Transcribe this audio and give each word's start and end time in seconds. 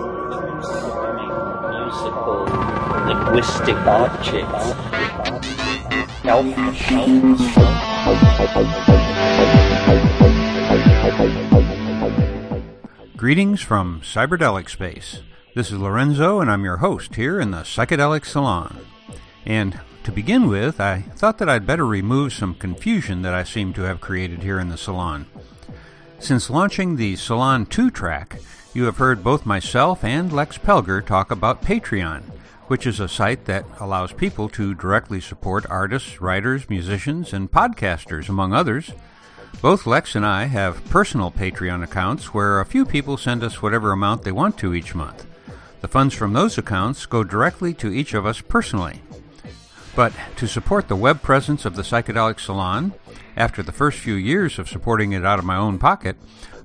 musical 0.00 0.10
linguistic 3.06 3.76
objects. 3.86 4.74
Greetings 13.16 13.60
from 13.62 14.00
Cyberdelic 14.00 14.68
Space. 14.68 15.20
This 15.54 15.70
is 15.70 15.78
Lorenzo, 15.78 16.40
and 16.40 16.50
I'm 16.50 16.64
your 16.64 16.78
host 16.78 17.14
here 17.14 17.38
in 17.40 17.52
the 17.52 17.58
Psychedelic 17.58 18.24
Salon. 18.24 18.78
And 19.46 19.78
to 20.02 20.10
begin 20.10 20.48
with, 20.48 20.80
I 20.80 21.02
thought 21.02 21.38
that 21.38 21.48
I'd 21.48 21.66
better 21.66 21.86
remove 21.86 22.32
some 22.32 22.56
confusion 22.56 23.22
that 23.22 23.34
I 23.34 23.44
seem 23.44 23.72
to 23.74 23.82
have 23.82 24.00
created 24.00 24.42
here 24.42 24.58
in 24.58 24.70
the 24.70 24.76
salon. 24.76 25.26
Since 26.18 26.50
launching 26.50 26.96
the 26.96 27.14
Salon 27.16 27.66
2 27.66 27.90
track, 27.90 28.40
you 28.74 28.84
have 28.84 28.96
heard 28.96 29.22
both 29.22 29.46
myself 29.46 30.02
and 30.02 30.32
Lex 30.32 30.58
Pelger 30.58 31.04
talk 31.04 31.30
about 31.30 31.62
Patreon, 31.62 32.22
which 32.66 32.88
is 32.88 32.98
a 32.98 33.08
site 33.08 33.44
that 33.44 33.64
allows 33.78 34.12
people 34.12 34.48
to 34.48 34.74
directly 34.74 35.20
support 35.20 35.64
artists, 35.70 36.20
writers, 36.20 36.68
musicians, 36.68 37.32
and 37.32 37.52
podcasters, 37.52 38.28
among 38.28 38.52
others. 38.52 38.90
Both 39.62 39.86
Lex 39.86 40.16
and 40.16 40.26
I 40.26 40.46
have 40.46 40.84
personal 40.86 41.30
Patreon 41.30 41.84
accounts 41.84 42.34
where 42.34 42.58
a 42.58 42.66
few 42.66 42.84
people 42.84 43.16
send 43.16 43.44
us 43.44 43.62
whatever 43.62 43.92
amount 43.92 44.24
they 44.24 44.32
want 44.32 44.58
to 44.58 44.74
each 44.74 44.92
month. 44.92 45.24
The 45.80 45.88
funds 45.88 46.12
from 46.12 46.32
those 46.32 46.58
accounts 46.58 47.06
go 47.06 47.22
directly 47.22 47.74
to 47.74 47.92
each 47.92 48.12
of 48.12 48.26
us 48.26 48.40
personally. 48.40 49.02
But 49.94 50.12
to 50.36 50.48
support 50.48 50.88
the 50.88 50.96
web 50.96 51.22
presence 51.22 51.64
of 51.64 51.76
the 51.76 51.82
Psychedelic 51.82 52.40
Salon, 52.40 52.92
after 53.36 53.62
the 53.62 53.72
first 53.72 54.00
few 54.00 54.14
years 54.14 54.58
of 54.58 54.68
supporting 54.68 55.12
it 55.12 55.24
out 55.24 55.38
of 55.38 55.44
my 55.44 55.56
own 55.56 55.78
pocket, 55.78 56.16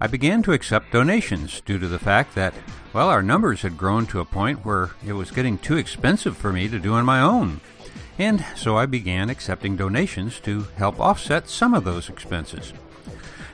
I 0.01 0.07
began 0.07 0.41
to 0.43 0.53
accept 0.53 0.93
donations 0.93 1.61
due 1.61 1.77
to 1.77 1.87
the 1.87 1.99
fact 1.99 2.33
that, 2.35 2.53
well, 2.93 3.09
our 3.09 3.21
numbers 3.21 3.63
had 3.63 3.77
grown 3.77 4.05
to 4.07 4.21
a 4.21 4.25
point 4.25 4.65
where 4.65 4.91
it 5.05 5.13
was 5.13 5.31
getting 5.31 5.57
too 5.57 5.75
expensive 5.75 6.37
for 6.37 6.53
me 6.53 6.69
to 6.69 6.79
do 6.79 6.93
on 6.93 7.05
my 7.05 7.19
own. 7.19 7.59
And 8.17 8.45
so 8.55 8.77
I 8.77 8.85
began 8.85 9.29
accepting 9.29 9.75
donations 9.75 10.39
to 10.41 10.67
help 10.77 10.99
offset 10.99 11.49
some 11.49 11.73
of 11.73 11.83
those 11.83 12.07
expenses. 12.07 12.73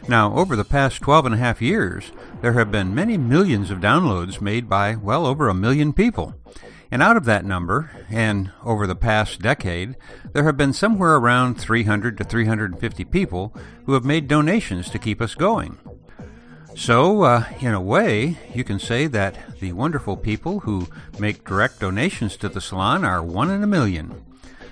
Now, 0.08 0.36
over 0.36 0.56
the 0.56 0.64
past 0.64 1.02
12 1.02 1.26
and 1.26 1.36
a 1.36 1.40
half 1.40 1.64
years, 1.64 2.12
there 2.42 2.54
have 2.54 2.72
been 2.72 2.94
many 2.94 3.18
millions 3.18 3.72
of 3.72 3.80
downloads 3.80 4.40
made 4.40 4.70
by 4.70 4.96
well 4.96 5.26
over 5.26 5.50
a 5.50 5.54
million 5.56 5.94
people. 5.94 6.36
And 6.92 7.02
out 7.02 7.18
of 7.18 7.26
that 7.26 7.44
number, 7.44 7.90
and 8.12 8.52
over 8.64 8.86
the 8.86 8.96
past 8.96 9.42
decade, 9.42 9.96
there 10.34 10.44
have 10.44 10.58
been 10.58 10.74
somewhere 10.74 11.16
around 11.16 11.56
300 11.56 12.18
to 12.20 12.24
350 12.24 13.04
people 13.06 13.52
who 13.86 13.94
have 13.94 14.06
made 14.06 14.28
donations 14.28 14.92
to 14.92 15.00
keep 15.00 15.22
us 15.22 15.34
going. 15.34 15.80
So, 16.76 17.24
uh, 17.24 17.46
in 17.62 17.74
a 17.74 17.80
way, 17.80 18.38
you 18.54 18.66
can 18.66 18.80
say 18.80 19.08
that 19.08 19.60
the 19.60 19.72
wonderful 19.72 20.18
people 20.18 20.60
who 20.60 20.88
make 21.18 21.46
direct 21.46 21.80
donations 21.80 22.36
to 22.38 22.50
the 22.50 22.60
salon 22.60 23.06
are 23.06 23.24
one 23.24 23.50
in 23.50 23.64
a 23.64 23.68
million. 23.68 24.26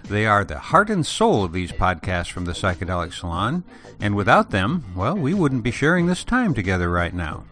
They 0.09 0.26
are 0.26 0.44
the 0.44 0.59
heart 0.59 0.90
and 0.90 1.06
soul 1.06 1.46
of 1.46 1.54
these 1.54 1.72
podcasts 1.72 2.30
from 2.30 2.44
the 2.44 2.52
Psychedelic 2.52 3.14
Salon, 3.14 3.64
and 4.02 4.16
without 4.16 4.52
them, 4.52 4.84
well, 4.98 5.16
we 5.16 5.34
wouldn't 5.34 5.64
be 5.64 5.72
sharing 5.72 6.08
this 6.08 6.26
time 6.26 6.54
together 6.54 6.90
right 6.90 7.14
now. 7.14 7.46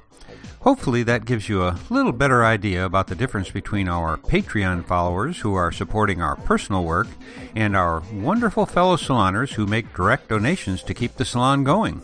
Hopefully, 0.60 1.02
that 1.04 1.26
gives 1.26 1.48
you 1.48 1.64
a 1.64 1.80
little 1.90 2.12
better 2.12 2.44
idea 2.44 2.86
about 2.86 3.08
the 3.08 3.16
difference 3.16 3.50
between 3.50 3.88
our 3.88 4.18
Patreon 4.18 4.86
followers 4.86 5.40
who 5.40 5.56
are 5.56 5.72
supporting 5.72 6.22
our 6.22 6.36
personal 6.36 6.84
work 6.84 7.08
and 7.56 7.76
our 7.76 8.04
wonderful 8.14 8.66
fellow 8.66 8.98
saloners 8.98 9.54
who 9.54 9.66
make 9.66 9.96
direct 9.96 10.28
donations 10.28 10.84
to 10.84 10.94
keep 10.94 11.16
the 11.16 11.26
salon 11.26 11.64
going. 11.64 12.02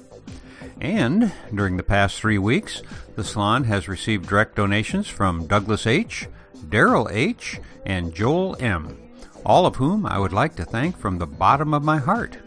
And 0.79 1.31
during 1.53 1.77
the 1.77 1.83
past 1.83 2.19
three 2.19 2.37
weeks, 2.37 2.81
the 3.15 3.23
salon 3.23 3.63
has 3.65 3.87
received 3.87 4.29
direct 4.29 4.55
donations 4.55 5.07
from 5.07 5.47
Douglas 5.47 5.87
H., 5.87 6.27
Daryl 6.55 7.11
H., 7.11 7.59
and 7.85 8.13
Joel 8.13 8.55
M 8.59 9.07
all 9.47 9.65
of 9.65 9.77
whom 9.77 10.05
I 10.05 10.19
would 10.19 10.33
like 10.33 10.57
to 10.57 10.65
thank 10.65 10.97
from 10.97 11.17
the 11.17 11.25
bottom 11.25 11.73
of 11.73 11.81
my 11.81 11.99
heart. 11.99 12.37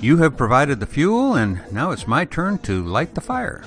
You 0.00 0.16
have 0.16 0.34
provided 0.34 0.80
the 0.80 0.86
fuel, 0.86 1.34
and 1.34 1.60
now 1.70 1.90
it's 1.90 2.06
my 2.06 2.24
turn 2.24 2.56
to 2.60 2.82
light 2.82 3.14
the 3.14 3.20
fire. 3.20 3.64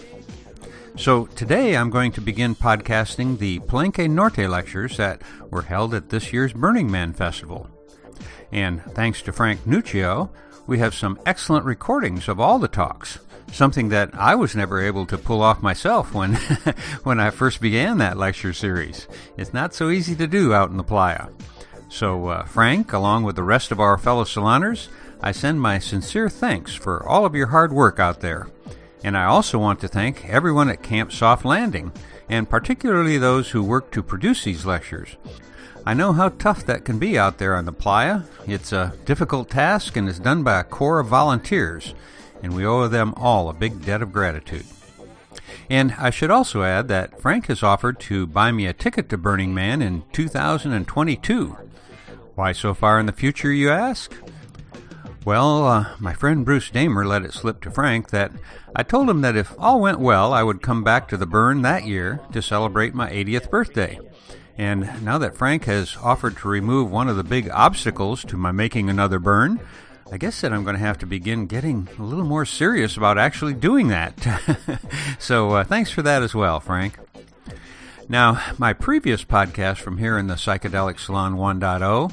So 0.98 1.28
today 1.28 1.78
I'm 1.78 1.92
going 1.92 2.12
to 2.14 2.22
begin 2.22 2.56
podcasting 2.56 3.38
the 3.38 3.60
Palenque 3.60 4.10
Norte 4.10 4.50
lectures 4.50 4.98
that 4.98 5.22
were 5.52 5.62
held 5.62 5.94
at 5.94 6.10
this 6.10 6.34
year's 6.34 6.54
Burning 6.54 6.90
Man 6.90 7.14
Festival. 7.14 7.70
And 8.52 8.82
thanks 8.96 9.22
to 9.24 9.32
Frank 9.32 9.62
Nuccio, 9.68 10.30
we 10.66 10.80
have 10.80 10.96
some 10.96 11.20
excellent 11.28 11.66
recordings 11.66 12.28
of 12.28 12.40
all 12.40 12.58
the 12.58 12.68
talks, 12.68 13.20
something 13.54 13.90
that 13.90 14.10
I 14.14 14.36
was 14.36 14.56
never 14.56 14.82
able 14.82 15.06
to 15.06 15.18
pull 15.18 15.42
off 15.42 15.62
myself 15.62 16.14
when 16.14 16.34
when 17.04 17.20
I 17.20 17.30
first 17.30 17.62
began 17.62 18.00
that 18.00 18.18
lecture 18.18 18.54
series. 18.54 19.08
It's 19.38 19.54
not 19.54 19.74
so 19.74 19.90
easy 19.90 20.16
to 20.16 20.28
do 20.28 20.54
out 20.54 20.70
in 20.70 20.78
the 20.78 20.84
playa. 20.84 21.28
So, 21.90 22.28
uh, 22.28 22.46
Frank, 22.46 22.92
along 22.92 23.24
with 23.24 23.36
the 23.36 23.44
rest 23.44 23.72
of 23.72 23.80
our 23.80 23.98
fellow 23.98 24.24
saloners, 24.24 24.88
I 25.22 25.32
send 25.32 25.62
my 25.62 25.78
sincere 25.80 26.30
thanks 26.30 26.74
for 26.74 27.08
all 27.08 27.26
of 27.26 27.36
your 27.36 27.48
hard 27.48 27.72
work 27.72 28.00
out 28.00 28.20
there. 28.22 28.48
And 29.04 29.16
I 29.16 29.26
also 29.26 29.60
want 29.60 29.80
to 29.82 29.88
thank 29.88 30.28
everyone 30.28 30.70
at 30.70 30.82
Camp 30.82 31.12
Soft 31.12 31.46
Landing, 31.46 31.92
and 32.28 32.50
particularly 32.50 33.18
those 33.18 33.52
who 33.52 33.64
work 33.64 33.92
to 33.92 34.02
produce 34.02 34.44
these 34.44 34.66
lectures. 34.66 35.18
I 35.86 35.94
know 35.94 36.14
how 36.14 36.30
tough 36.30 36.66
that 36.66 36.86
can 36.86 36.98
be 36.98 37.18
out 37.18 37.38
there 37.38 37.56
on 37.56 37.66
the 37.66 37.74
playa. 37.74 38.22
It's 38.48 38.72
a 38.72 38.94
difficult 39.06 39.50
task 39.50 39.98
and 39.98 40.08
is 40.08 40.20
done 40.20 40.42
by 40.42 40.62
a 40.62 40.64
corps 40.64 41.00
of 41.00 41.08
volunteers, 41.08 41.94
and 42.44 42.54
we 42.54 42.66
owe 42.66 42.88
them 42.88 43.14
all 43.18 43.50
a 43.50 43.54
big 43.54 43.84
debt 43.84 44.04
of 44.04 44.12
gratitude. 44.12 44.66
And 45.70 45.94
I 45.98 46.10
should 46.10 46.30
also 46.30 46.64
add 46.64 46.90
that 46.90 47.20
Frank 47.20 47.48
has 47.48 47.64
offered 47.64 48.00
to 48.02 48.28
buy 48.28 48.52
me 48.52 48.68
a 48.68 48.74
ticket 48.74 49.10
to 49.10 49.18
Burning 49.18 49.54
Man 49.54 49.82
in 49.82 50.04
2022. 50.12 51.58
Why 52.36 52.52
so 52.52 52.74
far 52.74 53.00
in 53.00 53.06
the 53.06 53.12
future, 53.12 53.52
you 53.52 53.72
ask? 53.72 54.14
Well, 55.26 55.66
uh, 55.66 55.96
my 56.00 56.14
friend 56.14 56.44
Bruce 56.44 56.70
Damer 56.70 57.06
let 57.06 57.24
it 57.24 57.32
slip 57.32 57.62
to 57.62 57.72
Frank 57.72 58.10
that 58.10 58.34
I 58.76 58.84
told 58.84 59.10
him 59.10 59.22
that 59.22 59.38
if 59.38 59.54
all 59.58 59.80
went 59.80 60.00
well, 60.00 60.34
I 60.34 60.44
would 60.44 60.62
come 60.62 60.84
back 60.84 61.08
to 61.08 61.18
the 61.18 61.26
burn 61.26 61.62
that 61.62 61.86
year 61.86 62.20
to 62.34 62.42
celebrate 62.42 62.94
my 62.94 63.10
80th 63.10 63.50
birthday. 63.50 64.00
And 64.58 65.04
now 65.04 65.18
that 65.18 65.38
Frank 65.38 65.66
has 65.66 65.96
offered 66.02 66.38
to 66.38 66.48
remove 66.50 66.92
one 66.92 67.08
of 67.08 67.16
the 67.16 67.24
big 67.24 67.50
obstacles 67.50 68.24
to 68.26 68.38
my 68.38 68.52
making 68.52 68.90
another 68.90 69.18
burn, 69.18 69.62
I 70.12 70.18
guess 70.18 70.42
that 70.42 70.54
I'm 70.54 70.64
going 70.64 70.76
to 70.76 70.80
have 70.80 71.00
to 71.00 71.06
begin 71.06 71.48
getting 71.48 71.88
a 71.98 72.04
little 72.04 72.26
more 72.26 72.46
serious 72.46 72.98
about 72.98 73.18
actually 73.18 73.54
doing 73.54 73.88
that. 73.88 74.14
so 75.20 75.52
uh, 75.52 75.64
thanks 75.64 75.92
for 75.92 76.02
that 76.02 76.22
as 76.22 76.36
well, 76.36 76.60
Frank. 76.60 76.98
Now, 78.10 78.42
my 78.58 78.74
previous 78.74 79.24
podcast 79.24 79.78
from 79.78 79.98
here 79.98 80.18
in 80.18 80.28
the 80.28 80.36
Psychedelic 80.36 81.00
Salon 81.00 81.36
1.0, 81.36 82.12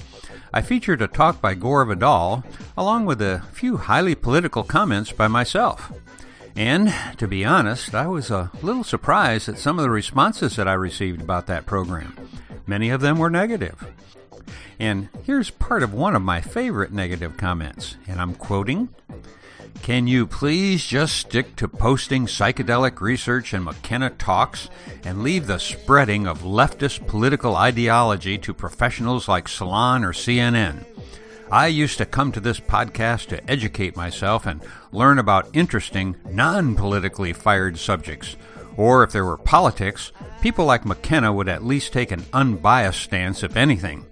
I 0.52 0.62
featured 0.62 1.02
a 1.02 1.08
talk 1.08 1.40
by 1.40 1.54
Gore 1.54 1.84
Vidal, 1.84 2.44
along 2.76 3.06
with 3.06 3.20
a 3.20 3.42
few 3.52 3.76
highly 3.76 4.14
political 4.14 4.62
comments 4.62 5.12
by 5.12 5.28
myself. 5.28 5.92
And, 6.56 6.94
to 7.18 7.28
be 7.28 7.44
honest, 7.44 7.94
I 7.94 8.06
was 8.06 8.30
a 8.30 8.50
little 8.62 8.84
surprised 8.84 9.48
at 9.48 9.58
some 9.58 9.78
of 9.78 9.82
the 9.82 9.90
responses 9.90 10.56
that 10.56 10.68
I 10.68 10.72
received 10.72 11.20
about 11.20 11.46
that 11.46 11.66
program. 11.66 12.16
Many 12.66 12.90
of 12.90 13.00
them 13.00 13.18
were 13.18 13.30
negative. 13.30 13.84
And 14.78 15.08
here's 15.24 15.50
part 15.50 15.82
of 15.82 15.92
one 15.94 16.16
of 16.16 16.22
my 16.22 16.40
favorite 16.40 16.92
negative 16.92 17.36
comments, 17.36 17.96
and 18.06 18.20
I'm 18.20 18.34
quoting 18.34 18.88
can 19.82 20.06
you 20.06 20.26
please 20.26 20.84
just 20.84 21.16
stick 21.16 21.56
to 21.56 21.66
posting 21.66 22.26
psychedelic 22.26 23.00
research 23.00 23.54
and 23.54 23.64
McKenna 23.64 24.10
talks 24.10 24.68
and 25.04 25.22
leave 25.22 25.46
the 25.46 25.58
spreading 25.58 26.26
of 26.26 26.42
leftist 26.42 27.06
political 27.06 27.56
ideology 27.56 28.36
to 28.38 28.52
professionals 28.52 29.26
like 29.26 29.48
Salon 29.48 30.04
or 30.04 30.12
CNN? 30.12 30.84
I 31.50 31.68
used 31.68 31.98
to 31.98 32.06
come 32.06 32.30
to 32.32 32.40
this 32.40 32.60
podcast 32.60 33.28
to 33.28 33.50
educate 33.50 33.96
myself 33.96 34.46
and 34.46 34.60
learn 34.92 35.18
about 35.18 35.48
interesting, 35.56 36.14
non 36.30 36.76
politically 36.76 37.32
fired 37.32 37.78
subjects. 37.78 38.36
Or 38.80 39.04
if 39.04 39.12
there 39.12 39.26
were 39.26 39.36
politics, 39.36 40.10
people 40.40 40.64
like 40.64 40.86
McKenna 40.86 41.34
would 41.34 41.50
at 41.50 41.62
least 41.62 41.92
take 41.92 42.10
an 42.10 42.24
unbiased 42.32 43.02
stance, 43.02 43.42
if 43.42 43.54
anything. 43.54 44.06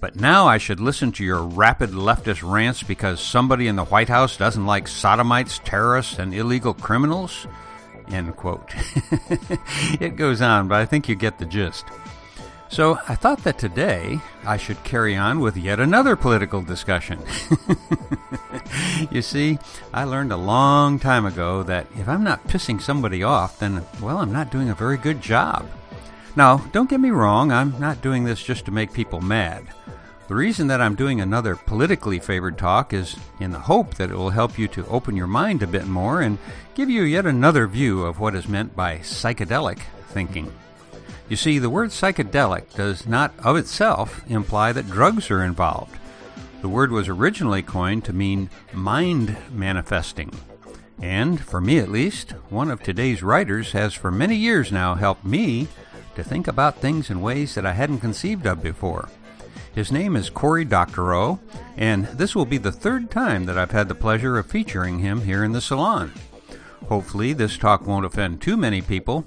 But 0.00 0.16
now 0.16 0.46
I 0.46 0.56
should 0.56 0.80
listen 0.80 1.12
to 1.12 1.24
your 1.24 1.42
rapid 1.42 1.90
leftist 1.90 2.42
rants 2.42 2.82
because 2.82 3.20
somebody 3.20 3.68
in 3.68 3.76
the 3.76 3.84
White 3.84 4.08
House 4.08 4.38
doesn't 4.38 4.64
like 4.64 4.88
sodomites, 4.88 5.60
terrorists, 5.66 6.18
and 6.18 6.32
illegal 6.32 6.72
criminals? 6.72 7.46
End 8.10 8.34
quote. 8.36 8.72
it 10.00 10.16
goes 10.16 10.40
on, 10.40 10.66
but 10.66 10.76
I 10.80 10.86
think 10.86 11.10
you 11.10 11.14
get 11.14 11.38
the 11.38 11.44
gist. 11.44 11.84
So 12.68 12.98
I 13.08 13.14
thought 13.14 13.44
that 13.44 13.58
today 13.58 14.20
I 14.44 14.56
should 14.56 14.82
carry 14.84 15.16
on 15.16 15.40
with 15.40 15.56
yet 15.56 15.80
another 15.80 16.16
political 16.16 16.62
discussion. 16.62 17.20
you 19.10 19.22
see, 19.22 19.58
I 19.94 20.04
learned 20.04 20.32
a 20.32 20.36
long 20.36 20.98
time 20.98 21.26
ago 21.26 21.62
that 21.62 21.86
if 21.96 22.08
I'm 22.08 22.24
not 22.24 22.46
pissing 22.48 22.80
somebody 22.80 23.22
off, 23.22 23.58
then, 23.58 23.84
well, 24.00 24.18
I'm 24.18 24.32
not 24.32 24.50
doing 24.50 24.68
a 24.68 24.74
very 24.74 24.96
good 24.96 25.22
job. 25.22 25.68
Now, 26.34 26.58
don't 26.72 26.90
get 26.90 27.00
me 27.00 27.10
wrong, 27.10 27.50
I'm 27.50 27.78
not 27.80 28.02
doing 28.02 28.24
this 28.24 28.42
just 28.42 28.66
to 28.66 28.70
make 28.70 28.92
people 28.92 29.20
mad. 29.20 29.66
The 30.28 30.34
reason 30.34 30.66
that 30.66 30.80
I'm 30.80 30.96
doing 30.96 31.20
another 31.20 31.54
politically 31.54 32.18
favored 32.18 32.58
talk 32.58 32.92
is 32.92 33.16
in 33.38 33.52
the 33.52 33.60
hope 33.60 33.94
that 33.94 34.10
it 34.10 34.16
will 34.16 34.30
help 34.30 34.58
you 34.58 34.66
to 34.68 34.86
open 34.88 35.16
your 35.16 35.28
mind 35.28 35.62
a 35.62 35.68
bit 35.68 35.86
more 35.86 36.20
and 36.20 36.36
give 36.74 36.90
you 36.90 37.04
yet 37.04 37.26
another 37.26 37.68
view 37.68 38.02
of 38.02 38.18
what 38.18 38.34
is 38.34 38.48
meant 38.48 38.74
by 38.74 38.98
psychedelic 38.98 39.78
thinking. 40.08 40.52
You 41.28 41.36
see, 41.36 41.58
the 41.58 41.70
word 41.70 41.90
psychedelic 41.90 42.74
does 42.74 43.06
not 43.06 43.34
of 43.42 43.56
itself 43.56 44.22
imply 44.28 44.70
that 44.72 44.86
drugs 44.86 45.28
are 45.30 45.42
involved. 45.42 45.98
The 46.62 46.68
word 46.68 46.92
was 46.92 47.08
originally 47.08 47.62
coined 47.62 48.04
to 48.04 48.12
mean 48.12 48.48
mind 48.72 49.36
manifesting. 49.50 50.32
And, 51.02 51.40
for 51.40 51.60
me 51.60 51.78
at 51.78 51.90
least, 51.90 52.30
one 52.48 52.70
of 52.70 52.82
today's 52.82 53.22
writers 53.22 53.72
has 53.72 53.92
for 53.92 54.10
many 54.10 54.36
years 54.36 54.70
now 54.70 54.94
helped 54.94 55.24
me 55.24 55.66
to 56.14 56.22
think 56.22 56.46
about 56.46 56.80
things 56.80 57.10
in 57.10 57.20
ways 57.20 57.54
that 57.54 57.66
I 57.66 57.72
hadn't 57.72 58.00
conceived 58.00 58.46
of 58.46 58.62
before. 58.62 59.08
His 59.74 59.92
name 59.92 60.16
is 60.16 60.30
Cory 60.30 60.64
Doctorow, 60.64 61.38
and 61.76 62.06
this 62.06 62.34
will 62.34 62.46
be 62.46 62.56
the 62.56 62.72
third 62.72 63.10
time 63.10 63.44
that 63.44 63.58
I've 63.58 63.72
had 63.72 63.88
the 63.88 63.94
pleasure 63.94 64.38
of 64.38 64.46
featuring 64.46 65.00
him 65.00 65.22
here 65.22 65.44
in 65.44 65.52
the 65.52 65.60
salon. 65.60 66.12
Hopefully, 66.88 67.32
this 67.32 67.58
talk 67.58 67.86
won't 67.86 68.06
offend 68.06 68.40
too 68.40 68.56
many 68.56 68.80
people, 68.80 69.26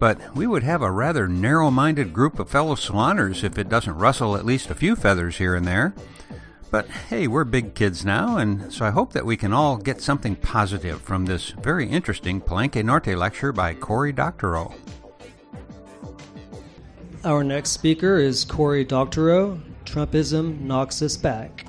but 0.00 0.34
we 0.34 0.46
would 0.46 0.62
have 0.64 0.82
a 0.82 0.90
rather 0.90 1.28
narrow 1.28 1.70
minded 1.70 2.12
group 2.12 2.40
of 2.40 2.48
fellow 2.48 2.74
saloners 2.74 3.44
if 3.44 3.58
it 3.58 3.68
doesn't 3.68 3.94
rustle 3.94 4.34
at 4.34 4.46
least 4.46 4.70
a 4.70 4.74
few 4.74 4.96
feathers 4.96 5.36
here 5.36 5.54
and 5.54 5.66
there. 5.66 5.94
But 6.70 6.88
hey, 6.88 7.28
we're 7.28 7.44
big 7.44 7.74
kids 7.74 8.04
now, 8.04 8.38
and 8.38 8.72
so 8.72 8.86
I 8.86 8.90
hope 8.90 9.12
that 9.12 9.26
we 9.26 9.36
can 9.36 9.52
all 9.52 9.76
get 9.76 10.00
something 10.00 10.36
positive 10.36 11.02
from 11.02 11.26
this 11.26 11.50
very 11.50 11.86
interesting 11.86 12.40
Palenque 12.40 12.82
Norte 12.84 13.08
lecture 13.08 13.52
by 13.52 13.74
Cory 13.74 14.12
Doctorow. 14.12 14.72
Our 17.22 17.44
next 17.44 17.70
speaker 17.70 18.16
is 18.16 18.44
Cory 18.44 18.84
Doctorow. 18.84 19.60
Trumpism 19.84 20.60
knocks 20.60 21.02
us 21.02 21.16
back. 21.16 21.66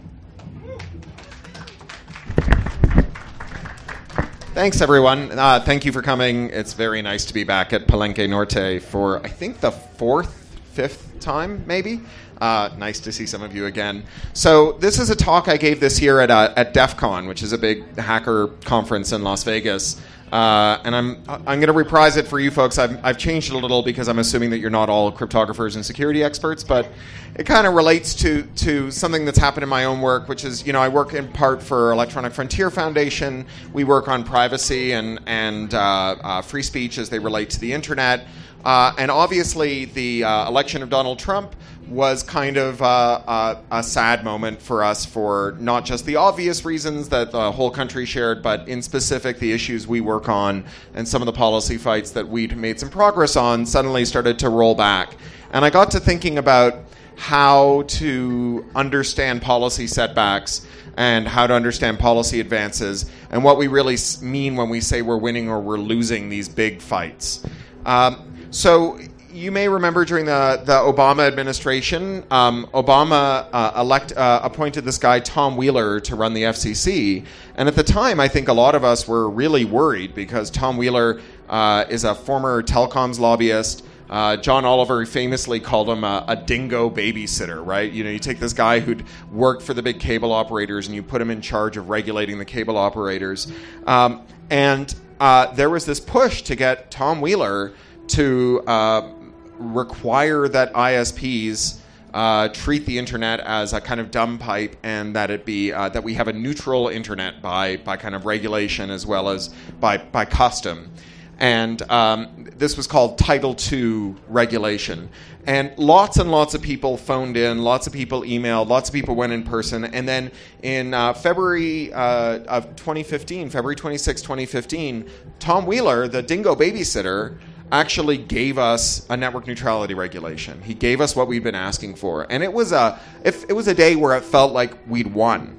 Thanks, 4.61 4.79
everyone. 4.79 5.31
Uh, 5.31 5.59
thank 5.59 5.85
you 5.85 5.91
for 5.91 6.03
coming. 6.03 6.51
It's 6.51 6.73
very 6.73 7.01
nice 7.01 7.25
to 7.25 7.33
be 7.33 7.43
back 7.43 7.73
at 7.73 7.87
Palenque 7.87 8.29
Norte 8.29 8.79
for, 8.79 9.17
I 9.25 9.27
think, 9.27 9.59
the 9.59 9.71
fourth, 9.71 10.55
fifth 10.73 11.19
time, 11.19 11.63
maybe. 11.65 12.01
Uh, 12.39 12.69
nice 12.77 12.99
to 12.99 13.11
see 13.11 13.25
some 13.25 13.41
of 13.41 13.55
you 13.55 13.65
again. 13.65 14.03
So, 14.33 14.73
this 14.73 14.99
is 14.99 15.09
a 15.09 15.15
talk 15.15 15.47
I 15.47 15.57
gave 15.57 15.79
this 15.79 15.99
year 15.99 16.19
at, 16.19 16.29
uh, 16.29 16.53
at 16.55 16.75
DEF 16.75 16.95
CON, 16.95 17.25
which 17.25 17.41
is 17.41 17.53
a 17.53 17.57
big 17.57 17.97
hacker 17.97 18.49
conference 18.63 19.11
in 19.13 19.23
Las 19.23 19.43
Vegas. 19.43 19.99
Uh, 20.31 20.79
and 20.85 20.95
I'm 20.95 21.21
I'm 21.27 21.59
going 21.59 21.67
to 21.67 21.73
reprise 21.73 22.15
it 22.15 22.25
for 22.25 22.39
you 22.39 22.51
folks. 22.51 22.77
I've, 22.77 23.03
I've 23.03 23.17
changed 23.17 23.51
it 23.51 23.55
a 23.55 23.57
little 23.57 23.83
because 23.83 24.07
I'm 24.07 24.19
assuming 24.19 24.49
that 24.51 24.59
you're 24.59 24.69
not 24.69 24.89
all 24.89 25.11
cryptographers 25.11 25.75
and 25.75 25.85
security 25.85 26.23
experts, 26.23 26.63
but 26.63 26.87
it 27.35 27.45
kind 27.45 27.67
of 27.67 27.73
relates 27.73 28.15
to 28.15 28.43
to 28.43 28.91
something 28.91 29.25
that's 29.25 29.37
happened 29.37 29.63
in 29.63 29.69
my 29.69 29.83
own 29.83 29.99
work, 29.99 30.29
which 30.29 30.45
is 30.45 30.65
you 30.65 30.71
know 30.71 30.81
I 30.81 30.87
work 30.87 31.13
in 31.13 31.27
part 31.33 31.61
for 31.61 31.91
Electronic 31.91 32.31
Frontier 32.31 32.71
Foundation. 32.71 33.45
We 33.73 33.83
work 33.83 34.07
on 34.07 34.23
privacy 34.23 34.93
and 34.93 35.19
and 35.25 35.73
uh, 35.73 35.79
uh, 35.79 36.41
free 36.41 36.63
speech 36.63 36.97
as 36.97 37.09
they 37.09 37.19
relate 37.19 37.49
to 37.51 37.59
the 37.59 37.73
internet. 37.73 38.25
Uh, 38.63 38.93
and 38.97 39.11
obviously, 39.11 39.85
the 39.85 40.23
uh, 40.23 40.47
election 40.47 40.81
of 40.81 40.89
Donald 40.89 41.19
Trump 41.19 41.55
was 41.91 42.23
kind 42.23 42.57
of 42.57 42.81
uh, 42.81 43.55
a 43.69 43.83
sad 43.83 44.23
moment 44.23 44.61
for 44.61 44.83
us 44.83 45.05
for 45.05 45.55
not 45.59 45.85
just 45.85 46.05
the 46.05 46.15
obvious 46.15 46.63
reasons 46.63 47.09
that 47.09 47.31
the 47.31 47.51
whole 47.51 47.69
country 47.69 48.05
shared, 48.05 48.41
but 48.41 48.67
in 48.67 48.81
specific, 48.81 49.39
the 49.39 49.51
issues 49.51 49.87
we 49.87 49.99
work 49.99 50.29
on 50.29 50.63
and 50.93 51.07
some 51.07 51.21
of 51.21 51.25
the 51.25 51.33
policy 51.33 51.77
fights 51.77 52.11
that 52.11 52.27
we'd 52.27 52.55
made 52.55 52.79
some 52.79 52.89
progress 52.89 53.35
on 53.35 53.65
suddenly 53.65 54.05
started 54.05 54.39
to 54.39 54.49
roll 54.49 54.73
back. 54.73 55.15
And 55.51 55.65
I 55.65 55.69
got 55.69 55.91
to 55.91 55.99
thinking 55.99 56.37
about 56.37 56.75
how 57.17 57.83
to 57.83 58.65
understand 58.73 59.41
policy 59.41 59.85
setbacks 59.85 60.65
and 60.97 61.27
how 61.27 61.45
to 61.45 61.53
understand 61.53 61.99
policy 61.99 62.39
advances 62.39 63.09
and 63.29 63.43
what 63.43 63.57
we 63.57 63.67
really 63.67 63.97
mean 64.21 64.55
when 64.55 64.69
we 64.69 64.81
say 64.81 65.01
we're 65.01 65.17
winning 65.17 65.49
or 65.49 65.59
we're 65.59 65.77
losing 65.77 66.29
these 66.29 66.47
big 66.47 66.81
fights. 66.81 67.45
Um, 67.85 68.47
so 68.51 68.99
you 69.33 69.51
may 69.51 69.67
remember 69.67 70.05
during 70.05 70.25
the, 70.25 70.61
the 70.63 70.73
Obama 70.73 71.27
administration, 71.27 72.23
um, 72.31 72.67
Obama 72.73 73.47
uh, 73.51 73.73
elect, 73.77 74.15
uh, 74.15 74.41
appointed 74.43 74.85
this 74.85 74.97
guy, 74.97 75.19
Tom 75.19 75.57
Wheeler, 75.57 75.99
to 76.01 76.15
run 76.15 76.33
the 76.33 76.43
FCC. 76.43 77.25
And 77.55 77.67
at 77.67 77.75
the 77.75 77.83
time, 77.83 78.19
I 78.19 78.27
think 78.27 78.47
a 78.47 78.53
lot 78.53 78.75
of 78.75 78.83
us 78.83 79.07
were 79.07 79.29
really 79.29 79.65
worried 79.65 80.13
because 80.13 80.49
Tom 80.49 80.77
Wheeler 80.77 81.21
uh, 81.49 81.85
is 81.89 82.03
a 82.03 82.15
former 82.15 82.61
telecoms 82.61 83.19
lobbyist. 83.19 83.85
Uh, 84.09 84.35
John 84.35 84.65
Oliver 84.65 85.05
famously 85.05 85.61
called 85.61 85.87
him 85.87 86.03
a, 86.03 86.25
a, 86.27 86.35
dingo 86.35 86.89
babysitter, 86.89 87.65
right? 87.65 87.89
You 87.89 88.03
know, 88.03 88.09
you 88.09 88.19
take 88.19 88.39
this 88.39 88.51
guy 88.51 88.81
who'd 88.81 89.05
worked 89.31 89.61
for 89.61 89.73
the 89.73 89.81
big 89.81 90.01
cable 90.01 90.33
operators 90.33 90.87
and 90.87 90.95
you 90.95 91.01
put 91.01 91.21
him 91.21 91.31
in 91.31 91.39
charge 91.39 91.77
of 91.77 91.87
regulating 91.89 92.37
the 92.37 92.43
cable 92.43 92.77
operators. 92.77 93.49
Um, 93.87 94.23
and 94.49 94.93
uh, 95.21 95.53
there 95.53 95.69
was 95.69 95.85
this 95.85 96.01
push 96.01 96.41
to 96.43 96.57
get 96.57 96.91
Tom 96.91 97.21
Wheeler 97.21 97.71
to 98.07 98.61
uh, 98.67 99.13
require 99.61 100.47
that 100.47 100.73
ISPs 100.73 101.79
uh, 102.13 102.49
treat 102.49 102.85
the 102.85 102.97
internet 102.97 103.39
as 103.39 103.73
a 103.73 103.79
kind 103.79 103.99
of 103.99 104.11
dumb 104.11 104.37
pipe, 104.37 104.75
and 104.83 105.15
that 105.15 105.31
it 105.31 105.45
be 105.45 105.71
uh, 105.71 105.89
that 105.89 106.03
we 106.03 106.13
have 106.15 106.27
a 106.27 106.33
neutral 106.33 106.89
internet 106.89 107.41
by 107.41 107.77
by 107.77 107.95
kind 107.95 108.15
of 108.15 108.25
regulation 108.25 108.89
as 108.89 109.05
well 109.05 109.29
as 109.29 109.49
by 109.79 109.97
by 109.97 110.25
custom. 110.25 110.91
And 111.39 111.81
um, 111.89 112.49
this 112.55 112.77
was 112.77 112.85
called 112.85 113.17
Title 113.17 113.55
II 113.71 114.13
regulation. 114.27 115.09
And 115.47 115.75
lots 115.75 116.17
and 116.17 116.29
lots 116.29 116.53
of 116.53 116.61
people 116.61 116.97
phoned 116.97 117.35
in, 117.35 117.63
lots 117.63 117.87
of 117.87 117.93
people 117.93 118.21
emailed, 118.21 118.67
lots 118.67 118.89
of 118.89 118.93
people 118.93 119.15
went 119.15 119.33
in 119.33 119.41
person. 119.41 119.85
And 119.85 120.07
then 120.07 120.31
in 120.61 120.93
uh, 120.93 121.13
February 121.13 121.91
uh, 121.91 122.39
of 122.43 122.75
2015, 122.75 123.49
February 123.49 123.75
26, 123.75 124.21
2015, 124.21 125.09
Tom 125.39 125.65
Wheeler, 125.65 126.07
the 126.07 126.21
dingo 126.21 126.53
babysitter, 126.53 127.39
actually 127.71 128.17
gave 128.17 128.57
us 128.57 129.05
a 129.09 129.17
network 129.17 129.47
neutrality 129.47 129.93
regulation. 129.93 130.61
He 130.61 130.73
gave 130.73 131.01
us 131.01 131.15
what 131.15 131.27
we'd 131.27 131.43
been 131.43 131.55
asking 131.55 131.95
for, 131.95 132.27
and 132.29 132.43
it 132.43 132.51
was 132.51 132.71
a 132.71 132.99
if 133.23 133.49
it 133.49 133.53
was 133.53 133.67
a 133.67 133.73
day 133.73 133.95
where 133.95 134.15
it 134.17 134.23
felt 134.23 134.51
like 134.53 134.75
we'd 134.87 135.13
won. 135.13 135.57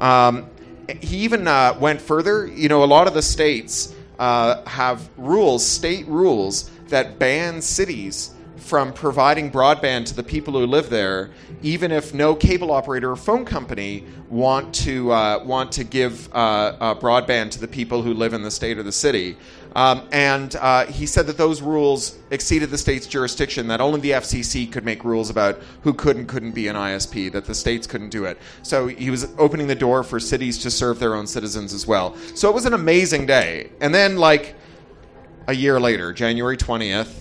Um, 0.00 0.50
he 1.00 1.18
even 1.18 1.46
uh, 1.46 1.76
went 1.80 2.00
further. 2.00 2.46
You 2.46 2.68
know, 2.68 2.82
a 2.82 2.86
lot 2.86 3.06
of 3.06 3.14
the 3.14 3.22
states 3.22 3.94
uh, 4.18 4.64
have 4.64 5.08
rules, 5.16 5.64
state 5.64 6.06
rules 6.06 6.70
that 6.88 7.18
ban 7.18 7.62
cities 7.62 8.34
from 8.56 8.92
providing 8.92 9.50
broadband 9.50 10.06
to 10.06 10.14
the 10.14 10.22
people 10.22 10.54
who 10.54 10.66
live 10.66 10.88
there, 10.88 11.30
even 11.62 11.90
if 11.90 12.14
no 12.14 12.34
cable 12.34 12.70
operator 12.70 13.10
or 13.10 13.16
phone 13.16 13.44
company 13.44 14.04
want 14.30 14.74
to 14.74 15.10
uh, 15.10 15.42
want 15.44 15.72
to 15.72 15.84
give 15.84 16.32
uh, 16.32 16.74
uh, 16.80 16.94
broadband 16.94 17.50
to 17.50 17.60
the 17.60 17.68
people 17.68 18.02
who 18.02 18.14
live 18.14 18.32
in 18.32 18.42
the 18.42 18.50
state 18.50 18.78
or 18.78 18.82
the 18.82 18.92
city. 18.92 19.36
Um, 19.74 20.08
and 20.12 20.54
uh, 20.56 20.86
he 20.86 21.06
said 21.06 21.26
that 21.28 21.38
those 21.38 21.62
rules 21.62 22.18
exceeded 22.30 22.70
the 22.70 22.78
state's 22.78 23.06
jurisdiction, 23.06 23.68
that 23.68 23.80
only 23.80 24.00
the 24.00 24.10
FCC 24.10 24.70
could 24.70 24.84
make 24.84 25.04
rules 25.04 25.30
about 25.30 25.60
who 25.82 25.94
could 25.94 26.16
and 26.16 26.28
couldn't 26.28 26.52
be 26.52 26.68
an 26.68 26.76
ISP, 26.76 27.32
that 27.32 27.44
the 27.44 27.54
states 27.54 27.86
couldn't 27.86 28.10
do 28.10 28.24
it. 28.24 28.38
So 28.62 28.86
he 28.86 29.10
was 29.10 29.28
opening 29.38 29.66
the 29.66 29.74
door 29.74 30.02
for 30.02 30.20
cities 30.20 30.58
to 30.58 30.70
serve 30.70 30.98
their 30.98 31.14
own 31.14 31.26
citizens 31.26 31.72
as 31.72 31.86
well. 31.86 32.16
So 32.34 32.48
it 32.48 32.54
was 32.54 32.66
an 32.66 32.74
amazing 32.74 33.26
day. 33.26 33.70
And 33.80 33.94
then, 33.94 34.16
like 34.16 34.54
a 35.48 35.54
year 35.54 35.80
later, 35.80 36.12
January 36.12 36.56
20th, 36.56 37.20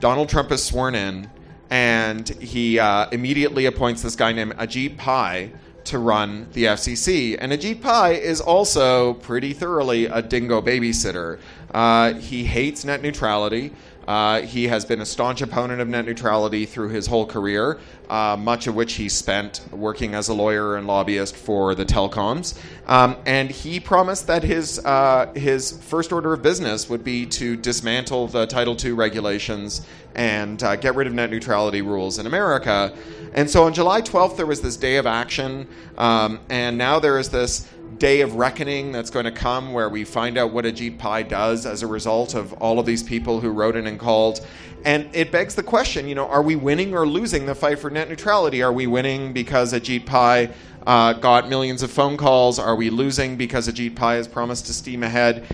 Donald 0.00 0.28
Trump 0.28 0.52
is 0.52 0.62
sworn 0.62 0.94
in, 0.94 1.30
and 1.70 2.28
he 2.28 2.78
uh, 2.78 3.08
immediately 3.10 3.66
appoints 3.66 4.02
this 4.02 4.16
guy 4.16 4.32
named 4.32 4.54
Ajit 4.56 4.96
Pai 4.96 5.52
to 5.86 5.98
run 5.98 6.48
the 6.52 6.64
FCC. 6.64 7.36
And 7.38 7.52
Ajit 7.52 7.80
Pai 7.80 8.22
is 8.22 8.40
also 8.40 9.14
pretty 9.14 9.52
thoroughly 9.52 10.06
a 10.06 10.22
dingo 10.22 10.60
babysitter. 10.60 11.38
Uh, 11.72 12.14
he 12.14 12.44
hates 12.44 12.84
net 12.84 13.02
neutrality. 13.02 13.72
Uh, 14.06 14.42
he 14.42 14.68
has 14.68 14.84
been 14.84 15.00
a 15.00 15.06
staunch 15.06 15.42
opponent 15.42 15.80
of 15.80 15.88
net 15.88 16.04
neutrality 16.04 16.64
through 16.64 16.88
his 16.90 17.08
whole 17.08 17.26
career, 17.26 17.80
uh, 18.08 18.36
much 18.38 18.68
of 18.68 18.76
which 18.76 18.94
he 18.94 19.08
spent 19.08 19.62
working 19.72 20.14
as 20.14 20.28
a 20.28 20.34
lawyer 20.34 20.76
and 20.76 20.86
lobbyist 20.86 21.34
for 21.34 21.74
the 21.74 21.84
telecoms. 21.84 22.56
Um, 22.86 23.16
and 23.26 23.50
he 23.50 23.80
promised 23.80 24.28
that 24.28 24.44
his 24.44 24.78
uh, 24.84 25.32
his 25.34 25.72
first 25.72 26.12
order 26.12 26.32
of 26.32 26.42
business 26.42 26.88
would 26.88 27.02
be 27.02 27.26
to 27.26 27.56
dismantle 27.56 28.28
the 28.28 28.46
Title 28.46 28.76
II 28.82 28.92
regulations 28.92 29.84
and 30.16 30.62
uh, 30.62 30.74
get 30.76 30.94
rid 30.96 31.06
of 31.06 31.12
net 31.12 31.30
neutrality 31.30 31.82
rules 31.82 32.18
in 32.18 32.26
America. 32.26 32.92
And 33.34 33.48
so 33.48 33.64
on 33.64 33.74
July 33.74 34.00
12th, 34.00 34.36
there 34.36 34.46
was 34.46 34.62
this 34.62 34.76
day 34.76 34.96
of 34.96 35.06
action, 35.06 35.68
um, 35.98 36.40
and 36.48 36.76
now 36.76 36.98
there 36.98 37.18
is 37.18 37.28
this 37.28 37.68
day 37.98 38.22
of 38.22 38.34
reckoning 38.34 38.92
that's 38.92 39.10
going 39.10 39.26
to 39.26 39.30
come 39.30 39.72
where 39.72 39.88
we 39.88 40.04
find 40.04 40.36
out 40.36 40.52
what 40.52 40.64
Ajit 40.64 40.98
Pai 40.98 41.22
does 41.22 41.66
as 41.66 41.82
a 41.82 41.86
result 41.86 42.34
of 42.34 42.52
all 42.54 42.78
of 42.78 42.86
these 42.86 43.02
people 43.02 43.40
who 43.40 43.50
wrote 43.50 43.76
in 43.76 43.86
and 43.86 43.98
called. 43.98 44.44
And 44.84 45.08
it 45.14 45.30
begs 45.30 45.54
the 45.54 45.62
question, 45.62 46.08
you 46.08 46.14
know, 46.14 46.26
are 46.28 46.42
we 46.42 46.56
winning 46.56 46.94
or 46.94 47.06
losing 47.06 47.46
the 47.46 47.54
fight 47.54 47.78
for 47.78 47.90
net 47.90 48.08
neutrality? 48.08 48.62
Are 48.62 48.72
we 48.72 48.86
winning 48.86 49.32
because 49.32 49.72
Ajit 49.72 50.06
Pai 50.06 50.50
uh, 50.86 51.14
got 51.14 51.48
millions 51.48 51.82
of 51.82 51.90
phone 51.90 52.16
calls? 52.16 52.58
Are 52.58 52.76
we 52.76 52.88
losing 52.88 53.36
because 53.36 53.68
Ajit 53.68 53.96
Pai 53.96 54.16
has 54.16 54.28
promised 54.28 54.66
to 54.66 54.72
steam 54.72 55.02
ahead? 55.02 55.46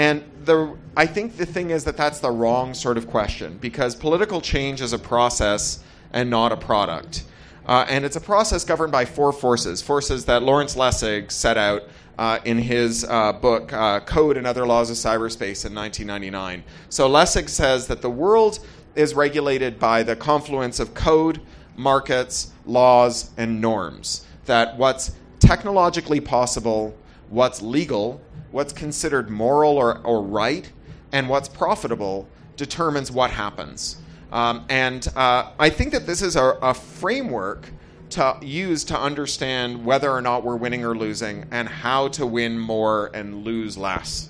And 0.00 0.24
the, 0.46 0.78
I 0.96 1.04
think 1.04 1.36
the 1.36 1.44
thing 1.44 1.68
is 1.68 1.84
that 1.84 1.98
that's 1.98 2.20
the 2.20 2.30
wrong 2.30 2.72
sort 2.72 2.96
of 2.96 3.06
question 3.06 3.58
because 3.58 3.94
political 3.94 4.40
change 4.40 4.80
is 4.80 4.94
a 4.94 4.98
process 4.98 5.84
and 6.14 6.30
not 6.30 6.52
a 6.52 6.56
product. 6.56 7.24
Uh, 7.66 7.84
and 7.86 8.02
it's 8.02 8.16
a 8.16 8.20
process 8.20 8.64
governed 8.64 8.92
by 8.92 9.04
four 9.04 9.30
forces, 9.30 9.82
forces 9.82 10.24
that 10.24 10.42
Lawrence 10.42 10.74
Lessig 10.74 11.30
set 11.30 11.58
out 11.58 11.82
uh, 12.18 12.38
in 12.46 12.56
his 12.56 13.04
uh, 13.04 13.34
book, 13.34 13.74
uh, 13.74 14.00
Code 14.00 14.38
and 14.38 14.46
Other 14.46 14.66
Laws 14.66 14.88
of 14.88 14.96
Cyberspace, 14.96 15.66
in 15.66 15.74
1999. 15.74 16.64
So 16.88 17.06
Lessig 17.06 17.50
says 17.50 17.86
that 17.88 18.00
the 18.00 18.08
world 18.08 18.60
is 18.94 19.12
regulated 19.12 19.78
by 19.78 20.02
the 20.02 20.16
confluence 20.16 20.80
of 20.80 20.94
code, 20.94 21.42
markets, 21.76 22.52
laws, 22.64 23.32
and 23.36 23.60
norms. 23.60 24.24
That 24.46 24.78
what's 24.78 25.12
technologically 25.40 26.20
possible, 26.20 26.96
what's 27.28 27.60
legal, 27.60 28.22
what's 28.50 28.72
considered 28.72 29.30
moral 29.30 29.76
or, 29.76 29.98
or 30.00 30.22
right, 30.22 30.70
and 31.12 31.28
what's 31.28 31.48
profitable 31.48 32.28
determines 32.56 33.10
what 33.10 33.30
happens. 33.30 33.96
Um, 34.32 34.64
and 34.68 35.06
uh, 35.16 35.50
I 35.58 35.70
think 35.70 35.92
that 35.92 36.06
this 36.06 36.22
is 36.22 36.36
a, 36.36 36.56
a 36.62 36.74
framework 36.74 37.70
to 38.10 38.36
use 38.42 38.84
to 38.84 38.98
understand 38.98 39.84
whether 39.84 40.10
or 40.10 40.20
not 40.20 40.44
we're 40.44 40.56
winning 40.56 40.84
or 40.84 40.96
losing 40.96 41.46
and 41.50 41.68
how 41.68 42.08
to 42.08 42.26
win 42.26 42.58
more 42.58 43.10
and 43.14 43.44
lose 43.44 43.78
less. 43.78 44.28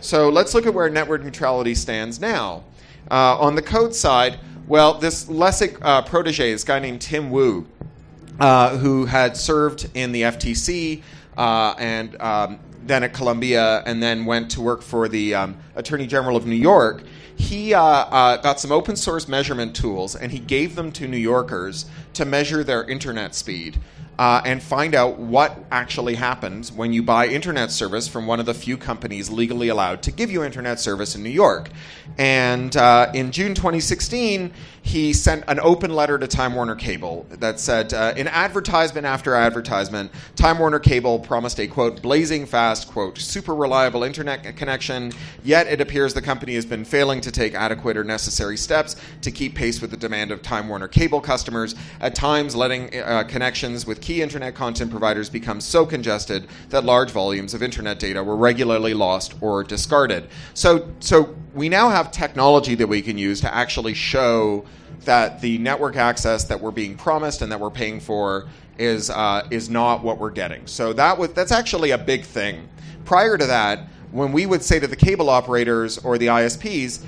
So 0.00 0.28
let's 0.28 0.54
look 0.54 0.66
at 0.66 0.74
where 0.74 0.88
network 0.90 1.22
neutrality 1.22 1.74
stands 1.74 2.20
now. 2.20 2.64
Uh, 3.10 3.38
on 3.38 3.54
the 3.54 3.62
code 3.62 3.94
side, 3.94 4.38
well, 4.66 4.94
this 4.94 5.24
Lessig 5.26 5.78
uh, 5.82 6.02
protege, 6.02 6.52
this 6.52 6.64
guy 6.64 6.78
named 6.78 7.00
Tim 7.00 7.30
Wu, 7.30 7.66
uh, 8.40 8.76
who 8.78 9.06
had 9.06 9.36
served 9.36 9.88
in 9.94 10.12
the 10.12 10.22
FTC 10.22 11.02
uh, 11.36 11.74
and 11.78 12.20
um, 12.20 12.58
then 12.86 13.04
at 13.04 13.12
Columbia, 13.12 13.82
and 13.86 14.02
then 14.02 14.24
went 14.24 14.50
to 14.52 14.60
work 14.60 14.82
for 14.82 15.08
the 15.08 15.34
um, 15.34 15.56
Attorney 15.76 16.06
General 16.06 16.36
of 16.36 16.46
New 16.46 16.56
York. 16.56 17.02
He 17.36 17.74
uh, 17.74 17.82
uh, 17.82 18.36
got 18.38 18.60
some 18.60 18.70
open 18.72 18.96
source 18.96 19.26
measurement 19.28 19.74
tools, 19.74 20.14
and 20.14 20.30
he 20.30 20.38
gave 20.38 20.74
them 20.74 20.92
to 20.92 21.08
New 21.08 21.16
Yorkers 21.16 21.86
to 22.14 22.24
measure 22.24 22.62
their 22.62 22.84
internet 22.84 23.34
speed. 23.34 23.78
Uh, 24.18 24.42
and 24.44 24.62
find 24.62 24.94
out 24.94 25.18
what 25.18 25.58
actually 25.70 26.14
happens 26.14 26.70
when 26.70 26.92
you 26.92 27.02
buy 27.02 27.26
internet 27.26 27.70
service 27.70 28.06
from 28.06 28.26
one 28.26 28.38
of 28.38 28.46
the 28.46 28.52
few 28.54 28.76
companies 28.76 29.30
legally 29.30 29.68
allowed 29.68 30.02
to 30.02 30.12
give 30.12 30.30
you 30.30 30.44
internet 30.44 30.78
service 30.78 31.14
in 31.14 31.22
New 31.22 31.30
York. 31.30 31.70
And 32.18 32.76
uh, 32.76 33.10
in 33.14 33.32
June 33.32 33.54
2016, 33.54 34.52
he 34.82 35.12
sent 35.12 35.44
an 35.46 35.60
open 35.60 35.94
letter 35.94 36.18
to 36.18 36.26
Time 36.26 36.54
Warner 36.54 36.74
Cable 36.74 37.24
that 37.30 37.60
said, 37.60 37.94
uh, 37.94 38.12
in 38.16 38.26
advertisement 38.28 39.06
after 39.06 39.34
advertisement, 39.34 40.10
Time 40.34 40.58
Warner 40.58 40.80
Cable 40.80 41.20
promised 41.20 41.60
a 41.60 41.66
quote, 41.68 42.02
blazing 42.02 42.46
fast, 42.46 42.88
quote, 42.88 43.16
super 43.18 43.54
reliable 43.54 44.02
internet 44.02 44.56
connection, 44.56 45.12
yet 45.44 45.68
it 45.68 45.80
appears 45.80 46.14
the 46.14 46.20
company 46.22 46.54
has 46.54 46.66
been 46.66 46.84
failing 46.84 47.20
to 47.20 47.30
take 47.30 47.54
adequate 47.54 47.96
or 47.96 48.02
necessary 48.02 48.56
steps 48.56 48.96
to 49.20 49.30
keep 49.30 49.54
pace 49.54 49.80
with 49.80 49.92
the 49.92 49.96
demand 49.96 50.32
of 50.32 50.42
Time 50.42 50.68
Warner 50.68 50.88
Cable 50.88 51.20
customers, 51.20 51.76
at 52.00 52.14
times 52.14 52.56
letting 52.56 53.00
uh, 53.00 53.22
connections 53.24 53.86
with 53.86 54.00
key 54.00 54.11
internet 54.20 54.54
content 54.54 54.90
providers 54.90 55.30
become 55.30 55.60
so 55.60 55.86
congested 55.86 56.48
that 56.70 56.84
large 56.84 57.10
volumes 57.10 57.54
of 57.54 57.62
internet 57.62 57.98
data 57.98 58.22
were 58.22 58.36
regularly 58.36 58.92
lost 58.92 59.34
or 59.40 59.64
discarded. 59.64 60.28
So, 60.54 60.90
so 61.00 61.34
we 61.54 61.68
now 61.68 61.88
have 61.88 62.10
technology 62.10 62.74
that 62.74 62.86
we 62.86 63.00
can 63.00 63.16
use 63.16 63.40
to 63.42 63.54
actually 63.54 63.94
show 63.94 64.64
that 65.04 65.40
the 65.40 65.58
network 65.58 65.96
access 65.96 66.44
that 66.44 66.60
we're 66.60 66.70
being 66.70 66.96
promised 66.96 67.42
and 67.42 67.50
that 67.50 67.60
we're 67.60 67.70
paying 67.70 68.00
for 68.00 68.48
is 68.78 69.10
uh, 69.10 69.46
is 69.50 69.68
not 69.68 70.02
what 70.02 70.18
we're 70.18 70.30
getting. 70.30 70.66
So 70.66 70.92
that 70.94 71.16
was 71.18 71.32
that's 71.32 71.52
actually 71.52 71.90
a 71.90 71.98
big 71.98 72.24
thing. 72.24 72.68
Prior 73.04 73.36
to 73.36 73.46
that, 73.46 73.88
when 74.10 74.32
we 74.32 74.46
would 74.46 74.62
say 74.62 74.78
to 74.78 74.86
the 74.86 74.96
cable 74.96 75.28
operators 75.30 75.98
or 75.98 76.18
the 76.18 76.26
ISPs, 76.26 77.04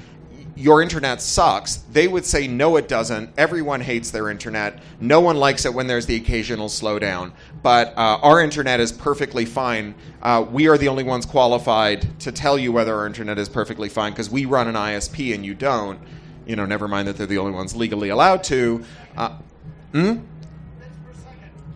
your 0.57 0.83
internet 0.83 1.21
sucks, 1.21 1.77
they 1.93 2.07
would 2.09 2.25
say, 2.25 2.47
no, 2.47 2.77
it 2.77 2.89
doesn't. 2.89 3.31
Everyone 3.37 3.81
hates 3.81 4.11
their 4.11 4.31
internet. 4.31 4.81
No 5.01 5.21
one 5.21 5.37
likes 5.37 5.65
it 5.65 5.75
when 5.75 5.87
there's 5.87 6.07
the 6.07 6.17
occasional 6.17 6.69
slowdown. 6.69 7.33
But 7.63 7.89
uh, 7.97 8.19
our 8.23 8.41
internet 8.41 8.81
is 8.81 8.93
perfectly 8.93 9.45
fine. 9.45 9.95
Uh, 10.23 10.45
we 10.49 10.69
are 10.69 10.79
the 10.79 10.89
only 10.89 11.05
ones 11.05 11.27
qualified 11.27 12.21
to 12.21 12.33
tell 12.33 12.59
you 12.59 12.73
whether 12.73 12.95
our 12.95 13.07
internet 13.07 13.39
is 13.39 13.49
perfectly 13.49 13.89
fine 13.89 14.13
because 14.13 14.31
we 14.31 14.45
run 14.45 14.69
an 14.69 14.75
ISP 14.75 15.35
and 15.35 15.45
you 15.45 15.55
don't. 15.55 15.99
You 16.47 16.57
know, 16.57 16.67
never 16.67 16.89
mind 16.89 17.09
that 17.09 17.17
they're 17.17 17.27
the 17.27 17.39
only 17.39 17.53
ones 17.53 17.75
legally 17.75 18.11
allowed 18.11 18.45
to. 18.45 18.85
Uh, 19.17 19.37
hmm? 19.93 20.19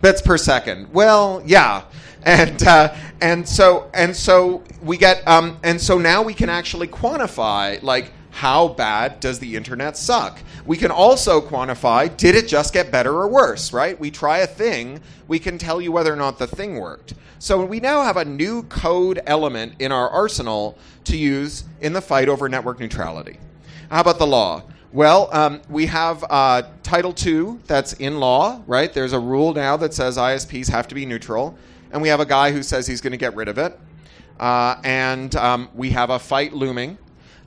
bits 0.01 0.21
per 0.21 0.37
second. 0.37 0.93
Well, 0.93 1.41
yeah, 1.45 1.83
and 2.23 2.61
uh, 2.63 2.93
and 3.21 3.47
so 3.47 3.89
and 3.93 4.15
so 4.15 4.63
we 4.81 4.97
get 4.97 5.27
um, 5.27 5.59
and 5.63 5.79
so 5.79 5.97
now 5.97 6.21
we 6.21 6.33
can 6.33 6.49
actually 6.49 6.87
quantify 6.87 7.81
like 7.83 8.11
how 8.39 8.69
bad 8.69 9.19
does 9.19 9.37
the 9.39 9.57
internet 9.57 9.97
suck? 9.97 10.39
We 10.65 10.77
can 10.77 10.91
also 10.91 11.41
quantify 11.41 12.15
did 12.15 12.35
it 12.35 12.47
just 12.47 12.71
get 12.71 12.89
better 12.89 13.11
or 13.11 13.27
worse, 13.27 13.73
right? 13.73 13.99
We 13.99 14.11
try 14.11 14.37
a 14.37 14.47
thing, 14.47 15.01
we 15.27 15.39
can 15.39 15.57
tell 15.57 15.81
you 15.81 15.91
whether 15.91 16.13
or 16.13 16.15
not 16.15 16.39
the 16.39 16.47
thing 16.47 16.79
worked. 16.79 17.15
So 17.39 17.65
we 17.65 17.81
now 17.81 18.01
have 18.01 18.15
a 18.15 18.23
new 18.23 18.63
code 18.63 19.19
element 19.25 19.73
in 19.79 19.91
our 19.91 20.09
arsenal 20.09 20.77
to 21.03 21.17
use 21.17 21.65
in 21.81 21.91
the 21.91 21.99
fight 21.99 22.29
over 22.29 22.47
network 22.47 22.79
neutrality. 22.79 23.39
How 23.91 23.99
about 23.99 24.19
the 24.19 24.27
law? 24.27 24.63
Well, 24.93 25.27
um, 25.33 25.59
we 25.67 25.87
have 25.87 26.23
uh, 26.29 26.61
Title 26.81 27.13
II 27.21 27.57
that's 27.67 27.91
in 27.91 28.21
law, 28.21 28.61
right? 28.67 28.93
There's 28.93 29.11
a 29.11 29.19
rule 29.19 29.53
now 29.53 29.75
that 29.75 29.93
says 29.93 30.15
ISPs 30.15 30.69
have 30.69 30.87
to 30.87 30.95
be 30.95 31.05
neutral, 31.05 31.57
and 31.91 32.01
we 32.01 32.07
have 32.07 32.21
a 32.21 32.25
guy 32.25 32.53
who 32.53 32.63
says 32.63 32.87
he's 32.87 33.01
going 33.01 33.11
to 33.11 33.17
get 33.17 33.35
rid 33.35 33.49
of 33.49 33.57
it. 33.57 33.77
Uh, 34.39 34.79
and 34.85 35.35
um, 35.35 35.67
we 35.75 35.89
have 35.89 36.09
a 36.09 36.17
fight 36.17 36.53
looming 36.53 36.97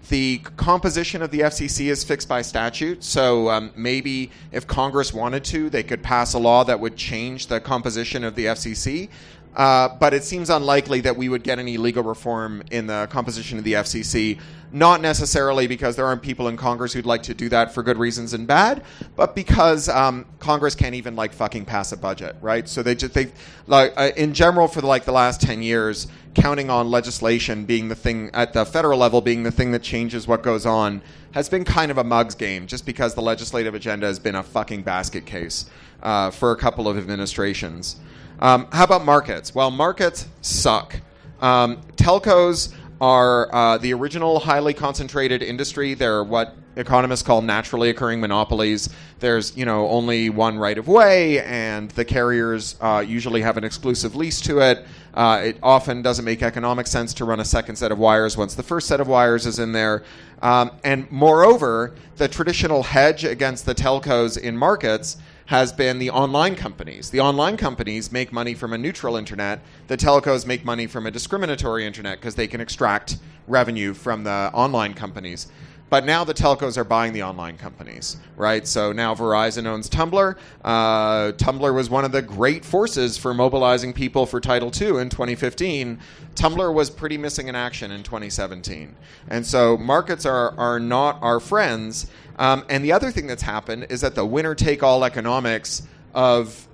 the 0.09 0.39
composition 0.57 1.23
of 1.23 1.31
the 1.31 1.41
FCC 1.41 1.87
is 1.87 2.03
fixed 2.03 2.29
by 2.29 2.43
statute, 2.43 3.05
so 3.05 3.49
um, 3.51 3.73
maybe 3.77 4.31
if 4.51 4.67
Congress 4.67 5.13
wanted 5.13 5.45
to, 5.45 5.71
they 5.71 5.83
could 5.83 6.03
pass 6.03 6.35
a 6.35 6.39
law 6.39 6.65
that 6.65 6.81
would 6.81 6.97
change 6.97 7.47
the 7.47 7.61
composition 7.61 8.25
of 8.25 8.35
the 8.35 8.47
FCC. 8.47 9.09
Uh, 9.55 9.89
but 10.01 10.15
it 10.15 10.25
seems 10.25 10.49
unlikely 10.49 11.01
that 11.03 11.17
we 11.17 11.29
would 11.29 11.43
get 11.43 11.59
any 11.59 11.77
legal 11.77 12.03
reform 12.03 12.63
in 12.71 12.87
the 12.87 13.07
composition 13.11 13.59
of 13.59 13.65
the 13.65 13.75
FCC. 13.75 14.39
Not 14.73 15.03
necessarily 15.03 15.67
because 15.67 15.97
there 15.97 16.07
aren't 16.07 16.23
people 16.23 16.49
in 16.49 16.57
Congress 16.57 16.95
who'd 16.95 17.05
like 17.05 17.23
to 17.25 17.35
do 17.35 17.51
that 17.51 17.75
for 17.75 17.83
good 17.83 17.99
reasons 17.99 18.33
and 18.33 18.47
bad, 18.47 18.83
but 19.17 19.35
because 19.35 19.91
um, 19.91 20.25
Congress 20.39 20.75
can't 20.75 20.95
even 20.95 21.15
like 21.15 21.35
fucking 21.35 21.67
pass 21.67 21.93
a 21.93 21.97
budget, 21.99 22.37
right? 22.41 22.67
So 22.67 22.83
they 22.83 22.95
just 22.95 23.13
they 23.13 23.31
like 23.67 23.93
uh, 23.99 24.13
in 24.17 24.33
general 24.33 24.69
for 24.69 24.81
like 24.81 25.05
the 25.05 25.13
last 25.13 25.43
ten 25.43 25.63
years, 25.63 26.07
counting 26.35 26.71
on 26.71 26.91
legislation 26.91 27.67
being 27.67 27.89
the 27.89 27.95
thing 27.95 28.31
at 28.33 28.55
the 28.55 28.65
federal 28.65 28.99
level 28.99 29.21
being 29.21 29.43
the 29.43 29.51
thing 29.51 29.73
that 29.73 29.83
changes 29.83 30.27
what 30.27 30.43
goes 30.43 30.65
on 30.65 31.03
has 31.33 31.51
been 31.51 31.65
kind 31.65 31.91
of 31.91 31.99
a 31.99 32.05
mugs 32.05 32.35
game, 32.35 32.67
just 32.67 32.87
because 32.87 33.15
the 33.15 33.21
legislative 33.21 33.75
agenda 33.75 34.07
has 34.07 34.19
been 34.19 34.37
a 34.37 34.43
fucking 34.43 34.83
basket 34.83 35.27
case 35.27 35.67
uh, 36.03 36.31
for 36.31 36.53
a 36.53 36.57
couple 36.57 36.89
of 36.89 36.97
administrations. 36.97 37.97
Um, 38.43 38.67
how 38.73 38.83
about 38.83 39.05
markets? 39.05 39.55
Well, 39.55 39.71
markets 39.71 40.27
suck. 40.41 41.01
Um, 41.41 41.77
telcos 41.95 42.75
are 43.01 43.55
uh, 43.55 43.79
the 43.79 43.95
original 43.95 44.41
highly 44.41 44.75
concentrated 44.75 45.45
industry. 45.45 45.95
They're 45.95 46.25
what 46.25 46.57
economists 46.75 47.23
call 47.23 47.41
naturally 47.41 47.89
occurring 47.89 48.21
monopolies. 48.21 48.89
There's 49.21 49.57
you 49.57 49.65
know 49.65 49.89
only 49.89 50.29
one 50.29 50.59
right 50.59 50.77
of 50.77 50.89
way, 50.89 51.39
and 51.45 51.89
the 51.93 52.05
carriers 52.05 52.75
uh, 52.81 53.05
usually 53.07 53.43
have 53.43 53.59
an 53.59 53.63
exclusive 53.63 54.17
lease 54.17 54.41
to 54.41 54.59
it. 54.59 54.85
Uh, 55.15 55.43
it 55.45 55.59
often 55.63 56.03
doesn't 56.03 56.25
make 56.25 56.43
economic 56.43 56.89
sense 56.89 57.15
to 57.15 57.25
run 57.25 57.39
a 57.39 57.45
second 57.45 57.77
set 57.77 57.93
of 57.93 57.99
wires 57.99 58.37
once 58.37 58.57
the 58.57 58.65
first 58.65 58.89
set 58.89 59.01
of 59.01 59.07
wires 59.07 59.47
is 59.47 59.61
in 59.61 59.71
there. 59.71 60.03
Um, 60.41 60.73
and 60.83 61.09
moreover, 61.13 61.95
the 62.17 62.27
traditional 62.27 62.83
hedge 62.83 63.25
against 63.25 63.67
the 63.67 63.75
telcos 63.77 64.37
in 64.37 64.57
markets 64.57 65.17
has 65.53 65.71
been 65.71 65.99
the 65.99 66.09
online 66.09 66.57
companies. 66.57 67.11
The 67.11 67.21
online 67.21 67.59
companies 67.59 68.11
make 68.11 68.33
money 68.33 68.55
from 68.55 68.73
a 68.73 68.79
neutral 68.79 69.17
internet. 69.17 69.61
The 69.87 69.99
telcos 69.99 70.47
make 70.47 70.65
money 70.65 70.87
from 70.87 71.07
a 71.07 71.11
discriminatory 71.11 71.87
internet 71.87 72.19
because 72.19 72.37
they 72.37 72.47
can 72.47 72.63
extract 72.63 73.19
revenue 73.47 73.93
from 73.93 74.25
the 74.25 74.51
online 74.55 74.95
companies. 74.95 75.49
But 75.93 76.07
now 76.07 76.25
the 76.25 76.33
telcos 76.33 76.79
are 76.79 76.85
buying 76.85 77.13
the 77.13 77.23
online 77.23 77.59
companies, 77.59 78.17
right? 78.39 78.67
So 78.67 78.93
now 78.93 79.15
Verizon 79.15 79.67
owns 79.67 79.91
Tumblr. 79.91 80.39
Uh, 80.65 81.33
Tumblr 81.33 81.75
was 81.75 81.91
one 81.91 82.07
of 82.07 82.13
the 82.13 82.23
great 82.23 82.65
forces 82.65 83.19
for 83.19 83.35
mobilizing 83.35 83.93
people 83.93 84.25
for 84.25 84.41
Title 84.41 84.69
II 84.69 85.03
in 85.03 85.11
2015. 85.11 86.01
Tumblr 86.35 86.73
was 86.73 86.89
pretty 86.89 87.19
missing 87.19 87.49
in 87.49 87.55
action 87.55 87.91
in 87.91 88.03
2017. 88.03 88.97
And 89.29 89.45
so 89.45 89.77
markets 89.77 90.25
are, 90.25 90.59
are 90.59 90.81
not 90.81 91.19
our 91.21 91.41
friends. 91.41 92.07
Um, 92.39 92.65
and 92.71 92.83
the 92.83 92.93
other 92.93 93.11
thing 93.11 93.27
that's 93.27 93.43
happened 93.43 93.89
is 93.91 94.01
that 94.01 94.15
the 94.15 94.25
winner 94.25 94.55
take 94.55 94.83
all 94.83 95.05
economics 95.05 95.83
of 96.15 96.69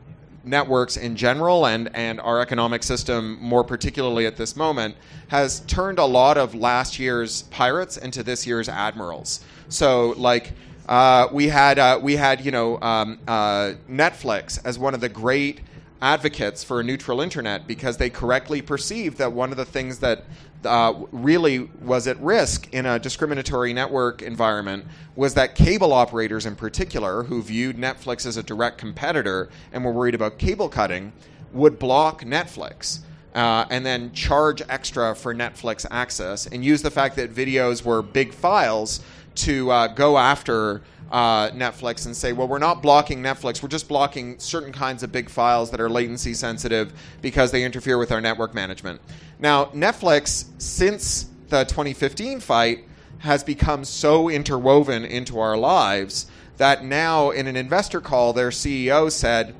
networks 0.49 0.97
in 0.97 1.17
general 1.17 1.67
and, 1.67 1.91
and 1.95 2.21
our 2.21 2.41
economic 2.41 2.83
system 2.83 3.39
more 3.41 3.65
particularly 3.65 4.27
at 4.27 4.37
this 4.37 4.57
moment 4.57 4.97
has 5.29 5.61
turned 5.61 5.99
a 5.99 6.05
lot 6.05 6.39
of 6.39 6.55
last 6.55 6.99
year's 6.99 7.43
pirates 7.43 7.97
into 7.97 8.23
this 8.23 8.47
year's 8.47 8.69
admirals. 8.69 9.45
So 9.69 10.15
like 10.17 10.53
uh, 10.89 11.29
we 11.33 11.49
had 11.49 11.79
uh, 11.79 12.01
we 12.03 12.17
had 12.17 12.45
you 12.45 12.51
know 12.51 12.81
um, 12.81 13.19
uh, 13.29 13.75
Netflix 13.91 14.59
as 14.65 14.79
one 14.79 14.95
of 14.95 15.01
the 15.01 15.09
great 15.09 15.61
advocates 16.01 16.63
for 16.63 16.81
a 16.81 16.85
neutral 16.85 17.21
internet 17.21 17.67
because 17.67 17.97
they 17.97 18.09
correctly 18.09 18.63
perceived 18.63 19.19
that 19.19 19.33
one 19.33 19.51
of 19.51 19.57
the 19.57 19.65
things 19.65 19.99
that 19.99 20.25
uh, 20.65 20.95
really 21.13 21.71
was 21.81 22.07
at 22.07 22.21
risk 22.21 22.73
in 22.73 22.87
a 22.87 22.99
discriminatory 22.99 23.73
network 23.73 24.23
environment 24.23 24.85
was 25.17 25.35
that 25.35 25.55
cable 25.55 25.93
operators, 25.93 26.47
in 26.47 26.57
particular, 26.57 27.23
who 27.25 27.43
viewed 27.43 27.77
Netflix 27.77 28.27
as 28.27 28.37
a 28.37 28.43
direct 28.43 28.79
competitor 28.79 29.49
and 29.73 29.85
were 29.85 29.93
worried 29.93 30.15
about 30.15 30.39
cable 30.39 30.69
cutting, 30.69 31.13
would 31.53 31.79
block 31.79 32.23
Netflix. 32.23 33.01
Uh, 33.35 33.67
and 33.71 33.85
then 33.85 34.13
charge 34.13 34.63
extra 34.69 35.15
for 35.15 35.35
Netflix 35.35 35.87
access 35.91 36.47
and 36.47 36.65
use 36.65 36.83
the 36.83 36.91
fact 36.91 37.15
that 37.15 37.33
videos 37.33 37.85
were 37.85 38.03
big 38.03 38.33
files 38.33 39.01
to 39.35 39.71
uh, 39.71 39.87
go 39.87 40.19
after 40.19 40.83
uh, 41.11 41.51
Netflix 41.51 42.07
and 42.07 42.17
say, 42.17 42.33
well, 42.33 42.49
we're 42.49 42.59
not 42.59 42.83
blocking 42.83 43.23
Netflix. 43.23 43.63
We're 43.63 43.69
just 43.69 43.89
blocking 43.89 44.39
certain 44.39 44.73
kinds 44.73 45.03
of 45.03 45.11
big 45.11 45.31
files 45.31 45.71
that 45.71 45.81
are 45.81 45.89
latency 45.89 46.35
sensitive 46.35 46.93
because 47.23 47.51
they 47.51 47.65
interfere 47.65 47.99
with 47.99 48.13
our 48.13 48.21
network 48.21 48.55
management. 48.55 49.01
Now, 49.39 49.67
Netflix, 49.67 50.47
since 50.59 51.31
the 51.49 51.65
2015 51.65 52.41
fight, 52.41 52.85
has 53.19 53.43
become 53.43 53.85
so 53.85 54.29
interwoven 54.29 55.05
into 55.05 55.41
our 55.41 55.57
lives 55.57 56.27
that 56.59 56.85
now, 56.85 57.31
in 57.31 57.47
an 57.47 57.57
investor 57.57 58.01
call, 58.01 58.33
their 58.33 58.51
CEO 58.51 59.11
said, 59.11 59.55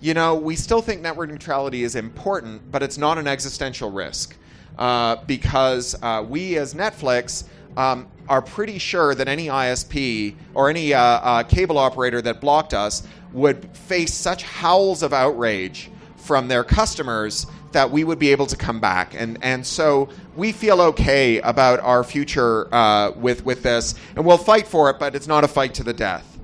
you 0.00 0.14
know, 0.14 0.34
we 0.34 0.56
still 0.56 0.82
think 0.82 1.00
network 1.00 1.30
neutrality 1.30 1.82
is 1.82 1.96
important, 1.96 2.70
but 2.70 2.82
it's 2.82 2.98
not 2.98 3.18
an 3.18 3.26
existential 3.26 3.90
risk. 3.90 4.36
Uh, 4.78 5.16
because 5.26 5.94
uh, 6.02 6.24
we 6.28 6.58
as 6.58 6.74
Netflix 6.74 7.44
um, 7.76 8.08
are 8.28 8.42
pretty 8.42 8.78
sure 8.78 9.14
that 9.14 9.28
any 9.28 9.46
ISP 9.46 10.34
or 10.54 10.70
any 10.70 10.94
uh, 10.94 11.00
uh, 11.00 11.42
cable 11.42 11.78
operator 11.78 12.22
that 12.22 12.40
blocked 12.40 12.74
us 12.74 13.06
would 13.32 13.76
face 13.76 14.14
such 14.14 14.42
howls 14.42 15.02
of 15.02 15.12
outrage 15.12 15.90
from 16.16 16.48
their 16.48 16.64
customers 16.64 17.46
that 17.72 17.90
we 17.90 18.04
would 18.04 18.18
be 18.18 18.30
able 18.30 18.46
to 18.46 18.56
come 18.56 18.80
back. 18.80 19.14
And, 19.14 19.38
and 19.42 19.66
so 19.66 20.08
we 20.36 20.52
feel 20.52 20.80
okay 20.80 21.40
about 21.40 21.80
our 21.80 22.04
future 22.04 22.72
uh, 22.72 23.10
with, 23.12 23.44
with 23.44 23.62
this, 23.62 23.94
and 24.16 24.24
we'll 24.24 24.38
fight 24.38 24.66
for 24.66 24.90
it, 24.90 24.98
but 24.98 25.14
it's 25.14 25.26
not 25.26 25.44
a 25.44 25.48
fight 25.48 25.74
to 25.74 25.82
the 25.82 25.92
death. 25.92 26.38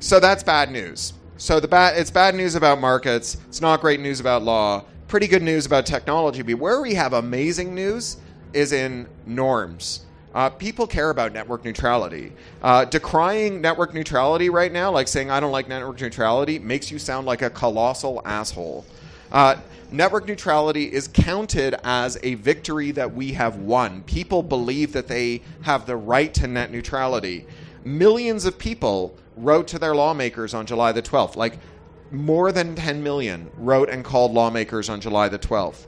So 0.00 0.20
that's 0.20 0.42
bad 0.42 0.70
news. 0.70 1.12
So 1.36 1.60
the 1.60 1.68
bad, 1.68 1.98
it's 1.98 2.10
bad 2.10 2.34
news 2.34 2.54
about 2.54 2.80
markets. 2.80 3.36
It's 3.48 3.60
not 3.60 3.80
great 3.80 4.00
news 4.00 4.20
about 4.20 4.42
law 4.42 4.84
pretty 5.14 5.28
good 5.28 5.42
news 5.42 5.64
about 5.64 5.86
technology. 5.86 6.42
But 6.42 6.56
where 6.56 6.80
we 6.80 6.94
have 6.94 7.12
amazing 7.12 7.72
news 7.72 8.16
is 8.52 8.72
in 8.72 9.06
norms. 9.26 10.00
Uh, 10.34 10.50
people 10.50 10.86
care 10.86 11.10
about 11.10 11.32
network 11.32 11.64
neutrality. 11.64 12.32
Uh, 12.60 12.84
decrying 12.84 13.60
network 13.60 13.94
neutrality 13.94 14.50
right 14.50 14.72
now, 14.72 14.90
like 14.90 15.06
saying 15.06 15.30
I 15.30 15.38
don't 15.38 15.52
like 15.52 15.68
network 15.68 16.00
neutrality, 16.00 16.58
makes 16.58 16.90
you 16.90 16.98
sound 16.98 17.26
like 17.26 17.42
a 17.42 17.50
colossal 17.50 18.20
asshole. 18.24 18.84
Uh, 19.30 19.56
network 19.92 20.26
neutrality 20.26 20.92
is 20.92 21.06
counted 21.06 21.76
as 21.84 22.18
a 22.24 22.34
victory 22.34 22.90
that 22.90 23.14
we 23.14 23.32
have 23.32 23.56
won. 23.56 24.02
People 24.02 24.42
believe 24.42 24.92
that 24.92 25.06
they 25.06 25.40
have 25.62 25.86
the 25.86 25.96
right 25.96 26.34
to 26.34 26.48
net 26.48 26.72
neutrality. 26.72 27.46
Millions 27.84 28.44
of 28.44 28.58
people 28.58 29.16
wrote 29.36 29.68
to 29.68 29.78
their 29.78 29.94
lawmakers 29.94 30.52
on 30.52 30.66
July 30.66 30.90
the 30.90 31.02
12th. 31.02 31.36
Like, 31.36 31.58
more 32.10 32.52
than 32.52 32.74
10 32.74 33.02
million 33.02 33.50
wrote 33.56 33.88
and 33.88 34.04
called 34.04 34.32
lawmakers 34.32 34.88
on 34.88 35.00
July 35.00 35.28
the 35.28 35.38
12th. 35.38 35.86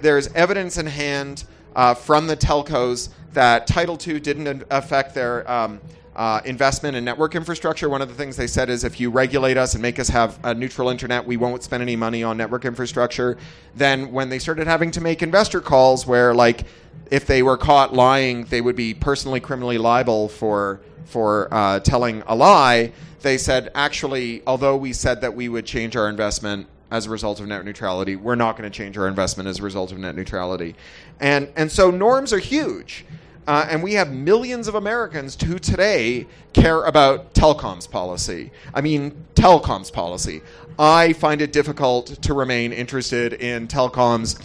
There's 0.00 0.28
evidence 0.28 0.76
in 0.78 0.86
hand 0.86 1.44
uh, 1.74 1.94
from 1.94 2.26
the 2.26 2.36
telcos 2.36 3.08
that 3.32 3.66
Title 3.66 3.98
II 4.04 4.20
didn't 4.20 4.64
affect 4.70 5.14
their 5.14 5.50
um, 5.50 5.80
uh, 6.14 6.40
investment 6.44 6.96
in 6.96 7.04
network 7.04 7.34
infrastructure. 7.34 7.88
One 7.88 8.02
of 8.02 8.08
the 8.08 8.14
things 8.14 8.36
they 8.36 8.46
said 8.46 8.68
is 8.68 8.84
if 8.84 9.00
you 9.00 9.10
regulate 9.10 9.56
us 9.56 9.74
and 9.74 9.80
make 9.80 9.98
us 9.98 10.08
have 10.08 10.38
a 10.44 10.54
neutral 10.54 10.90
internet, 10.90 11.26
we 11.26 11.36
won't 11.36 11.62
spend 11.62 11.82
any 11.82 11.96
money 11.96 12.22
on 12.22 12.36
network 12.36 12.64
infrastructure. 12.64 13.38
Then, 13.74 14.12
when 14.12 14.28
they 14.28 14.38
started 14.38 14.66
having 14.66 14.90
to 14.92 15.00
make 15.00 15.22
investor 15.22 15.60
calls 15.60 16.06
where, 16.06 16.34
like, 16.34 16.66
if 17.10 17.26
they 17.26 17.42
were 17.42 17.56
caught 17.56 17.94
lying, 17.94 18.44
they 18.44 18.60
would 18.60 18.76
be 18.76 18.92
personally 18.92 19.40
criminally 19.40 19.78
liable 19.78 20.28
for 20.28 20.80
for 21.06 21.52
uh, 21.52 21.80
telling 21.80 22.22
a 22.26 22.34
lie 22.34 22.92
they 23.22 23.38
said, 23.38 23.70
actually, 23.74 24.42
although 24.46 24.76
we 24.76 24.92
said 24.92 25.20
that 25.22 25.34
we 25.34 25.48
would 25.48 25.64
change 25.64 25.96
our 25.96 26.08
investment 26.08 26.66
as 26.92 27.06
a 27.06 27.10
result 27.10 27.40
of 27.40 27.46
net 27.46 27.64
neutrality, 27.64 28.16
we're 28.16 28.34
not 28.34 28.54
going 28.54 28.70
to 28.70 28.76
change 28.76 28.98
our 28.98 29.08
investment 29.08 29.48
as 29.48 29.60
a 29.60 29.62
result 29.62 29.92
of 29.92 29.98
net 29.98 30.14
neutrality. 30.14 30.74
And, 31.20 31.50
and 31.56 31.72
so 31.72 31.90
norms 31.90 32.34
are 32.34 32.38
huge. 32.38 33.06
Uh, 33.46 33.66
and 33.70 33.82
we 33.82 33.94
have 33.94 34.12
millions 34.12 34.68
of 34.68 34.74
Americans 34.74 35.42
who 35.42 35.58
today 35.58 36.26
care 36.52 36.84
about 36.84 37.32
telecoms 37.32 37.90
policy. 37.90 38.52
I 38.74 38.82
mean, 38.82 39.24
telecoms 39.34 39.90
policy. 39.90 40.42
I 40.78 41.14
find 41.14 41.40
it 41.40 41.50
difficult 41.50 42.08
to 42.22 42.34
remain 42.34 42.74
interested 42.74 43.32
in 43.32 43.68
telecoms. 43.68 44.38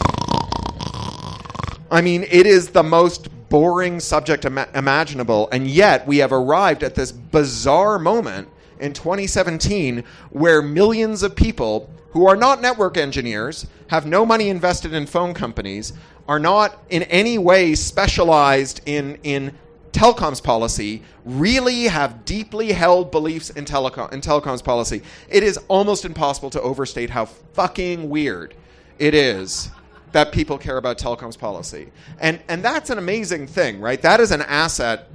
I 1.92 2.00
mean, 2.00 2.24
it 2.24 2.48
is 2.48 2.70
the 2.70 2.84
most 2.84 3.28
boring 3.50 4.00
subject 4.00 4.46
ima- 4.46 4.70
imaginable, 4.74 5.50
and 5.52 5.68
yet 5.68 6.08
we 6.08 6.20
have 6.20 6.32
arrived 6.32 6.82
at 6.82 6.96
this 6.96 7.12
bizarre 7.12 8.00
moment 8.00 8.48
in 8.80 8.94
2017 8.94 10.06
where 10.30 10.62
millions 10.62 11.24
of 11.24 11.36
people 11.36 11.90
who 12.12 12.28
are 12.28 12.36
not 12.36 12.62
network 12.62 12.98
engineers, 12.98 13.68
have 13.88 14.06
no 14.06 14.26
money 14.26 14.50
invested 14.50 14.94
in 14.94 15.06
phone 15.06 15.34
companies, 15.34 15.94
are 16.28 16.40
not 16.40 16.78
in 16.90 17.04
any 17.04 17.38
way 17.38 17.76
specialized 17.76 18.82
in, 18.86 19.18
in 19.24 19.54
telecoms 19.92 20.44
policy, 20.44 21.02
really 21.26 21.84
have 21.84 22.26
deeply 22.26 22.72
held 22.72 23.12
beliefs 23.12 23.50
in, 23.52 23.66
telecom, 23.66 24.12
in 24.14 24.22
telecoms 24.22 24.64
policy. 24.64 25.02
It 25.30 25.44
is 25.44 25.58
almost 25.68 26.06
impossible 26.06 26.50
to 26.52 26.62
overstate 26.62 27.10
how 27.10 27.26
fucking 27.26 28.10
weird 28.10 28.54
it 29.00 29.14
is 29.14 29.70
that 30.12 30.32
people 30.32 30.58
care 30.58 30.78
about 30.78 30.98
telecoms 30.98 31.38
policy. 31.38 31.90
And, 32.20 32.40
and 32.48 32.64
that's 32.64 32.90
an 32.90 32.98
amazing 32.98 33.48
thing, 33.48 33.80
right? 33.80 34.02
That 34.02 34.20
is 34.20 34.32
an 34.32 34.42
asset 34.42 35.10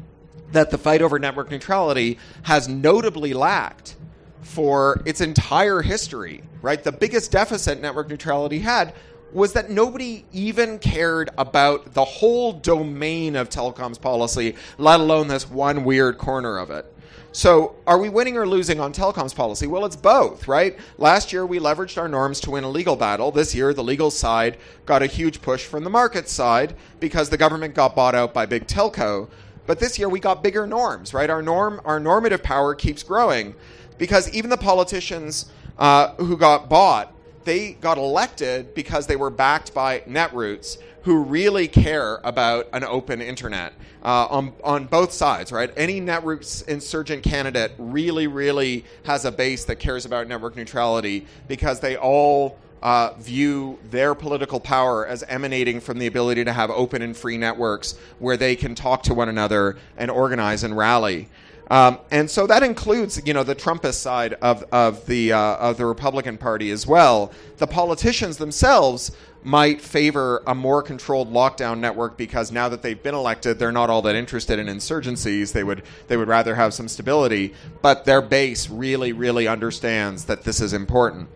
that 0.52 0.70
the 0.70 0.78
fight 0.78 1.02
over 1.02 1.18
network 1.18 1.50
neutrality 1.50 2.18
has 2.42 2.68
notably 2.68 3.32
lacked 3.32 3.96
for 4.42 5.02
its 5.06 5.20
entire 5.20 5.80
history, 5.80 6.42
right? 6.60 6.82
The 6.82 6.92
biggest 6.92 7.32
deficit 7.32 7.80
network 7.80 8.08
neutrality 8.08 8.58
had 8.58 8.94
was 9.32 9.54
that 9.54 9.70
nobody 9.70 10.24
even 10.32 10.78
cared 10.78 11.30
about 11.38 11.94
the 11.94 12.04
whole 12.04 12.52
domain 12.52 13.34
of 13.34 13.48
telecoms 13.48 14.00
policy, 14.00 14.54
let 14.76 15.00
alone 15.00 15.28
this 15.28 15.48
one 15.48 15.84
weird 15.84 16.18
corner 16.18 16.58
of 16.58 16.70
it. 16.70 16.86
So, 17.34 17.76
are 17.86 17.96
we 17.96 18.10
winning 18.10 18.36
or 18.36 18.46
losing 18.46 18.78
on 18.78 18.92
telecoms 18.92 19.34
policy? 19.34 19.66
Well, 19.66 19.86
it's 19.86 19.96
both, 19.96 20.46
right? 20.46 20.78
Last 20.98 21.32
year, 21.32 21.46
we 21.46 21.58
leveraged 21.58 21.96
our 21.96 22.06
norms 22.06 22.40
to 22.40 22.50
win 22.50 22.62
a 22.62 22.68
legal 22.68 22.94
battle. 22.94 23.30
This 23.30 23.54
year, 23.54 23.72
the 23.72 23.82
legal 23.82 24.10
side 24.10 24.58
got 24.84 25.00
a 25.00 25.06
huge 25.06 25.40
push 25.40 25.64
from 25.64 25.82
the 25.82 25.88
market 25.88 26.28
side 26.28 26.74
because 27.00 27.30
the 27.30 27.38
government 27.38 27.74
got 27.74 27.96
bought 27.96 28.14
out 28.14 28.34
by 28.34 28.44
big 28.44 28.66
telco. 28.66 29.30
But 29.66 29.78
this 29.78 29.98
year 29.98 30.10
we 30.10 30.20
got 30.20 30.42
bigger 30.42 30.66
norms, 30.66 31.14
right? 31.14 31.30
Our 31.30 31.40
norm, 31.40 31.80
our 31.86 31.98
normative 31.98 32.42
power 32.42 32.74
keeps 32.74 33.02
growing 33.02 33.54
because 34.02 34.28
even 34.34 34.50
the 34.50 34.56
politicians 34.56 35.46
uh, 35.78 36.12
who 36.14 36.36
got 36.36 36.68
bought, 36.68 37.14
they 37.44 37.74
got 37.74 37.98
elected 37.98 38.74
because 38.74 39.06
they 39.06 39.14
were 39.14 39.30
backed 39.30 39.72
by 39.72 40.00
netroots 40.00 40.78
who 41.02 41.22
really 41.22 41.68
care 41.68 42.18
about 42.24 42.66
an 42.72 42.82
open 42.82 43.22
internet 43.22 43.72
uh, 44.04 44.26
on 44.28 44.52
on 44.64 44.86
both 44.86 45.12
sides, 45.12 45.52
right? 45.52 45.72
Any 45.76 46.00
netroots 46.00 46.66
insurgent 46.66 47.22
candidate 47.22 47.74
really, 47.78 48.26
really 48.26 48.84
has 49.04 49.24
a 49.24 49.30
base 49.30 49.64
that 49.66 49.76
cares 49.76 50.04
about 50.04 50.26
network 50.26 50.56
neutrality 50.56 51.24
because 51.46 51.78
they 51.78 51.96
all 51.96 52.58
uh, 52.82 53.12
view 53.20 53.78
their 53.92 54.16
political 54.16 54.58
power 54.58 55.06
as 55.06 55.22
emanating 55.28 55.78
from 55.78 56.00
the 56.00 56.08
ability 56.08 56.42
to 56.42 56.52
have 56.52 56.70
open 56.70 57.02
and 57.02 57.16
free 57.16 57.38
networks 57.38 57.96
where 58.18 58.36
they 58.36 58.56
can 58.56 58.74
talk 58.74 59.04
to 59.04 59.14
one 59.14 59.28
another 59.28 59.76
and 59.96 60.10
organize 60.10 60.64
and 60.64 60.76
rally. 60.76 61.28
Um, 61.70 61.98
and 62.10 62.30
so 62.30 62.46
that 62.46 62.62
includes, 62.62 63.20
you 63.24 63.32
know, 63.32 63.44
the 63.44 63.54
Trumpist 63.54 63.94
side 63.94 64.34
of, 64.34 64.64
of 64.72 65.06
the 65.06 65.32
uh, 65.32 65.56
of 65.56 65.76
the 65.78 65.86
Republican 65.86 66.36
Party 66.36 66.70
as 66.70 66.86
well. 66.86 67.32
The 67.58 67.66
politicians 67.66 68.36
themselves 68.36 69.12
might 69.44 69.80
favor 69.80 70.42
a 70.46 70.54
more 70.54 70.82
controlled 70.82 71.32
lockdown 71.32 71.78
network 71.78 72.16
because 72.16 72.52
now 72.52 72.68
that 72.68 72.82
they've 72.82 73.02
been 73.02 73.14
elected, 73.14 73.58
they're 73.58 73.72
not 73.72 73.90
all 73.90 74.02
that 74.02 74.14
interested 74.14 74.58
in 74.58 74.66
insurgencies. 74.66 75.52
They 75.52 75.64
would 75.64 75.82
they 76.08 76.16
would 76.16 76.28
rather 76.28 76.54
have 76.54 76.74
some 76.74 76.88
stability. 76.88 77.54
But 77.80 78.04
their 78.04 78.22
base 78.22 78.68
really, 78.68 79.12
really 79.12 79.48
understands 79.48 80.26
that 80.26 80.44
this 80.44 80.60
is 80.60 80.72
important. 80.72 81.28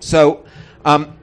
So 0.00 0.44
um, 0.84 1.18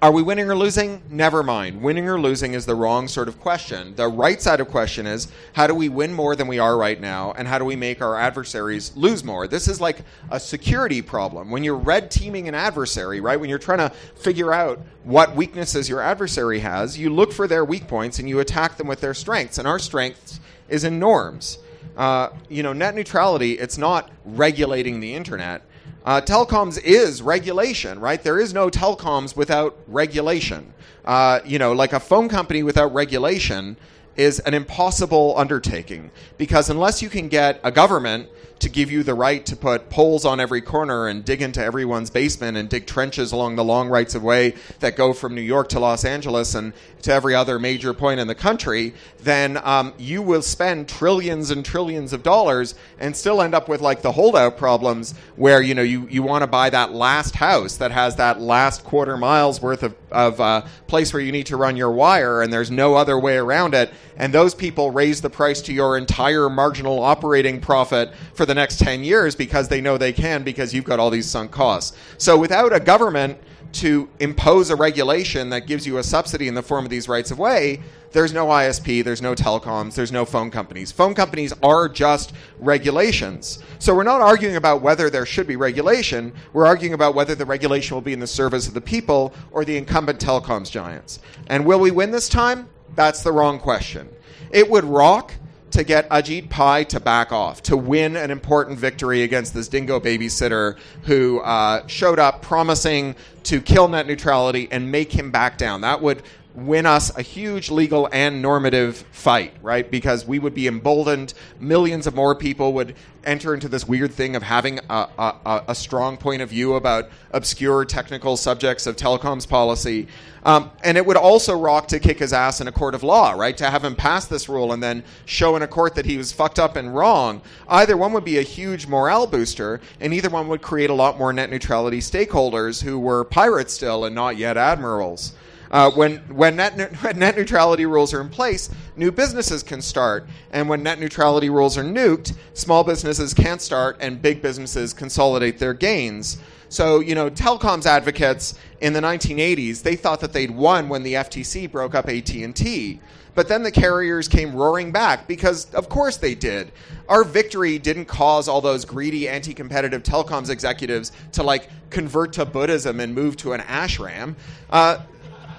are 0.00 0.12
we 0.12 0.22
winning 0.22 0.48
or 0.48 0.54
losing? 0.54 1.02
Never 1.10 1.42
mind. 1.42 1.82
Winning 1.82 2.08
or 2.08 2.20
losing 2.20 2.54
is 2.54 2.64
the 2.66 2.74
wrong 2.74 3.08
sort 3.08 3.26
of 3.26 3.40
question. 3.40 3.96
The 3.96 4.06
right 4.06 4.40
side 4.40 4.60
of 4.60 4.68
question 4.68 5.08
is 5.08 5.26
how 5.54 5.66
do 5.66 5.74
we 5.74 5.88
win 5.88 6.12
more 6.12 6.36
than 6.36 6.46
we 6.46 6.60
are 6.60 6.76
right 6.76 7.00
now, 7.00 7.32
and 7.32 7.48
how 7.48 7.58
do 7.58 7.64
we 7.64 7.74
make 7.74 8.00
our 8.00 8.14
adversaries 8.14 8.92
lose 8.94 9.24
more? 9.24 9.48
This 9.48 9.66
is 9.66 9.80
like 9.80 10.02
a 10.30 10.38
security 10.38 11.02
problem. 11.02 11.50
When 11.50 11.64
you're 11.64 11.76
red 11.76 12.12
teaming 12.12 12.46
an 12.46 12.54
adversary, 12.54 13.20
right? 13.20 13.40
When 13.40 13.50
you're 13.50 13.58
trying 13.58 13.78
to 13.78 13.90
figure 14.14 14.52
out 14.52 14.78
what 15.02 15.34
weaknesses 15.34 15.88
your 15.88 16.00
adversary 16.00 16.60
has, 16.60 16.96
you 16.96 17.10
look 17.10 17.32
for 17.32 17.48
their 17.48 17.64
weak 17.64 17.88
points 17.88 18.20
and 18.20 18.28
you 18.28 18.38
attack 18.38 18.76
them 18.76 18.86
with 18.86 19.00
their 19.00 19.14
strengths. 19.14 19.58
And 19.58 19.66
our 19.66 19.80
strengths 19.80 20.38
is 20.68 20.84
in 20.84 21.00
norms. 21.00 21.58
Uh, 21.96 22.28
you 22.48 22.62
know, 22.62 22.72
net 22.72 22.94
neutrality, 22.94 23.58
it's 23.58 23.78
not 23.78 24.10
regulating 24.24 25.00
the 25.00 25.12
internet 25.12 25.62
uh, 26.08 26.22
telecoms 26.22 26.82
is 26.82 27.20
regulation, 27.20 28.00
right? 28.00 28.22
There 28.22 28.40
is 28.40 28.54
no 28.54 28.70
telecoms 28.70 29.36
without 29.36 29.78
regulation. 29.86 30.72
Uh, 31.04 31.40
you 31.44 31.58
know, 31.58 31.74
like 31.74 31.92
a 31.92 32.00
phone 32.00 32.30
company 32.30 32.62
without 32.62 32.94
regulation 32.94 33.76
is 34.18 34.40
an 34.40 34.52
impossible 34.52 35.32
undertaking. 35.38 36.10
Because 36.36 36.68
unless 36.68 37.00
you 37.00 37.08
can 37.08 37.28
get 37.28 37.60
a 37.64 37.70
government 37.70 38.28
to 38.58 38.68
give 38.68 38.90
you 38.90 39.02
the 39.02 39.14
right 39.14 39.46
to 39.46 39.54
put 39.54 39.88
poles 39.88 40.24
on 40.24 40.40
every 40.40 40.60
corner 40.60 41.06
and 41.06 41.24
dig 41.24 41.40
into 41.42 41.62
everyone's 41.62 42.10
basement 42.10 42.56
and 42.56 42.68
dig 42.68 42.86
trenches 42.86 43.32
along 43.32 43.56
the 43.56 43.64
long 43.64 43.88
rights 43.88 44.14
of 44.14 44.22
way 44.22 44.54
that 44.80 44.96
go 44.96 45.12
from 45.12 45.34
New 45.34 45.40
York 45.40 45.68
to 45.68 45.78
Los 45.78 46.04
Angeles 46.04 46.54
and 46.54 46.72
to 47.02 47.12
every 47.12 47.34
other 47.34 47.58
major 47.58 47.94
point 47.94 48.18
in 48.18 48.26
the 48.26 48.34
country, 48.34 48.92
then 49.20 49.58
um, 49.62 49.94
you 49.98 50.20
will 50.20 50.42
spend 50.42 50.88
trillions 50.88 51.50
and 51.50 51.64
trillions 51.64 52.12
of 52.12 52.22
dollars 52.24 52.74
and 52.98 53.14
still 53.14 53.40
end 53.40 53.54
up 53.54 53.68
with 53.68 53.80
like 53.80 54.02
the 54.02 54.12
holdout 54.12 54.56
problems 54.56 55.14
where 55.36 55.62
you 55.62 55.74
know 55.74 55.82
you, 55.82 56.08
you 56.08 56.22
want 56.22 56.42
to 56.42 56.48
buy 56.48 56.68
that 56.68 56.92
last 56.92 57.36
house 57.36 57.76
that 57.76 57.92
has 57.92 58.16
that 58.16 58.40
last 58.40 58.82
quarter 58.82 59.16
miles 59.16 59.62
worth 59.62 59.84
of, 59.84 59.94
of 60.10 60.40
uh, 60.40 60.62
place 60.88 61.12
where 61.12 61.22
you 61.22 61.30
need 61.30 61.46
to 61.46 61.56
run 61.56 61.76
your 61.76 61.92
wire 61.92 62.42
and 62.42 62.52
there's 62.52 62.70
no 62.70 62.96
other 62.96 63.18
way 63.18 63.36
around 63.36 63.74
it 63.74 63.92
and 64.16 64.32
those 64.32 64.54
people 64.54 64.90
raise 64.90 65.20
the 65.20 65.30
price 65.30 65.60
to 65.62 65.72
your 65.72 65.96
entire 65.96 66.48
marginal 66.48 67.00
operating 67.00 67.60
profit 67.60 68.12
for 68.34 68.46
the 68.46 68.54
next 68.54 68.78
10 68.78 69.04
years 69.04 69.34
because 69.34 69.68
they 69.68 69.80
know 69.80 69.98
they 69.98 70.12
can 70.12 70.42
because 70.42 70.74
you've 70.74 70.84
got 70.84 70.98
all 70.98 71.10
these 71.10 71.26
sunk 71.26 71.50
costs. 71.50 71.96
So 72.18 72.36
without 72.36 72.72
a 72.72 72.80
government 72.80 73.38
to 73.70 74.08
impose 74.18 74.70
a 74.70 74.76
regulation 74.76 75.50
that 75.50 75.66
gives 75.66 75.86
you 75.86 75.98
a 75.98 76.02
subsidy 76.02 76.48
in 76.48 76.54
the 76.54 76.62
form 76.62 76.84
of 76.84 76.90
these 76.90 77.08
rights 77.08 77.30
of 77.30 77.38
way, 77.38 77.82
there's 78.12 78.32
no 78.32 78.46
ISP, 78.46 79.04
there's 79.04 79.20
no 79.20 79.34
telecoms, 79.34 79.94
there's 79.94 80.12
no 80.12 80.24
phone 80.24 80.50
companies. 80.50 80.90
Phone 80.90 81.14
companies 81.14 81.52
are 81.62 81.88
just 81.88 82.32
regulations. 82.58 83.58
So 83.78 83.94
we're 83.94 84.02
not 84.02 84.22
arguing 84.22 84.56
about 84.56 84.80
whether 84.80 85.10
there 85.10 85.26
should 85.26 85.46
be 85.46 85.56
regulation, 85.56 86.32
we're 86.54 86.66
arguing 86.66 86.94
about 86.94 87.14
whether 87.14 87.34
the 87.34 87.44
regulation 87.44 87.94
will 87.94 88.02
be 88.02 88.14
in 88.14 88.20
the 88.20 88.26
service 88.26 88.66
of 88.66 88.74
the 88.74 88.80
people 88.80 89.34
or 89.50 89.64
the 89.64 89.76
incumbent 89.76 90.18
telecoms 90.18 90.70
giants. 90.70 91.20
And 91.48 91.66
will 91.66 91.80
we 91.80 91.90
win 91.90 92.10
this 92.10 92.28
time? 92.28 92.68
That's 92.98 93.22
the 93.22 93.30
wrong 93.30 93.60
question. 93.60 94.08
It 94.50 94.68
would 94.68 94.84
rock 94.84 95.32
to 95.70 95.84
get 95.84 96.08
Ajit 96.10 96.50
Pai 96.50 96.84
to 96.86 96.98
back 96.98 97.30
off, 97.30 97.62
to 97.62 97.76
win 97.76 98.16
an 98.16 98.32
important 98.32 98.76
victory 98.76 99.22
against 99.22 99.54
this 99.54 99.68
dingo 99.68 100.00
babysitter 100.00 100.76
who 101.04 101.38
uh, 101.38 101.86
showed 101.86 102.18
up 102.18 102.42
promising 102.42 103.14
to 103.44 103.60
kill 103.60 103.86
net 103.86 104.08
neutrality 104.08 104.66
and 104.72 104.90
make 104.90 105.12
him 105.12 105.30
back 105.30 105.58
down. 105.58 105.82
That 105.82 106.02
would 106.02 106.24
win 106.66 106.86
us 106.86 107.16
a 107.16 107.22
huge 107.22 107.70
legal 107.70 108.08
and 108.12 108.42
normative 108.42 108.98
fight, 109.12 109.54
right? 109.62 109.90
Because 109.90 110.26
we 110.26 110.38
would 110.38 110.54
be 110.54 110.66
emboldened. 110.66 111.34
Millions 111.60 112.06
of 112.06 112.14
more 112.14 112.34
people 112.34 112.72
would 112.72 112.94
enter 113.24 113.54
into 113.54 113.68
this 113.68 113.86
weird 113.86 114.12
thing 114.12 114.34
of 114.34 114.42
having 114.42 114.78
a, 114.88 115.08
a, 115.18 115.64
a 115.68 115.74
strong 115.74 116.16
point 116.16 116.40
of 116.40 116.48
view 116.48 116.74
about 116.74 117.10
obscure 117.32 117.84
technical 117.84 118.36
subjects 118.36 118.86
of 118.86 118.96
telecoms 118.96 119.46
policy. 119.46 120.08
Um, 120.44 120.70
and 120.82 120.96
it 120.96 121.04
would 121.04 121.16
also 121.16 121.58
rock 121.58 121.88
to 121.88 121.98
kick 121.98 122.18
his 122.18 122.32
ass 122.32 122.60
in 122.60 122.68
a 122.68 122.72
court 122.72 122.94
of 122.94 123.02
law, 123.02 123.32
right? 123.32 123.56
To 123.58 123.68
have 123.68 123.84
him 123.84 123.94
pass 123.94 124.26
this 124.26 124.48
rule 124.48 124.72
and 124.72 124.82
then 124.82 125.04
show 125.26 125.56
in 125.56 125.62
a 125.62 125.68
court 125.68 125.94
that 125.96 126.06
he 126.06 126.16
was 126.16 126.32
fucked 126.32 126.58
up 126.58 126.76
and 126.76 126.94
wrong. 126.94 127.42
Either 127.68 127.96
one 127.96 128.12
would 128.12 128.24
be 128.24 128.38
a 128.38 128.42
huge 128.42 128.86
morale 128.86 129.26
booster, 129.26 129.80
and 130.00 130.14
either 130.14 130.30
one 130.30 130.48
would 130.48 130.62
create 130.62 130.90
a 130.90 130.94
lot 130.94 131.18
more 131.18 131.32
net 131.32 131.50
neutrality 131.50 131.98
stakeholders 131.98 132.82
who 132.82 132.98
were 132.98 133.24
pirates 133.24 133.74
still 133.74 134.04
and 134.04 134.14
not 134.14 134.36
yet 134.36 134.56
admirals. 134.56 135.34
Uh, 135.70 135.90
when 135.90 136.16
when 136.34 136.56
net, 136.56 136.96
when 137.02 137.18
net 137.18 137.36
neutrality 137.36 137.86
rules 137.86 138.14
are 138.14 138.20
in 138.20 138.28
place, 138.28 138.70
new 138.96 139.10
businesses 139.10 139.62
can 139.62 139.82
start, 139.82 140.26
and 140.50 140.68
when 140.68 140.82
net 140.82 140.98
neutrality 140.98 141.50
rules 141.50 141.76
are 141.76 141.84
nuked, 141.84 142.34
small 142.54 142.84
businesses 142.84 143.34
can't 143.34 143.60
start, 143.60 143.96
and 144.00 144.22
big 144.22 144.40
businesses 144.42 144.92
consolidate 144.92 145.58
their 145.58 145.74
gains. 145.74 146.38
So 146.68 147.00
you 147.00 147.14
know, 147.14 147.30
telecoms 147.30 147.86
advocates 147.86 148.54
in 148.80 148.92
the 148.92 149.00
1980s 149.00 149.82
they 149.82 149.96
thought 149.96 150.20
that 150.20 150.32
they'd 150.32 150.50
won 150.50 150.88
when 150.88 151.02
the 151.02 151.14
FTC 151.14 151.70
broke 151.70 151.94
up 151.94 152.08
AT 152.08 152.30
and 152.34 152.54
T. 152.54 153.00
But 153.38 153.46
then 153.46 153.62
the 153.62 153.70
carriers 153.70 154.26
came 154.26 154.52
roaring 154.52 154.90
back 154.90 155.28
because, 155.28 155.72
of 155.72 155.88
course, 155.88 156.16
they 156.16 156.34
did. 156.34 156.72
Our 157.08 157.22
victory 157.22 157.78
didn't 157.78 158.06
cause 158.06 158.48
all 158.48 158.60
those 158.60 158.84
greedy, 158.84 159.28
anti 159.28 159.54
competitive 159.54 160.02
telecoms 160.02 160.50
executives 160.50 161.12
to 161.32 161.44
like 161.44 161.68
convert 161.90 162.32
to 162.32 162.44
Buddhism 162.44 162.98
and 162.98 163.14
move 163.14 163.36
to 163.36 163.52
an 163.52 163.60
ashram. 163.60 164.34
Uh, 164.70 164.98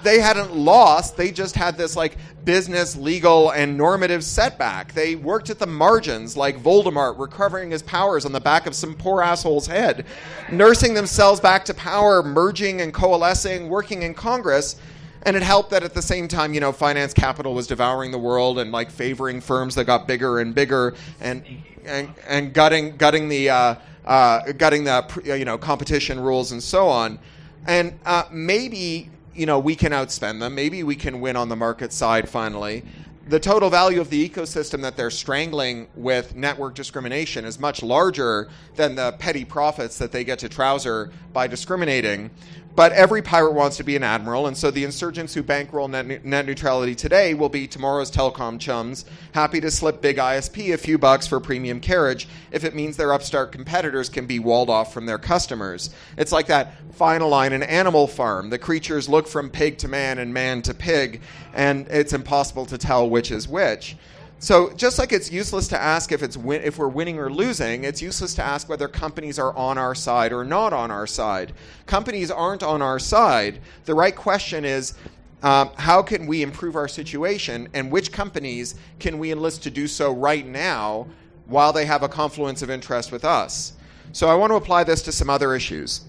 they 0.02 0.20
hadn't 0.20 0.54
lost. 0.54 1.16
They 1.16 1.30
just 1.30 1.54
had 1.54 1.76
this 1.76 1.96
like 1.96 2.16
business, 2.44 2.96
legal, 2.96 3.50
and 3.50 3.76
normative 3.76 4.24
setback. 4.24 4.92
They 4.92 5.14
worked 5.14 5.50
at 5.50 5.58
the 5.58 5.66
margins 5.66 6.36
like 6.36 6.62
Voldemort 6.62 7.18
recovering 7.18 7.70
his 7.70 7.82
powers 7.82 8.24
on 8.24 8.32
the 8.32 8.40
back 8.40 8.66
of 8.66 8.74
some 8.74 8.94
poor 8.94 9.22
asshole's 9.22 9.66
head, 9.66 10.06
nursing 10.50 10.94
themselves 10.94 11.40
back 11.40 11.64
to 11.66 11.74
power, 11.74 12.22
merging 12.22 12.80
and 12.80 12.92
coalescing, 12.92 13.68
working 13.68 14.02
in 14.02 14.14
Congress. 14.14 14.76
And 15.22 15.36
it 15.36 15.42
helped 15.42 15.70
that 15.70 15.82
at 15.82 15.92
the 15.92 16.02
same 16.02 16.28
time, 16.28 16.54
you 16.54 16.60
know, 16.60 16.72
finance 16.72 17.12
capital 17.12 17.52
was 17.52 17.66
devouring 17.66 18.10
the 18.10 18.18
world 18.18 18.58
and 18.58 18.72
like 18.72 18.90
favoring 18.90 19.40
firms 19.42 19.74
that 19.74 19.84
got 19.84 20.08
bigger 20.08 20.40
and 20.40 20.54
bigger 20.54 20.94
and 21.20 21.44
and, 21.84 22.14
and 22.26 22.54
gutting 22.54 22.96
gutting 22.96 23.28
the 23.28 23.50
uh, 23.50 23.74
uh, 24.06 24.52
gutting 24.52 24.84
the 24.84 25.38
you 25.38 25.44
know 25.44 25.58
competition 25.58 26.18
rules 26.18 26.52
and 26.52 26.62
so 26.62 26.88
on. 26.88 27.18
And 27.66 27.98
uh, 28.06 28.24
maybe 28.32 29.10
you 29.40 29.46
know, 29.46 29.58
we 29.58 29.74
can 29.74 29.92
outspend 29.92 30.38
them. 30.38 30.54
Maybe 30.54 30.82
we 30.82 30.94
can 30.94 31.18
win 31.18 31.34
on 31.34 31.48
the 31.48 31.56
market 31.56 31.94
side 31.94 32.28
finally. 32.28 32.84
The 33.28 33.40
total 33.40 33.70
value 33.70 33.98
of 33.98 34.10
the 34.10 34.28
ecosystem 34.28 34.82
that 34.82 34.98
they're 34.98 35.10
strangling 35.10 35.88
with 35.94 36.36
network 36.36 36.74
discrimination 36.74 37.46
is 37.46 37.58
much 37.58 37.82
larger 37.82 38.50
than 38.76 38.96
the 38.96 39.12
petty 39.12 39.46
profits 39.46 39.96
that 39.96 40.12
they 40.12 40.24
get 40.24 40.40
to 40.40 40.50
trouser 40.50 41.10
by 41.32 41.46
discriminating. 41.46 42.30
But 42.76 42.92
every 42.92 43.20
pirate 43.20 43.52
wants 43.52 43.76
to 43.78 43.84
be 43.84 43.96
an 43.96 44.04
admiral, 44.04 44.46
and 44.46 44.56
so 44.56 44.70
the 44.70 44.84
insurgents 44.84 45.34
who 45.34 45.42
bankroll 45.42 45.88
net, 45.88 46.24
net, 46.24 46.46
neutrality 46.46 46.94
today 46.94 47.34
will 47.34 47.48
be 47.48 47.66
tomorrow's 47.66 48.10
telecom 48.10 48.60
chums, 48.60 49.04
happy 49.32 49.60
to 49.60 49.70
slip 49.70 50.00
big 50.00 50.18
ISP 50.18 50.72
a 50.72 50.78
few 50.78 50.96
bucks 50.96 51.26
for 51.26 51.40
premium 51.40 51.80
carriage 51.80 52.28
if 52.52 52.64
it 52.64 52.74
means 52.74 52.96
their 52.96 53.12
upstart 53.12 53.50
competitors 53.50 54.08
can 54.08 54.24
be 54.26 54.38
walled 54.38 54.70
off 54.70 54.94
from 54.94 55.04
their 55.04 55.18
customers. 55.18 55.90
It's 56.16 56.32
like 56.32 56.46
that 56.46 56.74
final 56.94 57.28
line 57.28 57.52
in 57.52 57.64
Animal 57.64 58.06
Farm. 58.06 58.50
The 58.50 58.58
creatures 58.58 59.08
look 59.08 59.26
from 59.26 59.50
pig 59.50 59.78
to 59.78 59.88
man 59.88 60.18
and 60.18 60.32
man 60.32 60.62
to 60.62 60.72
pig, 60.72 61.22
and 61.52 61.88
it's 61.88 62.12
impossible 62.12 62.66
to 62.66 62.78
tell 62.78 63.10
which 63.10 63.32
is 63.32 63.48
which. 63.48 63.96
So 64.42 64.70
just 64.70 64.98
like 64.98 65.12
it's 65.12 65.30
useless 65.30 65.68
to 65.68 65.80
ask 65.80 66.12
if 66.12 66.22
it's 66.22 66.36
win- 66.36 66.62
if 66.64 66.78
we're 66.78 66.88
winning 66.88 67.18
or 67.18 67.30
losing, 67.30 67.84
it's 67.84 68.00
useless 68.00 68.34
to 68.36 68.42
ask 68.42 68.70
whether 68.70 68.88
companies 68.88 69.38
are 69.38 69.54
on 69.54 69.76
our 69.76 69.94
side 69.94 70.32
or 70.32 70.44
not 70.44 70.72
on 70.72 70.90
our 70.90 71.06
side. 71.06 71.52
Companies 71.84 72.30
aren't 72.30 72.62
on 72.62 72.80
our 72.80 72.98
side. 72.98 73.60
The 73.84 73.94
right 73.94 74.16
question 74.16 74.64
is. 74.64 74.94
Um, 75.42 75.70
how 75.76 76.02
can 76.02 76.26
we 76.26 76.42
improve 76.42 76.76
our 76.76 76.86
situation, 76.86 77.66
and 77.72 77.90
which 77.90 78.12
companies 78.12 78.74
can 78.98 79.18
we 79.18 79.32
enlist 79.32 79.62
to 79.62 79.70
do 79.70 79.86
so 79.86 80.12
right 80.12 80.46
now 80.46 81.06
while 81.46 81.72
they 81.72 81.86
have 81.86 82.02
a 82.02 82.10
confluence 82.10 82.60
of 82.60 82.68
interest 82.68 83.10
with 83.10 83.24
us? 83.24 83.72
So, 84.12 84.28
I 84.28 84.34
want 84.34 84.50
to 84.50 84.56
apply 84.56 84.84
this 84.84 85.00
to 85.04 85.12
some 85.12 85.30
other 85.30 85.54
issues. 85.54 86.02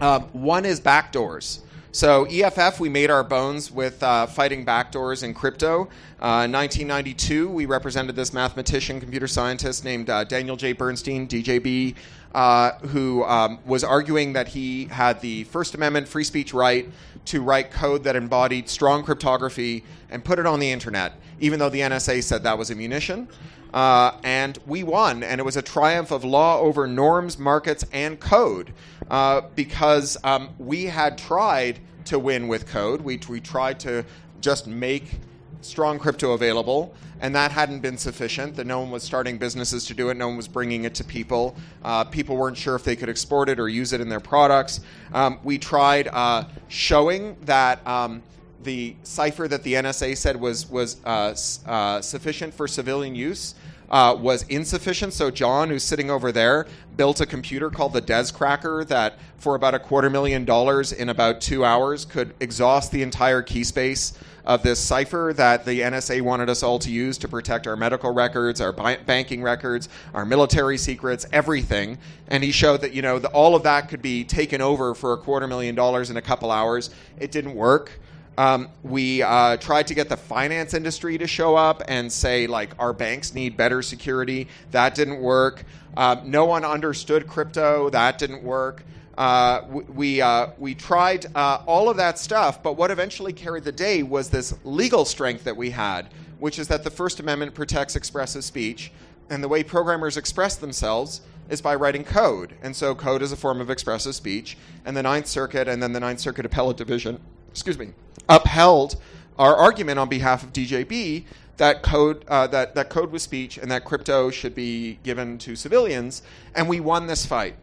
Uh, 0.00 0.20
one 0.20 0.64
is 0.64 0.80
backdoors. 0.80 1.62
So 1.94 2.24
EFF, 2.24 2.80
we 2.80 2.88
made 2.88 3.08
our 3.08 3.22
bones 3.22 3.70
with 3.70 4.02
uh, 4.02 4.26
fighting 4.26 4.66
backdoors 4.66 5.22
in 5.22 5.32
crypto. 5.32 5.82
Uh, 6.20 6.42
in 6.42 6.50
1992, 6.50 7.48
we 7.48 7.66
represented 7.66 8.16
this 8.16 8.32
mathematician, 8.32 8.98
computer 8.98 9.28
scientist 9.28 9.84
named 9.84 10.10
uh, 10.10 10.24
Daniel 10.24 10.56
J. 10.56 10.72
Bernstein, 10.72 11.28
DJB, 11.28 11.94
uh, 12.34 12.72
who 12.88 13.22
um, 13.22 13.60
was 13.64 13.84
arguing 13.84 14.32
that 14.32 14.48
he 14.48 14.86
had 14.86 15.20
the 15.20 15.44
First 15.44 15.76
Amendment 15.76 16.08
free 16.08 16.24
speech 16.24 16.52
right 16.52 16.90
to 17.26 17.40
write 17.40 17.70
code 17.70 18.02
that 18.02 18.16
embodied 18.16 18.68
strong 18.68 19.04
cryptography 19.04 19.84
and 20.10 20.24
put 20.24 20.40
it 20.40 20.46
on 20.46 20.58
the 20.58 20.72
internet, 20.72 21.12
even 21.38 21.60
though 21.60 21.70
the 21.70 21.78
NSA 21.78 22.24
said 22.24 22.42
that 22.42 22.58
was 22.58 22.70
a 22.70 22.74
munition. 22.74 23.28
Uh, 23.74 24.16
and 24.22 24.56
we 24.68 24.84
won, 24.84 25.24
and 25.24 25.40
it 25.40 25.44
was 25.44 25.56
a 25.56 25.62
triumph 25.62 26.12
of 26.12 26.24
law 26.24 26.60
over 26.60 26.86
norms, 26.86 27.40
markets, 27.40 27.84
and 27.92 28.20
code 28.20 28.72
uh, 29.10 29.40
because 29.56 30.16
um, 30.22 30.48
we 30.60 30.84
had 30.84 31.18
tried 31.18 31.80
to 32.04 32.16
win 32.16 32.46
with 32.46 32.68
code. 32.68 33.00
We, 33.00 33.20
we 33.28 33.40
tried 33.40 33.80
to 33.80 34.04
just 34.40 34.68
make 34.68 35.18
strong 35.60 35.98
crypto 35.98 36.34
available, 36.34 36.94
and 37.20 37.34
that 37.34 37.50
hadn't 37.50 37.80
been 37.80 37.98
sufficient. 37.98 38.54
That 38.54 38.68
no 38.68 38.78
one 38.78 38.92
was 38.92 39.02
starting 39.02 39.38
businesses 39.38 39.86
to 39.86 39.94
do 39.94 40.08
it, 40.08 40.16
no 40.16 40.28
one 40.28 40.36
was 40.36 40.46
bringing 40.46 40.84
it 40.84 40.94
to 40.94 41.04
people. 41.04 41.56
Uh, 41.82 42.04
people 42.04 42.36
weren't 42.36 42.56
sure 42.56 42.76
if 42.76 42.84
they 42.84 42.94
could 42.94 43.08
export 43.08 43.48
it 43.48 43.58
or 43.58 43.68
use 43.68 43.92
it 43.92 44.00
in 44.00 44.08
their 44.08 44.20
products. 44.20 44.82
Um, 45.12 45.40
we 45.42 45.58
tried 45.58 46.06
uh, 46.06 46.44
showing 46.68 47.36
that. 47.42 47.84
Um, 47.84 48.22
the 48.64 48.96
cipher 49.02 49.46
that 49.48 49.62
the 49.62 49.74
NSA 49.74 50.16
said 50.16 50.40
was 50.40 50.68
was 50.68 50.96
uh, 51.04 51.34
uh, 51.66 52.00
sufficient 52.00 52.54
for 52.54 52.66
civilian 52.66 53.14
use 53.14 53.54
uh, 53.90 54.16
was 54.18 54.42
insufficient. 54.44 55.12
So 55.12 55.30
John, 55.30 55.68
who's 55.68 55.82
sitting 55.82 56.10
over 56.10 56.32
there, 56.32 56.66
built 56.96 57.20
a 57.20 57.26
computer 57.26 57.70
called 57.70 57.92
the 57.92 58.00
DES 58.00 58.30
Cracker 58.30 58.84
that, 58.86 59.18
for 59.36 59.54
about 59.54 59.74
a 59.74 59.78
quarter 59.78 60.10
million 60.10 60.44
dollars 60.44 60.92
in 60.92 61.08
about 61.08 61.40
two 61.40 61.64
hours, 61.64 62.04
could 62.04 62.34
exhaust 62.40 62.92
the 62.92 63.02
entire 63.02 63.42
key 63.42 63.64
space 63.64 64.18
of 64.44 64.62
this 64.62 64.78
cipher 64.78 65.32
that 65.34 65.64
the 65.64 65.80
NSA 65.80 66.20
wanted 66.20 66.50
us 66.50 66.62
all 66.62 66.78
to 66.80 66.90
use 66.90 67.16
to 67.18 67.28
protect 67.28 67.66
our 67.66 67.76
medical 67.76 68.12
records, 68.12 68.60
our 68.60 68.72
bi- 68.72 68.96
banking 68.96 69.42
records, 69.42 69.88
our 70.12 70.26
military 70.26 70.76
secrets, 70.76 71.24
everything. 71.32 71.96
And 72.28 72.44
he 72.44 72.52
showed 72.52 72.80
that 72.82 72.92
you 72.92 73.02
know 73.02 73.18
the, 73.18 73.28
all 73.28 73.54
of 73.54 73.62
that 73.62 73.88
could 73.88 74.02
be 74.02 74.24
taken 74.24 74.60
over 74.60 74.94
for 74.94 75.12
a 75.12 75.16
quarter 75.16 75.46
million 75.46 75.74
dollars 75.74 76.10
in 76.10 76.16
a 76.16 76.22
couple 76.22 76.50
hours. 76.50 76.90
It 77.18 77.30
didn't 77.30 77.54
work. 77.54 77.92
Um, 78.36 78.68
we 78.82 79.22
uh, 79.22 79.56
tried 79.58 79.86
to 79.88 79.94
get 79.94 80.08
the 80.08 80.16
finance 80.16 80.74
industry 80.74 81.18
to 81.18 81.26
show 81.26 81.54
up 81.54 81.82
and 81.86 82.12
say, 82.12 82.46
like, 82.46 82.72
our 82.78 82.92
banks 82.92 83.34
need 83.34 83.56
better 83.56 83.80
security. 83.82 84.48
That 84.72 84.94
didn't 84.94 85.20
work. 85.20 85.64
Uh, 85.96 86.16
no 86.24 86.44
one 86.44 86.64
understood 86.64 87.28
crypto. 87.28 87.90
That 87.90 88.18
didn't 88.18 88.42
work. 88.42 88.84
Uh, 89.16 89.60
we 89.70 90.20
uh, 90.20 90.48
we 90.58 90.74
tried 90.74 91.26
uh, 91.36 91.62
all 91.66 91.88
of 91.88 91.96
that 91.98 92.18
stuff, 92.18 92.62
but 92.64 92.72
what 92.72 92.90
eventually 92.90 93.32
carried 93.32 93.62
the 93.62 93.70
day 93.70 94.02
was 94.02 94.28
this 94.28 94.52
legal 94.64 95.04
strength 95.04 95.44
that 95.44 95.56
we 95.56 95.70
had, 95.70 96.08
which 96.40 96.58
is 96.58 96.66
that 96.66 96.82
the 96.82 96.90
First 96.90 97.20
Amendment 97.20 97.54
protects 97.54 97.94
expressive 97.94 98.42
speech, 98.42 98.90
and 99.30 99.40
the 99.40 99.46
way 99.46 99.62
programmers 99.62 100.16
express 100.16 100.56
themselves 100.56 101.20
is 101.48 101.60
by 101.60 101.76
writing 101.76 102.02
code, 102.02 102.54
and 102.60 102.74
so 102.74 102.92
code 102.94 103.22
is 103.22 103.30
a 103.30 103.36
form 103.36 103.60
of 103.60 103.70
expressive 103.70 104.16
speech. 104.16 104.56
And 104.84 104.96
the 104.96 105.02
Ninth 105.04 105.28
Circuit, 105.28 105.68
and 105.68 105.80
then 105.80 105.92
the 105.92 106.00
Ninth 106.00 106.18
Circuit 106.18 106.44
Appellate 106.44 106.76
Division, 106.76 107.20
excuse 107.54 107.78
me, 107.78 107.92
upheld 108.28 108.96
our 109.38 109.54
argument 109.54 110.00
on 110.00 110.08
behalf 110.08 110.42
of 110.42 110.52
DJB 110.52 111.24
that 111.56 111.84
code 111.84 112.24
uh, 112.26 112.48
that 112.48 112.74
that 112.74 112.90
code 112.90 113.12
was 113.12 113.22
speech 113.22 113.58
and 113.58 113.70
that 113.70 113.84
crypto 113.84 114.28
should 114.30 114.56
be 114.56 114.98
given 115.04 115.38
to 115.38 115.54
civilians, 115.54 116.20
and 116.52 116.68
we 116.68 116.80
won 116.80 117.06
this 117.06 117.24
fight. 117.24 117.54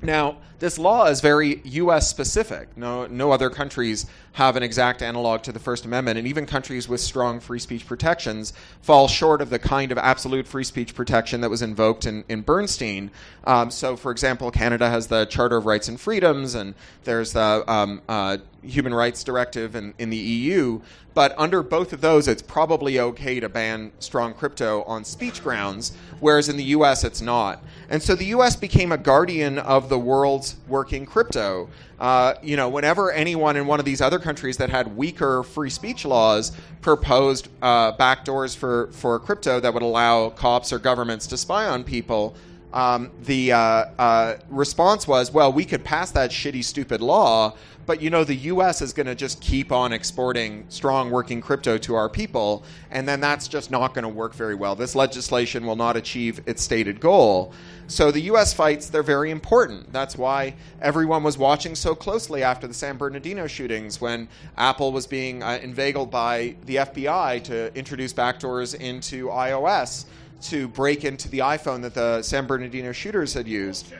Now, 0.00 0.38
this 0.60 0.78
law 0.78 1.06
is 1.06 1.20
very 1.20 1.60
U.S. 1.64 2.08
specific. 2.08 2.76
No, 2.76 3.06
no 3.06 3.32
other 3.32 3.50
countries 3.50 4.06
have 4.32 4.54
an 4.54 4.62
exact 4.62 5.02
analog 5.02 5.42
to 5.42 5.52
the 5.52 5.58
First 5.58 5.84
Amendment, 5.84 6.18
and 6.18 6.26
even 6.26 6.46
countries 6.46 6.88
with 6.88 7.00
strong 7.00 7.40
free 7.40 7.58
speech 7.58 7.84
protections 7.84 8.52
fall 8.80 9.08
short 9.08 9.42
of 9.42 9.50
the 9.50 9.58
kind 9.58 9.90
of 9.90 9.98
absolute 9.98 10.46
free 10.46 10.62
speech 10.62 10.94
protection 10.94 11.40
that 11.40 11.50
was 11.50 11.62
invoked 11.62 12.06
in, 12.06 12.24
in 12.28 12.42
Bernstein. 12.42 13.10
Um, 13.42 13.72
so, 13.72 13.96
for 13.96 14.12
example, 14.12 14.52
Canada 14.52 14.88
has 14.88 15.08
the 15.08 15.24
Charter 15.26 15.56
of 15.56 15.66
Rights 15.66 15.88
and 15.88 16.00
Freedoms, 16.00 16.54
and 16.54 16.74
there's 17.02 17.32
the 17.32 17.64
um, 17.70 18.00
uh, 18.08 18.38
Human 18.68 18.94
Rights 18.94 19.24
Directive 19.24 19.74
in, 19.74 19.94
in 19.98 20.10
the 20.10 20.16
EU. 20.16 20.80
But 21.14 21.34
under 21.36 21.64
both 21.64 21.92
of 21.92 22.00
those, 22.00 22.28
it's 22.28 22.42
probably 22.42 23.00
okay 23.00 23.40
to 23.40 23.48
ban 23.48 23.90
strong 23.98 24.34
crypto 24.34 24.82
on 24.84 25.04
speech 25.04 25.42
grounds, 25.42 25.96
whereas 26.20 26.48
in 26.48 26.56
the 26.56 26.64
US, 26.64 27.02
it's 27.02 27.20
not. 27.20 27.64
And 27.90 28.00
so 28.00 28.14
the 28.14 28.26
US 28.26 28.54
became 28.54 28.92
a 28.92 28.98
guardian 28.98 29.58
of 29.58 29.88
the 29.88 29.98
world's 29.98 30.56
working 30.68 31.06
crypto. 31.06 31.68
Uh, 31.98 32.34
you 32.42 32.56
know, 32.56 32.68
whenever 32.68 33.10
anyone 33.10 33.56
in 33.56 33.66
one 33.66 33.80
of 33.80 33.84
these 33.84 34.00
other 34.00 34.20
countries 34.20 34.56
that 34.58 34.70
had 34.70 34.96
weaker 34.96 35.42
free 35.42 35.70
speech 35.70 36.04
laws 36.04 36.52
proposed 36.82 37.48
uh, 37.62 37.92
backdoors 37.96 38.56
for, 38.56 38.88
for 38.92 39.18
crypto 39.18 39.58
that 39.58 39.74
would 39.74 39.82
allow 39.82 40.30
cops 40.30 40.72
or 40.72 40.78
governments 40.78 41.26
to 41.26 41.36
spy 41.36 41.66
on 41.66 41.82
people, 41.82 42.36
um, 42.72 43.10
the 43.22 43.52
uh, 43.52 43.58
uh, 43.58 44.36
response 44.50 45.08
was, 45.08 45.32
well, 45.32 45.52
we 45.52 45.64
could 45.64 45.84
pass 45.84 46.10
that 46.12 46.30
shitty, 46.30 46.62
stupid 46.62 47.00
law, 47.00 47.54
but 47.88 48.02
you 48.02 48.10
know, 48.10 48.22
the 48.22 48.34
U.S. 48.34 48.82
is 48.82 48.92
going 48.92 49.06
to 49.06 49.14
just 49.14 49.40
keep 49.40 49.72
on 49.72 49.94
exporting 49.94 50.66
strong 50.68 51.10
working 51.10 51.40
crypto 51.40 51.78
to 51.78 51.94
our 51.94 52.10
people, 52.10 52.62
and 52.90 53.08
then 53.08 53.18
that's 53.18 53.48
just 53.48 53.70
not 53.70 53.94
going 53.94 54.02
to 54.02 54.10
work 54.10 54.34
very 54.34 54.54
well. 54.54 54.76
This 54.76 54.94
legislation 54.94 55.64
will 55.64 55.74
not 55.74 55.96
achieve 55.96 56.42
its 56.44 56.62
stated 56.62 57.00
goal. 57.00 57.54
So 57.86 58.10
the 58.10 58.20
U.S. 58.32 58.52
fights, 58.52 58.90
they're 58.90 59.02
very 59.02 59.30
important. 59.30 59.90
That's 59.90 60.18
why 60.18 60.54
everyone 60.82 61.22
was 61.22 61.38
watching 61.38 61.74
so 61.74 61.94
closely 61.94 62.42
after 62.42 62.66
the 62.66 62.74
San 62.74 62.98
Bernardino 62.98 63.46
shootings 63.46 64.02
when 64.02 64.28
Apple 64.58 64.92
was 64.92 65.06
being 65.06 65.42
uh, 65.42 65.58
inveigled 65.62 66.10
by 66.10 66.56
the 66.66 66.76
FBI 66.76 67.42
to 67.44 67.74
introduce 67.74 68.12
backdoors 68.12 68.74
into 68.74 69.28
iOS 69.28 70.04
to 70.42 70.68
break 70.68 71.06
into 71.06 71.30
the 71.30 71.38
iPhone 71.38 71.80
that 71.80 71.94
the 71.94 72.20
San 72.20 72.46
Bernardino 72.46 72.92
shooters 72.92 73.32
had 73.32 73.48
used. 73.48 73.94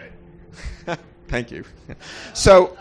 Thank 1.28 1.50
you. 1.50 1.64
So, 2.34 2.76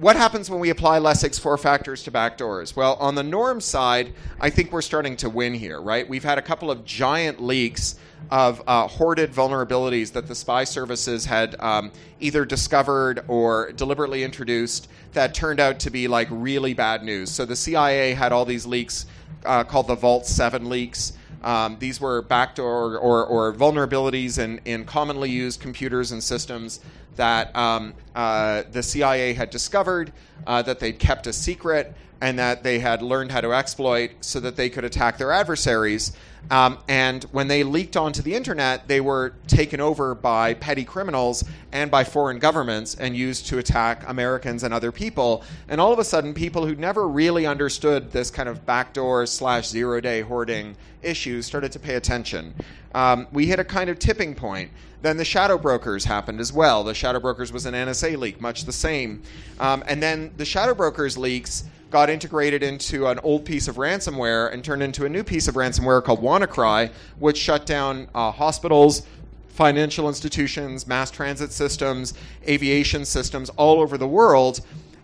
what 0.00 0.14
happens 0.14 0.48
when 0.48 0.60
we 0.60 0.70
apply 0.70 0.98
Lessig's 1.00 1.38
four 1.38 1.58
factors 1.58 2.04
to 2.04 2.10
backdoors? 2.12 2.76
Well, 2.76 2.94
on 3.00 3.16
the 3.16 3.22
norm 3.24 3.60
side, 3.60 4.12
I 4.40 4.48
think 4.48 4.70
we're 4.70 4.82
starting 4.82 5.16
to 5.16 5.28
win 5.28 5.54
here, 5.54 5.80
right? 5.80 6.08
We've 6.08 6.22
had 6.22 6.38
a 6.38 6.42
couple 6.42 6.70
of 6.70 6.84
giant 6.84 7.42
leaks 7.42 7.96
of 8.30 8.62
uh, 8.66 8.86
hoarded 8.86 9.32
vulnerabilities 9.32 10.12
that 10.12 10.28
the 10.28 10.34
spy 10.36 10.62
services 10.64 11.24
had 11.24 11.56
um, 11.60 11.90
either 12.20 12.44
discovered 12.44 13.24
or 13.26 13.72
deliberately 13.72 14.22
introduced 14.22 14.88
that 15.14 15.34
turned 15.34 15.58
out 15.58 15.80
to 15.80 15.90
be 15.90 16.06
like 16.06 16.28
really 16.30 16.74
bad 16.74 17.02
news. 17.02 17.30
So 17.30 17.44
the 17.44 17.56
CIA 17.56 18.14
had 18.14 18.30
all 18.32 18.44
these 18.44 18.66
leaks 18.66 19.06
uh, 19.44 19.64
called 19.64 19.88
the 19.88 19.96
Vault 19.96 20.26
7 20.26 20.68
leaks. 20.68 21.12
Um, 21.42 21.76
these 21.78 22.00
were 22.00 22.22
backdoor 22.22 22.96
or, 22.98 23.24
or 23.24 23.52
vulnerabilities 23.52 24.38
in, 24.38 24.60
in 24.64 24.84
commonly 24.84 25.30
used 25.30 25.60
computers 25.60 26.12
and 26.12 26.22
systems 26.22 26.80
that 27.16 27.54
um, 27.56 27.94
uh, 28.14 28.62
the 28.72 28.82
CIA 28.82 29.32
had 29.32 29.50
discovered, 29.50 30.12
uh, 30.46 30.62
that 30.62 30.78
they'd 30.78 30.98
kept 30.98 31.26
a 31.26 31.32
secret, 31.32 31.94
and 32.20 32.38
that 32.38 32.62
they 32.62 32.78
had 32.78 33.02
learned 33.02 33.30
how 33.30 33.40
to 33.40 33.52
exploit 33.52 34.10
so 34.20 34.40
that 34.40 34.56
they 34.56 34.68
could 34.68 34.84
attack 34.84 35.18
their 35.18 35.30
adversaries. 35.30 36.12
Um, 36.50 36.78
and 36.88 37.24
when 37.24 37.48
they 37.48 37.62
leaked 37.62 37.96
onto 37.96 38.22
the 38.22 38.34
internet, 38.34 38.88
they 38.88 39.00
were 39.00 39.34
taken 39.46 39.80
over 39.80 40.14
by 40.14 40.54
petty 40.54 40.84
criminals 40.84 41.44
and 41.72 41.90
by 41.90 42.04
foreign 42.04 42.38
governments 42.38 42.94
and 42.94 43.16
used 43.16 43.46
to 43.48 43.58
attack 43.58 44.08
Americans 44.08 44.62
and 44.62 44.72
other 44.72 44.90
people. 44.90 45.44
And 45.68 45.80
all 45.80 45.92
of 45.92 45.98
a 45.98 46.04
sudden, 46.04 46.34
people 46.34 46.66
who 46.66 46.74
never 46.74 47.06
really 47.08 47.46
understood 47.46 48.10
this 48.10 48.30
kind 48.30 48.48
of 48.48 48.64
backdoor 48.64 49.26
slash 49.26 49.68
zero 49.68 50.00
day 50.00 50.22
hoarding 50.22 50.76
issue 51.02 51.42
started 51.42 51.72
to 51.72 51.78
pay 51.78 51.94
attention. 51.94 52.54
Um, 52.94 53.26
we 53.32 53.46
hit 53.46 53.58
a 53.58 53.64
kind 53.64 53.90
of 53.90 53.98
tipping 53.98 54.34
point. 54.34 54.70
Then 55.02 55.16
the 55.16 55.24
shadow 55.24 55.58
brokers 55.58 56.04
happened 56.04 56.40
as 56.40 56.52
well. 56.52 56.82
The 56.82 56.94
shadow 56.94 57.20
brokers 57.20 57.52
was 57.52 57.66
an 57.66 57.74
NSA 57.74 58.18
leak, 58.18 58.40
much 58.40 58.64
the 58.64 58.72
same. 58.72 59.22
Um, 59.60 59.84
and 59.86 60.02
then 60.02 60.32
the 60.36 60.44
shadow 60.44 60.74
brokers 60.74 61.16
leaks 61.16 61.64
got 61.90 62.10
integrated 62.10 62.62
into 62.62 63.06
an 63.06 63.18
old 63.20 63.44
piece 63.44 63.68
of 63.68 63.76
ransomware 63.76 64.52
and 64.52 64.62
turned 64.62 64.82
into 64.82 65.04
a 65.04 65.08
new 65.08 65.24
piece 65.24 65.48
of 65.48 65.54
ransomware 65.54 66.02
called 66.04 66.20
WannaCry, 66.20 66.90
which 67.18 67.38
shut 67.38 67.64
down 67.66 68.08
uh, 68.14 68.30
hospitals, 68.30 69.06
financial 69.48 70.08
institutions, 70.08 70.86
mass 70.86 71.10
transit 71.10 71.50
systems, 71.50 72.14
aviation 72.46 73.04
systems 73.04 73.48
all 73.50 73.80
over 73.80 73.96
the 73.96 74.06
world. 74.06 74.60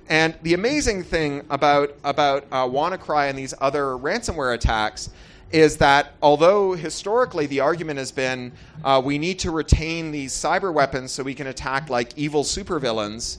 And 0.09 0.35
the 0.42 0.53
amazing 0.55 1.03
thing 1.03 1.44
about 1.49 1.94
about 2.05 2.44
uh, 2.53 2.66
WannaCry 2.66 3.31
and 3.31 3.38
these 3.38 3.55
other 3.61 3.85
ransomware 3.97 4.55
attacks 4.55 5.11
is 5.51 5.79
that 5.79 6.12
although 6.20 6.75
historically 6.75 7.47
the 7.47 7.61
argument 7.61 7.99
has 7.99 8.12
been 8.12 8.53
uh, 8.85 9.01
we 9.03 9.18
need 9.18 9.38
to 9.38 9.51
retain 9.51 10.11
these 10.11 10.33
cyber 10.33 10.73
weapons 10.73 11.11
so 11.11 11.23
we 11.23 11.35
can 11.35 11.47
attack 11.47 11.88
like 11.88 12.12
evil 12.18 12.44
supervillains, 12.44 13.38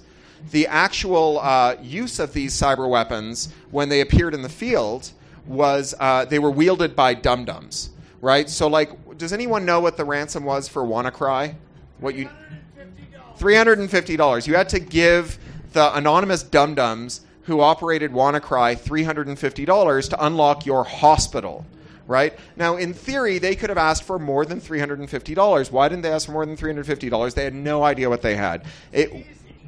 the 0.51 0.67
actual 0.67 1.39
uh, 1.39 1.75
use 1.81 2.19
of 2.19 2.33
these 2.33 2.53
cyber 2.53 2.89
weapons 2.89 3.53
when 3.71 3.89
they 3.89 4.01
appeared 4.01 4.33
in 4.33 4.41
the 4.41 4.49
field 4.49 5.11
was 5.45 5.93
uh, 5.99 6.25
they 6.25 6.39
were 6.39 6.51
wielded 6.51 6.95
by 6.95 7.13
dum 7.13 7.45
dums, 7.45 7.89
right? 8.21 8.49
So, 8.49 8.67
like, 8.67 9.17
does 9.17 9.33
anyone 9.33 9.65
know 9.65 9.79
what 9.79 9.97
the 9.97 10.05
ransom 10.05 10.43
was 10.43 10.67
for 10.67 10.83
WannaCry? 10.83 11.55
What 11.99 12.15
you? 12.15 12.29
Three 13.37 13.55
hundred 13.55 13.79
and 13.79 13.89
fifty 13.89 14.17
dollars. 14.17 14.47
You 14.47 14.55
had 14.55 14.69
to 14.69 14.79
give 14.79 15.37
the 15.73 15.95
anonymous 15.95 16.41
dum 16.41 16.75
dums 16.75 17.21
who 17.43 17.59
operated 17.59 18.11
WannaCry 18.11 18.79
three 18.79 19.03
hundred 19.03 19.27
and 19.27 19.37
fifty 19.37 19.65
dollars 19.65 20.09
to 20.09 20.25
unlock 20.25 20.65
your 20.65 20.83
hospital. 20.83 21.65
Right 22.07 22.37
now, 22.55 22.77
in 22.77 22.93
theory, 22.93 23.39
they 23.39 23.55
could 23.55 23.69
have 23.69 23.79
asked 23.79 24.03
for 24.03 24.19
more 24.19 24.45
than 24.45 24.59
three 24.59 24.79
hundred 24.79 24.99
and 24.99 25.09
fifty 25.09 25.33
dollars. 25.33 25.71
Why 25.71 25.89
didn't 25.89 26.03
they 26.03 26.11
ask 26.11 26.27
for 26.27 26.33
more 26.33 26.45
than 26.45 26.55
three 26.55 26.69
hundred 26.69 26.85
fifty 26.85 27.09
dollars? 27.09 27.33
They 27.33 27.43
had 27.43 27.55
no 27.55 27.83
idea 27.83 28.09
what 28.09 28.21
they 28.21 28.35
had. 28.35 28.63
It, 28.91 29.25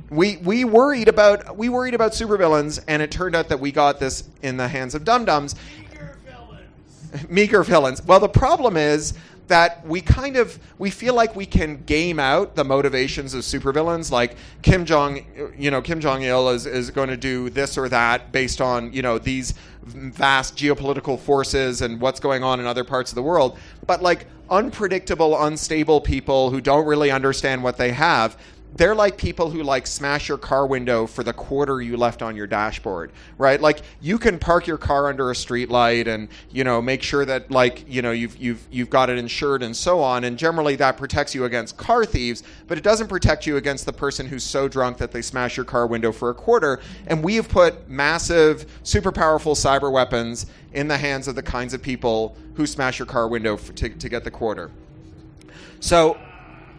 we 0.10 0.38
we 0.38 0.64
worried 0.64 1.08
about 1.08 1.58
we 1.58 1.70
worried 1.70 1.94
about 1.94 2.14
supervillains, 2.14 2.84
and 2.88 3.02
it 3.02 3.12
turned 3.12 3.36
out 3.36 3.50
that 3.50 3.60
we 3.60 3.72
got 3.72 4.00
this 4.00 4.24
in 4.42 4.58
the 4.58 4.68
hands 4.68 4.96
of 4.96 5.04
dum 5.04 5.26
dums. 5.26 5.56
Meager 7.30 7.64
villains. 7.64 8.04
Well, 8.04 8.20
the 8.20 8.30
problem 8.30 8.78
is 8.78 9.14
that 9.48 9.86
we 9.86 10.02
kind 10.02 10.36
of 10.36 10.60
we 10.78 10.90
feel 10.90 11.14
like 11.14 11.36
we 11.36 11.46
can 11.46 11.84
game 11.84 12.20
out 12.20 12.56
the 12.56 12.64
motivations 12.64 13.34
of 13.34 13.42
supervillains 13.42 14.12
like 14.12 14.36
Kim 14.62 14.86
Jong 14.86 15.26
you 15.58 15.72
know 15.72 15.82
Kim 15.82 16.00
Jong 16.00 16.22
Il 16.24 16.50
is, 16.50 16.66
is 16.66 16.92
going 16.92 17.10
to 17.10 17.18
do 17.18 17.50
this 17.50 17.78
or 17.78 17.88
that 17.90 18.32
based 18.32 18.62
on 18.62 18.92
you 18.92 19.02
know 19.02 19.18
these 19.18 19.54
vast 19.84 20.58
geopolitical 20.58 21.18
forces 21.18 21.82
and 21.82 22.02
what's 22.02 22.20
going 22.20 22.44
on 22.44 22.60
in 22.60 22.66
other 22.66 22.84
parts 22.84 23.12
of 23.12 23.16
the 23.16 23.24
world 23.24 23.58
but 23.86 24.02
like 24.02 24.28
unpredictable 24.50 25.42
unstable 25.46 26.02
people 26.02 26.50
who 26.50 26.60
don't 26.60 26.86
really 26.86 27.10
understand 27.10 27.64
what 27.64 27.78
they 27.78 27.92
have 27.92 28.38
they're 28.76 28.96
like 28.96 29.18
people 29.18 29.50
who 29.50 29.64
like 29.64 29.88
smash 29.88 30.28
your 30.28 30.38
car 30.38 30.68
window 30.68 31.08
for 31.08 31.24
the 31.24 31.34
quarter 31.34 31.82
you 31.82 31.98
left 31.98 32.22
on 32.22 32.36
your 32.36 32.48
dashboard, 32.48 33.12
right? 33.38 33.60
Like 33.60 33.82
you 34.02 34.20
can 34.20 34.38
park 34.38 34.68
your 34.68 34.78
car 34.78 35.08
under 35.08 35.32
a 35.32 35.36
street 35.36 35.70
light 35.70 36.08
and 36.08 36.28
you 36.52 36.64
know 36.64 36.82
make 36.82 37.02
sure 37.02 37.26
that 37.26 37.50
like 37.50 37.86
you 37.88 38.02
know 38.02 38.12
you've 38.12 38.38
you've 38.38 38.66
you've 38.70 38.90
got 38.90 39.10
it 39.10 39.18
insured 39.18 39.64
and 39.64 39.76
so 39.76 40.02
on, 40.02 40.26
and 40.26 40.38
generally 40.38 40.76
that 40.76 40.98
protects 40.98 41.34
you 41.34 41.46
against 41.46 41.78
car 41.78 42.06
thieves, 42.06 42.44
but 42.68 42.78
it 42.78 42.84
doesn't 42.84 43.08
protect 43.08 43.48
you 43.48 43.58
against 43.58 43.86
the 43.86 43.94
person 43.94 44.28
who's 44.28 44.44
so 44.44 44.68
drunk 44.68 44.98
that 44.98 45.12
they 45.12 45.22
smash 45.22 45.58
your 45.58 45.66
car 45.66 45.88
window 45.88 46.12
for 46.12 46.30
a 46.30 46.36
quarter. 46.36 46.80
And 47.08 47.24
we 47.24 47.36
have 47.36 47.50
put 47.50 47.90
massive, 47.90 48.80
super 48.84 49.12
powerful 49.12 49.56
cyber 49.56 49.92
weapons 49.92 50.46
in 50.74 50.88
the 50.88 50.98
hands 50.98 51.28
of 51.28 51.36
the 51.36 51.44
kinds 51.44 51.74
of 51.74 51.82
people 51.82 52.36
who 52.56 52.68
smash 52.68 53.00
your 53.00 53.06
car 53.06 53.28
window 53.28 53.58
to, 53.58 53.90
to 53.90 54.10
get 54.10 54.24
the 54.24 54.32
quarter. 54.32 54.72
So. 55.80 56.20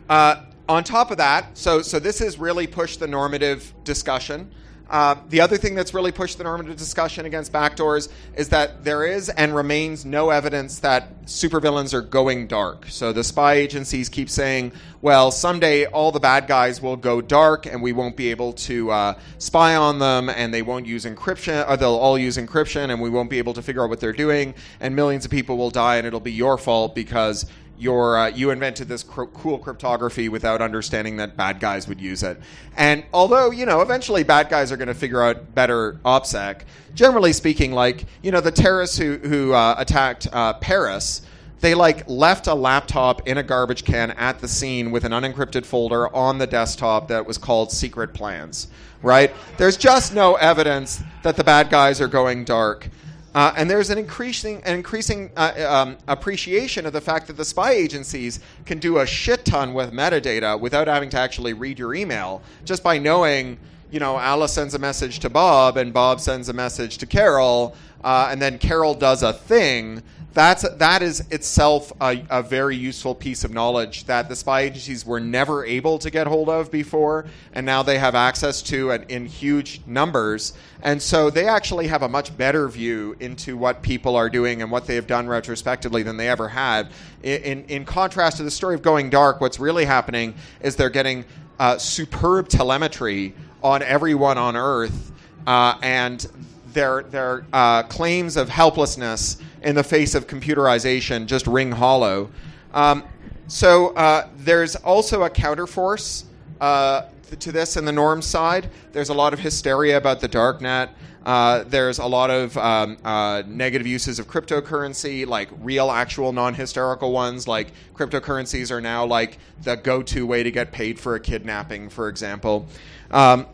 Uh, 0.08 0.42
on 0.68 0.84
top 0.84 1.10
of 1.10 1.16
that, 1.16 1.56
so 1.56 1.82
so 1.82 1.98
this 1.98 2.18
has 2.18 2.38
really 2.38 2.66
pushed 2.66 3.00
the 3.00 3.06
normative 3.06 3.72
discussion. 3.84 4.50
Uh, 4.90 5.16
the 5.28 5.40
other 5.40 5.58
thing 5.58 5.74
that's 5.74 5.92
really 5.92 6.12
pushed 6.12 6.38
the 6.38 6.44
normative 6.44 6.76
discussion 6.76 7.26
against 7.26 7.52
backdoors 7.52 8.08
is 8.36 8.48
that 8.48 8.84
there 8.84 9.04
is 9.04 9.28
and 9.28 9.54
remains 9.54 10.06
no 10.06 10.30
evidence 10.30 10.78
that 10.78 11.24
supervillains 11.26 11.92
are 11.92 12.00
going 12.00 12.46
dark. 12.46 12.86
So 12.88 13.12
the 13.12 13.22
spy 13.22 13.54
agencies 13.54 14.08
keep 14.08 14.30
saying, 14.30 14.72
well, 15.02 15.30
someday 15.30 15.84
all 15.84 16.10
the 16.10 16.20
bad 16.20 16.46
guys 16.46 16.80
will 16.80 16.96
go 16.96 17.20
dark 17.20 17.66
and 17.66 17.82
we 17.82 17.92
won't 17.92 18.16
be 18.16 18.30
able 18.30 18.54
to 18.54 18.90
uh, 18.90 19.18
spy 19.36 19.76
on 19.76 19.98
them 19.98 20.30
and 20.30 20.54
they 20.54 20.62
won't 20.62 20.86
use 20.86 21.04
encryption, 21.04 21.68
or 21.68 21.76
they'll 21.76 21.90
all 21.94 22.18
use 22.18 22.38
encryption 22.38 22.90
and 22.90 22.98
we 22.98 23.10
won't 23.10 23.28
be 23.28 23.36
able 23.36 23.52
to 23.52 23.62
figure 23.62 23.84
out 23.84 23.90
what 23.90 24.00
they're 24.00 24.14
doing 24.14 24.54
and 24.80 24.96
millions 24.96 25.26
of 25.26 25.30
people 25.30 25.58
will 25.58 25.70
die 25.70 25.96
and 25.96 26.06
it'll 26.06 26.18
be 26.18 26.32
your 26.32 26.56
fault 26.56 26.94
because 26.94 27.44
your 27.78 28.18
uh, 28.18 28.26
you 28.28 28.50
invented 28.50 28.88
this 28.88 29.02
cr- 29.02 29.24
cool 29.24 29.58
cryptography 29.58 30.28
without 30.28 30.60
understanding 30.60 31.16
that 31.16 31.36
bad 31.36 31.60
guys 31.60 31.88
would 31.88 32.00
use 32.00 32.22
it. 32.22 32.40
And 32.76 33.04
although 33.12 33.50
you 33.50 33.66
know 33.66 33.80
eventually 33.80 34.22
bad 34.22 34.48
guys 34.48 34.72
are 34.72 34.76
going 34.76 34.88
to 34.88 34.94
figure 34.94 35.22
out 35.22 35.54
better 35.54 35.94
OPSEC, 36.04 36.62
generally 36.94 37.32
speaking, 37.32 37.72
like 37.72 38.04
you 38.22 38.30
know 38.30 38.40
the 38.40 38.52
terrorists 38.52 38.98
who 38.98 39.18
who 39.18 39.52
uh, 39.52 39.74
attacked 39.78 40.28
uh, 40.32 40.54
Paris. 40.54 41.22
They 41.60 41.74
like 41.74 42.08
left 42.08 42.46
a 42.46 42.54
laptop 42.54 43.26
in 43.26 43.38
a 43.38 43.42
garbage 43.42 43.84
can 43.84 44.12
at 44.12 44.38
the 44.38 44.46
scene 44.46 44.92
with 44.92 45.02
an 45.02 45.10
unencrypted 45.10 45.66
folder 45.66 46.14
on 46.14 46.38
the 46.38 46.46
desktop 46.46 47.08
that 47.08 47.26
was 47.26 47.36
called 47.36 47.72
secret 47.72 48.14
plans. 48.14 48.68
Right? 49.02 49.34
There's 49.56 49.76
just 49.76 50.14
no 50.14 50.36
evidence 50.36 51.02
that 51.24 51.36
the 51.36 51.42
bad 51.42 51.68
guys 51.68 52.00
are 52.00 52.06
going 52.06 52.44
dark. 52.44 52.88
Uh, 53.34 53.52
and 53.56 53.70
there's 53.70 53.90
an 53.90 53.98
increasing, 53.98 54.62
an 54.64 54.74
increasing 54.74 55.30
uh, 55.36 55.52
um, 55.68 55.98
appreciation 56.08 56.86
of 56.86 56.92
the 56.92 57.00
fact 57.00 57.26
that 57.26 57.36
the 57.36 57.44
spy 57.44 57.72
agencies 57.72 58.40
can 58.64 58.78
do 58.78 58.98
a 58.98 59.06
shit 59.06 59.44
ton 59.44 59.74
with 59.74 59.92
metadata 59.92 60.58
without 60.58 60.86
having 60.86 61.10
to 61.10 61.18
actually 61.18 61.52
read 61.52 61.78
your 61.78 61.94
email, 61.94 62.42
just 62.64 62.82
by 62.82 62.98
knowing, 62.98 63.58
you 63.90 64.00
know, 64.00 64.18
Alice 64.18 64.52
sends 64.52 64.74
a 64.74 64.78
message 64.78 65.20
to 65.20 65.30
Bob 65.30 65.76
and 65.76 65.92
Bob 65.92 66.20
sends 66.20 66.48
a 66.48 66.52
message 66.52 66.98
to 66.98 67.06
Carol, 67.06 67.74
uh, 68.04 68.28
and 68.30 68.40
then 68.40 68.58
Carol 68.58 68.94
does 68.94 69.22
a 69.22 69.32
thing 69.32 70.02
that's 70.38 70.62
that 70.76 71.02
is 71.02 71.20
itself 71.30 71.92
a, 72.00 72.22
a, 72.30 72.42
very 72.42 72.76
useful 72.76 73.12
piece 73.12 73.42
of 73.42 73.50
knowledge 73.50 74.04
that 74.04 74.28
the 74.28 74.36
spy 74.36 74.60
agencies 74.60 75.04
were 75.04 75.18
never 75.18 75.64
able 75.64 75.98
to 75.98 76.10
get 76.10 76.26
hold 76.26 76.48
of 76.48 76.70
before, 76.70 77.26
and 77.54 77.66
now 77.66 77.82
they 77.82 77.98
have 77.98 78.14
access 78.14 78.62
to 78.62 78.90
in, 78.90 79.02
in 79.04 79.26
huge 79.26 79.80
numbers. 79.86 80.52
And 80.82 81.02
so 81.02 81.28
they 81.30 81.48
actually 81.48 81.88
have 81.88 82.02
a 82.02 82.08
much 82.08 82.36
better 82.36 82.68
view 82.68 83.16
into 83.18 83.56
what 83.56 83.82
people 83.82 84.14
are 84.14 84.28
doing 84.28 84.62
and 84.62 84.70
what 84.70 84.86
they 84.86 84.94
have 84.94 85.08
done 85.08 85.26
retrospectively 85.26 86.04
than 86.04 86.18
they 86.18 86.28
ever 86.28 86.48
had. 86.48 86.90
In, 87.24 87.42
in, 87.42 87.64
in 87.64 87.84
contrast 87.84 88.36
to 88.36 88.44
the 88.44 88.50
story 88.52 88.76
of 88.76 88.82
Going 88.82 89.10
Dark, 89.10 89.40
what's 89.40 89.58
really 89.58 89.86
happening 89.86 90.34
is 90.60 90.76
they're 90.76 90.88
getting 90.88 91.24
uh, 91.58 91.78
superb 91.78 92.48
telemetry 92.48 93.34
on 93.62 93.82
everyone 93.82 94.38
on 94.38 94.56
Earth, 94.56 95.12
uh, 95.46 95.78
and 95.82 96.26
their 96.72 97.02
their 97.04 97.44
uh, 97.52 97.82
claims 97.84 98.36
of 98.36 98.48
helplessness 98.48 99.38
in 99.62 99.74
the 99.74 99.84
face 99.84 100.14
of 100.14 100.26
computerization 100.26 101.26
just 101.26 101.46
ring 101.46 101.72
hollow. 101.72 102.30
Um, 102.72 103.04
so 103.48 103.88
uh, 103.94 104.28
there's 104.36 104.76
also 104.76 105.22
a 105.22 105.30
counterforce 105.30 106.24
uh, 106.60 107.02
to 107.40 107.52
this 107.52 107.76
in 107.76 107.84
the 107.84 107.92
norm 107.92 108.22
side. 108.22 108.70
There's 108.92 109.08
a 109.08 109.14
lot 109.14 109.32
of 109.32 109.40
hysteria 109.40 109.96
about 109.96 110.20
the 110.20 110.28
darknet. 110.28 110.90
Uh, 111.24 111.64
there's 111.64 111.98
a 111.98 112.06
lot 112.06 112.30
of 112.30 112.56
um, 112.56 112.96
uh, 113.04 113.42
negative 113.46 113.86
uses 113.86 114.18
of 114.18 114.26
cryptocurrency, 114.26 115.26
like 115.26 115.48
real, 115.60 115.90
actual, 115.90 116.32
non-hysterical 116.32 117.12
ones. 117.12 117.46
Like 117.46 117.72
cryptocurrencies 117.94 118.70
are 118.70 118.80
now 118.80 119.04
like 119.04 119.38
the 119.62 119.76
go-to 119.76 120.26
way 120.26 120.42
to 120.42 120.50
get 120.50 120.72
paid 120.72 120.98
for 120.98 121.16
a 121.16 121.20
kidnapping, 121.20 121.90
for 121.90 122.08
example. 122.08 122.66
Um, 123.10 123.46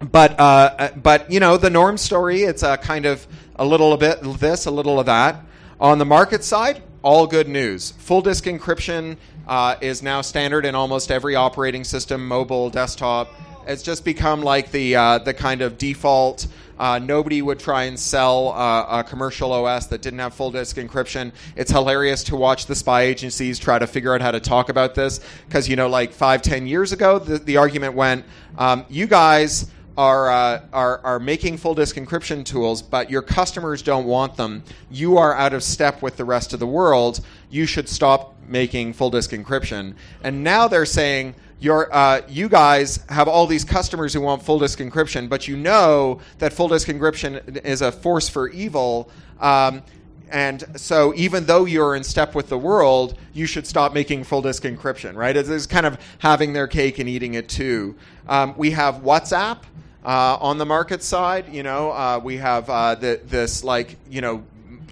but 0.00 0.38
uh, 0.38 0.90
but 0.96 1.30
you 1.30 1.40
know 1.40 1.56
the 1.56 1.70
norm 1.70 1.96
story. 1.96 2.42
It's 2.42 2.62
a 2.62 2.76
kind 2.76 3.06
of 3.06 3.26
a 3.56 3.64
little 3.64 3.96
bit 3.96 4.18
of 4.20 4.40
this, 4.40 4.66
a 4.66 4.70
little 4.70 4.98
of 4.98 5.06
that. 5.06 5.42
On 5.80 5.98
the 5.98 6.04
market 6.04 6.44
side, 6.44 6.82
all 7.02 7.26
good 7.26 7.48
news. 7.48 7.92
Full 7.98 8.22
disk 8.22 8.44
encryption 8.44 9.16
uh, 9.46 9.76
is 9.80 10.02
now 10.02 10.20
standard 10.20 10.64
in 10.64 10.74
almost 10.74 11.10
every 11.10 11.34
operating 11.34 11.84
system, 11.84 12.26
mobile, 12.26 12.70
desktop. 12.70 13.32
It's 13.66 13.82
just 13.82 14.04
become 14.04 14.42
like 14.42 14.70
the 14.70 14.96
uh, 14.96 15.18
the 15.18 15.34
kind 15.34 15.62
of 15.62 15.78
default. 15.78 16.46
Uh, 16.78 16.98
nobody 16.98 17.42
would 17.42 17.58
try 17.58 17.84
and 17.84 17.98
sell 17.98 18.48
uh, 18.48 19.00
a 19.00 19.04
commercial 19.04 19.52
OS 19.52 19.86
that 19.86 20.02
didn't 20.02 20.18
have 20.18 20.34
full 20.34 20.50
disk 20.50 20.76
encryption. 20.76 21.32
It's 21.56 21.70
hilarious 21.70 22.24
to 22.24 22.36
watch 22.36 22.66
the 22.66 22.74
spy 22.74 23.02
agencies 23.02 23.58
try 23.58 23.78
to 23.78 23.86
figure 23.86 24.14
out 24.14 24.20
how 24.20 24.30
to 24.30 24.40
talk 24.40 24.68
about 24.68 24.94
this 24.94 25.20
because 25.46 25.68
you 25.68 25.76
know, 25.76 25.88
like 25.88 26.12
five, 26.12 26.42
ten 26.42 26.66
years 26.66 26.92
ago, 26.92 27.18
the, 27.18 27.38
the 27.38 27.56
argument 27.56 27.94
went, 27.94 28.24
um, 28.58 28.84
"You 28.88 29.06
guys." 29.06 29.70
are, 29.96 30.30
uh, 30.30 30.60
are, 30.72 30.98
are 31.04 31.20
making 31.20 31.56
full 31.56 31.74
disk 31.74 31.96
encryption 31.96 32.44
tools, 32.44 32.82
but 32.82 33.10
your 33.10 33.22
customers 33.22 33.82
don't 33.82 34.06
want 34.06 34.36
them. 34.36 34.64
You 34.90 35.18
are 35.18 35.34
out 35.34 35.54
of 35.54 35.62
step 35.62 36.02
with 36.02 36.16
the 36.16 36.24
rest 36.24 36.52
of 36.52 36.60
the 36.60 36.66
world. 36.66 37.20
You 37.50 37.66
should 37.66 37.88
stop 37.88 38.34
making 38.48 38.94
full 38.94 39.10
disk 39.10 39.30
encryption. 39.30 39.94
And 40.22 40.42
now 40.42 40.68
they're 40.68 40.86
saying, 40.86 41.36
uh, 41.72 42.22
you 42.28 42.48
guys 42.48 43.04
have 43.08 43.28
all 43.28 43.46
these 43.46 43.64
customers 43.64 44.12
who 44.12 44.20
want 44.20 44.42
full 44.42 44.58
disk 44.58 44.78
encryption, 44.78 45.28
but 45.28 45.48
you 45.48 45.56
know 45.56 46.20
that 46.38 46.52
full 46.52 46.68
disk 46.68 46.88
encryption 46.88 47.64
is 47.64 47.82
a 47.82 47.92
force 47.92 48.28
for 48.28 48.48
evil. 48.48 49.10
Um, 49.40 49.82
and 50.30 50.64
so, 50.76 51.12
even 51.14 51.46
though 51.46 51.64
you're 51.64 51.94
in 51.94 52.02
step 52.02 52.34
with 52.34 52.48
the 52.48 52.58
world, 52.58 53.16
you 53.32 53.46
should 53.46 53.66
stop 53.66 53.94
making 53.94 54.24
full 54.24 54.42
disk 54.42 54.64
encryption, 54.64 55.14
right? 55.14 55.36
It's, 55.36 55.66
kind 55.66 55.86
of 55.86 55.98
having 56.18 56.52
their 56.52 56.66
cake 56.66 56.98
and 56.98 57.08
eating 57.08 57.34
it 57.34 57.48
too. 57.48 57.94
Um, 58.26 58.54
we 58.56 58.72
have 58.72 58.96
WhatsApp, 58.96 59.58
uh, 60.04 60.36
on 60.40 60.58
the 60.58 60.66
market 60.66 61.02
side, 61.02 61.52
you 61.52 61.62
know, 61.62 61.90
uh, 61.90 62.20
we 62.22 62.36
have 62.36 62.68
uh, 62.68 62.94
the, 62.94 63.20
this 63.24 63.64
like 63.64 63.96
you 64.10 64.20
know 64.20 64.44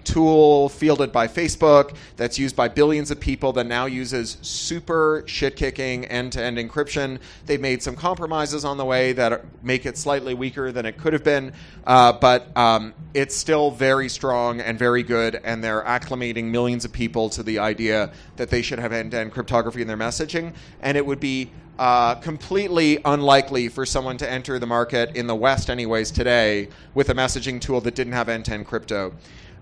tool 0.03 0.69
fielded 0.69 1.11
by 1.11 1.27
Facebook 1.27 1.95
that's 2.17 2.37
used 2.37 2.55
by 2.55 2.67
billions 2.67 3.11
of 3.11 3.19
people 3.19 3.53
that 3.53 3.65
now 3.65 3.85
uses 3.85 4.37
super 4.41 5.23
shit 5.25 5.55
kicking 5.55 6.05
end 6.05 6.31
to 6.33 6.41
end 6.41 6.57
encryption. 6.57 7.19
They've 7.45 7.61
made 7.61 7.81
some 7.81 7.95
compromises 7.95 8.65
on 8.65 8.77
the 8.77 8.85
way 8.85 9.13
that 9.13 9.63
make 9.63 9.85
it 9.85 9.97
slightly 9.97 10.33
weaker 10.33 10.71
than 10.71 10.85
it 10.85 10.97
could 10.97 11.13
have 11.13 11.23
been, 11.23 11.53
uh, 11.85 12.13
but 12.13 12.55
um, 12.57 12.93
it's 13.13 13.35
still 13.35 13.71
very 13.71 14.09
strong 14.09 14.61
and 14.61 14.77
very 14.77 15.03
good, 15.03 15.39
and 15.43 15.63
they're 15.63 15.83
acclimating 15.83 16.45
millions 16.45 16.85
of 16.85 16.91
people 16.91 17.29
to 17.29 17.43
the 17.43 17.59
idea 17.59 18.11
that 18.35 18.49
they 18.49 18.61
should 18.61 18.79
have 18.79 18.91
end 18.91 19.11
to 19.11 19.19
end 19.19 19.31
cryptography 19.31 19.81
in 19.81 19.87
their 19.87 19.97
messaging, 19.97 20.53
and 20.81 20.97
it 20.97 21.05
would 21.05 21.19
be 21.19 21.51
uh, 21.79 22.15
completely 22.15 22.99
unlikely 23.05 23.67
for 23.67 23.85
someone 23.85 24.17
to 24.17 24.29
enter 24.29 24.59
the 24.59 24.67
market 24.67 25.15
in 25.15 25.27
the 25.27 25.35
West, 25.35 25.69
anyways, 25.69 26.11
today 26.11 26.69
with 26.93 27.09
a 27.09 27.13
messaging 27.13 27.59
tool 27.59 27.81
that 27.81 27.95
didn't 27.95 28.13
have 28.13 28.29
end-to-end 28.29 28.67
crypto. 28.67 29.13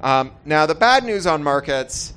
Um, 0.01 0.31
now, 0.45 0.65
the 0.65 0.73
bad 0.73 1.03
news 1.03 1.27
on 1.27 1.43
markets 1.43 2.13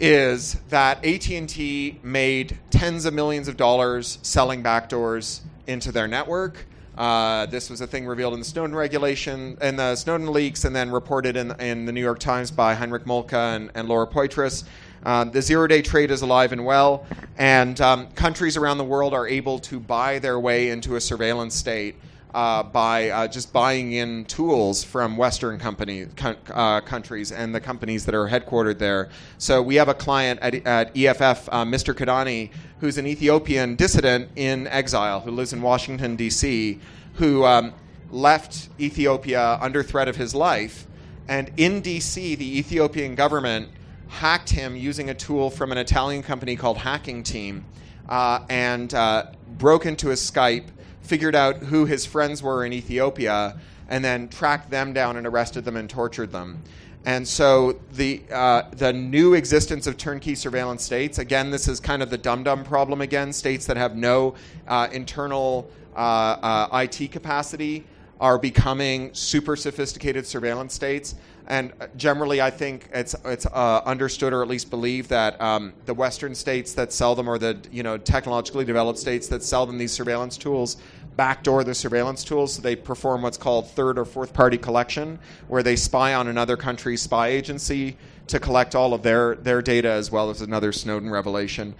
is 0.00 0.54
that 0.70 1.04
AT&T 1.04 2.00
made 2.02 2.58
tens 2.70 3.04
of 3.04 3.12
millions 3.12 3.46
of 3.46 3.58
dollars 3.58 4.18
selling 4.22 4.62
backdoors 4.62 5.40
into 5.66 5.92
their 5.92 6.08
network. 6.08 6.64
Uh, 6.96 7.44
this 7.46 7.68
was 7.68 7.82
a 7.82 7.86
thing 7.86 8.06
revealed 8.06 8.32
in 8.32 8.38
the 8.40 8.44
Snowden 8.44 8.74
regulation 8.74 9.58
and 9.60 9.78
the 9.78 9.96
Snowden 9.96 10.32
leaks, 10.32 10.64
and 10.64 10.74
then 10.74 10.90
reported 10.90 11.36
in, 11.36 11.52
in 11.60 11.84
the 11.84 11.92
New 11.92 12.00
York 12.00 12.20
Times 12.20 12.50
by 12.50 12.72
Henrik 12.72 13.04
Moltke 13.04 13.34
and, 13.34 13.70
and 13.74 13.86
Laura 13.86 14.06
Poitras. 14.06 14.64
Um, 15.04 15.30
the 15.30 15.42
zero 15.42 15.66
day 15.66 15.82
trade 15.82 16.10
is 16.10 16.22
alive 16.22 16.52
and 16.52 16.64
well, 16.64 17.06
and 17.36 17.78
um, 17.82 18.08
countries 18.12 18.56
around 18.56 18.78
the 18.78 18.84
world 18.84 19.12
are 19.12 19.28
able 19.28 19.58
to 19.60 19.78
buy 19.78 20.18
their 20.20 20.40
way 20.40 20.70
into 20.70 20.96
a 20.96 21.00
surveillance 21.00 21.54
state 21.54 21.96
uh, 22.38 22.62
by 22.62 23.10
uh, 23.10 23.26
just 23.26 23.52
buying 23.52 23.94
in 23.94 24.24
tools 24.26 24.84
from 24.84 25.16
Western 25.16 25.58
company, 25.58 26.06
uh, 26.54 26.80
countries 26.82 27.32
and 27.32 27.52
the 27.52 27.60
companies 27.60 28.04
that 28.06 28.14
are 28.14 28.28
headquartered 28.28 28.78
there. 28.78 29.08
So 29.38 29.60
we 29.60 29.74
have 29.74 29.88
a 29.88 29.94
client 29.94 30.38
at, 30.40 30.54
at 30.64 30.96
EFF, 30.96 31.48
uh, 31.50 31.64
Mr. 31.64 31.92
Kidane, 31.92 32.50
who's 32.78 32.96
an 32.96 33.08
Ethiopian 33.08 33.74
dissident 33.74 34.30
in 34.36 34.68
exile 34.68 35.18
who 35.18 35.32
lives 35.32 35.52
in 35.52 35.60
Washington, 35.62 36.14
D.C., 36.14 36.78
who 37.14 37.44
um, 37.44 37.74
left 38.12 38.68
Ethiopia 38.78 39.58
under 39.60 39.82
threat 39.82 40.06
of 40.06 40.14
his 40.14 40.32
life. 40.32 40.86
And 41.26 41.50
in 41.56 41.80
D.C., 41.80 42.36
the 42.36 42.58
Ethiopian 42.60 43.16
government 43.16 43.68
hacked 44.06 44.50
him 44.50 44.76
using 44.76 45.10
a 45.10 45.14
tool 45.14 45.50
from 45.50 45.72
an 45.72 45.78
Italian 45.78 46.22
company 46.22 46.54
called 46.54 46.76
Hacking 46.76 47.24
Team 47.24 47.64
uh, 48.08 48.44
and 48.48 48.94
uh, 48.94 49.26
broke 49.58 49.86
into 49.86 50.10
his 50.10 50.20
Skype, 50.20 50.66
figured 51.08 51.34
out 51.34 51.56
who 51.56 51.86
his 51.86 52.04
friends 52.04 52.42
were 52.42 52.64
in 52.64 52.72
Ethiopia, 52.72 53.58
and 53.88 54.04
then 54.04 54.28
tracked 54.28 54.70
them 54.70 54.92
down 54.92 55.16
and 55.16 55.26
arrested 55.26 55.64
them 55.64 55.76
and 55.76 55.88
tortured 55.88 56.30
them. 56.30 56.62
And 57.06 57.26
so 57.26 57.80
the 57.92 58.22
uh, 58.30 58.64
the 58.72 58.92
new 58.92 59.32
existence 59.32 59.86
of 59.86 59.96
turnkey 59.96 60.34
surveillance 60.34 60.82
states 60.82 61.18
again, 61.18 61.50
this 61.50 61.66
is 61.66 61.80
kind 61.80 62.02
of 62.02 62.10
the 62.10 62.18
dum 62.18 62.42
dum 62.42 62.64
problem 62.64 63.00
again. 63.00 63.32
States 63.32 63.64
that 63.66 63.78
have 63.78 63.96
no 63.96 64.34
uh, 64.66 64.88
internal 64.92 65.70
uh, 65.96 65.98
uh, 65.98 66.84
IT 66.84 67.10
capacity 67.10 67.86
are 68.20 68.38
becoming 68.38 69.14
super 69.14 69.56
sophisticated 69.56 70.26
surveillance 70.26 70.74
states. 70.74 71.14
And 71.46 71.72
generally, 71.96 72.42
I 72.42 72.50
think 72.50 72.90
it's 72.92 73.14
it's 73.24 73.46
uh, 73.46 73.80
understood 73.86 74.34
or 74.34 74.42
at 74.42 74.48
least 74.48 74.68
believed 74.68 75.08
that 75.08 75.40
um, 75.40 75.72
the 75.86 75.94
Western 75.94 76.34
states 76.34 76.74
that 76.74 76.92
sell 76.92 77.14
them, 77.14 77.26
or 77.26 77.38
the 77.38 77.56
you 77.72 77.82
know 77.82 77.96
technologically 77.96 78.66
developed 78.66 78.98
states 78.98 79.28
that 79.28 79.42
sell 79.42 79.64
them 79.64 79.78
these 79.78 79.92
surveillance 79.92 80.36
tools, 80.36 80.76
backdoor 81.18 81.64
the 81.64 81.74
surveillance 81.74 82.22
tools. 82.22 82.54
So 82.54 82.62
they 82.62 82.76
perform 82.76 83.22
what's 83.22 83.36
called 83.36 83.68
third 83.68 83.98
or 83.98 84.06
fourth 84.06 84.32
party 84.32 84.56
collection, 84.56 85.18
where 85.48 85.64
they 85.64 85.76
spy 85.76 86.14
on 86.14 86.28
another 86.28 86.56
country's 86.56 87.02
spy 87.02 87.28
agency 87.28 87.98
to 88.28 88.38
collect 88.38 88.74
all 88.74 88.94
of 88.94 89.02
their, 89.02 89.34
their 89.34 89.60
data 89.60 89.90
as 89.90 90.10
well 90.10 90.30
as 90.30 90.40
another 90.40 90.72
Snowden 90.72 91.10
revelation. 91.10 91.74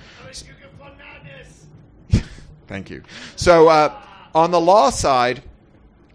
Thank 2.66 2.90
you. 2.90 3.02
So, 3.36 3.68
uh, 3.68 4.02
on 4.34 4.50
the 4.50 4.60
law 4.60 4.90
side, 4.90 5.42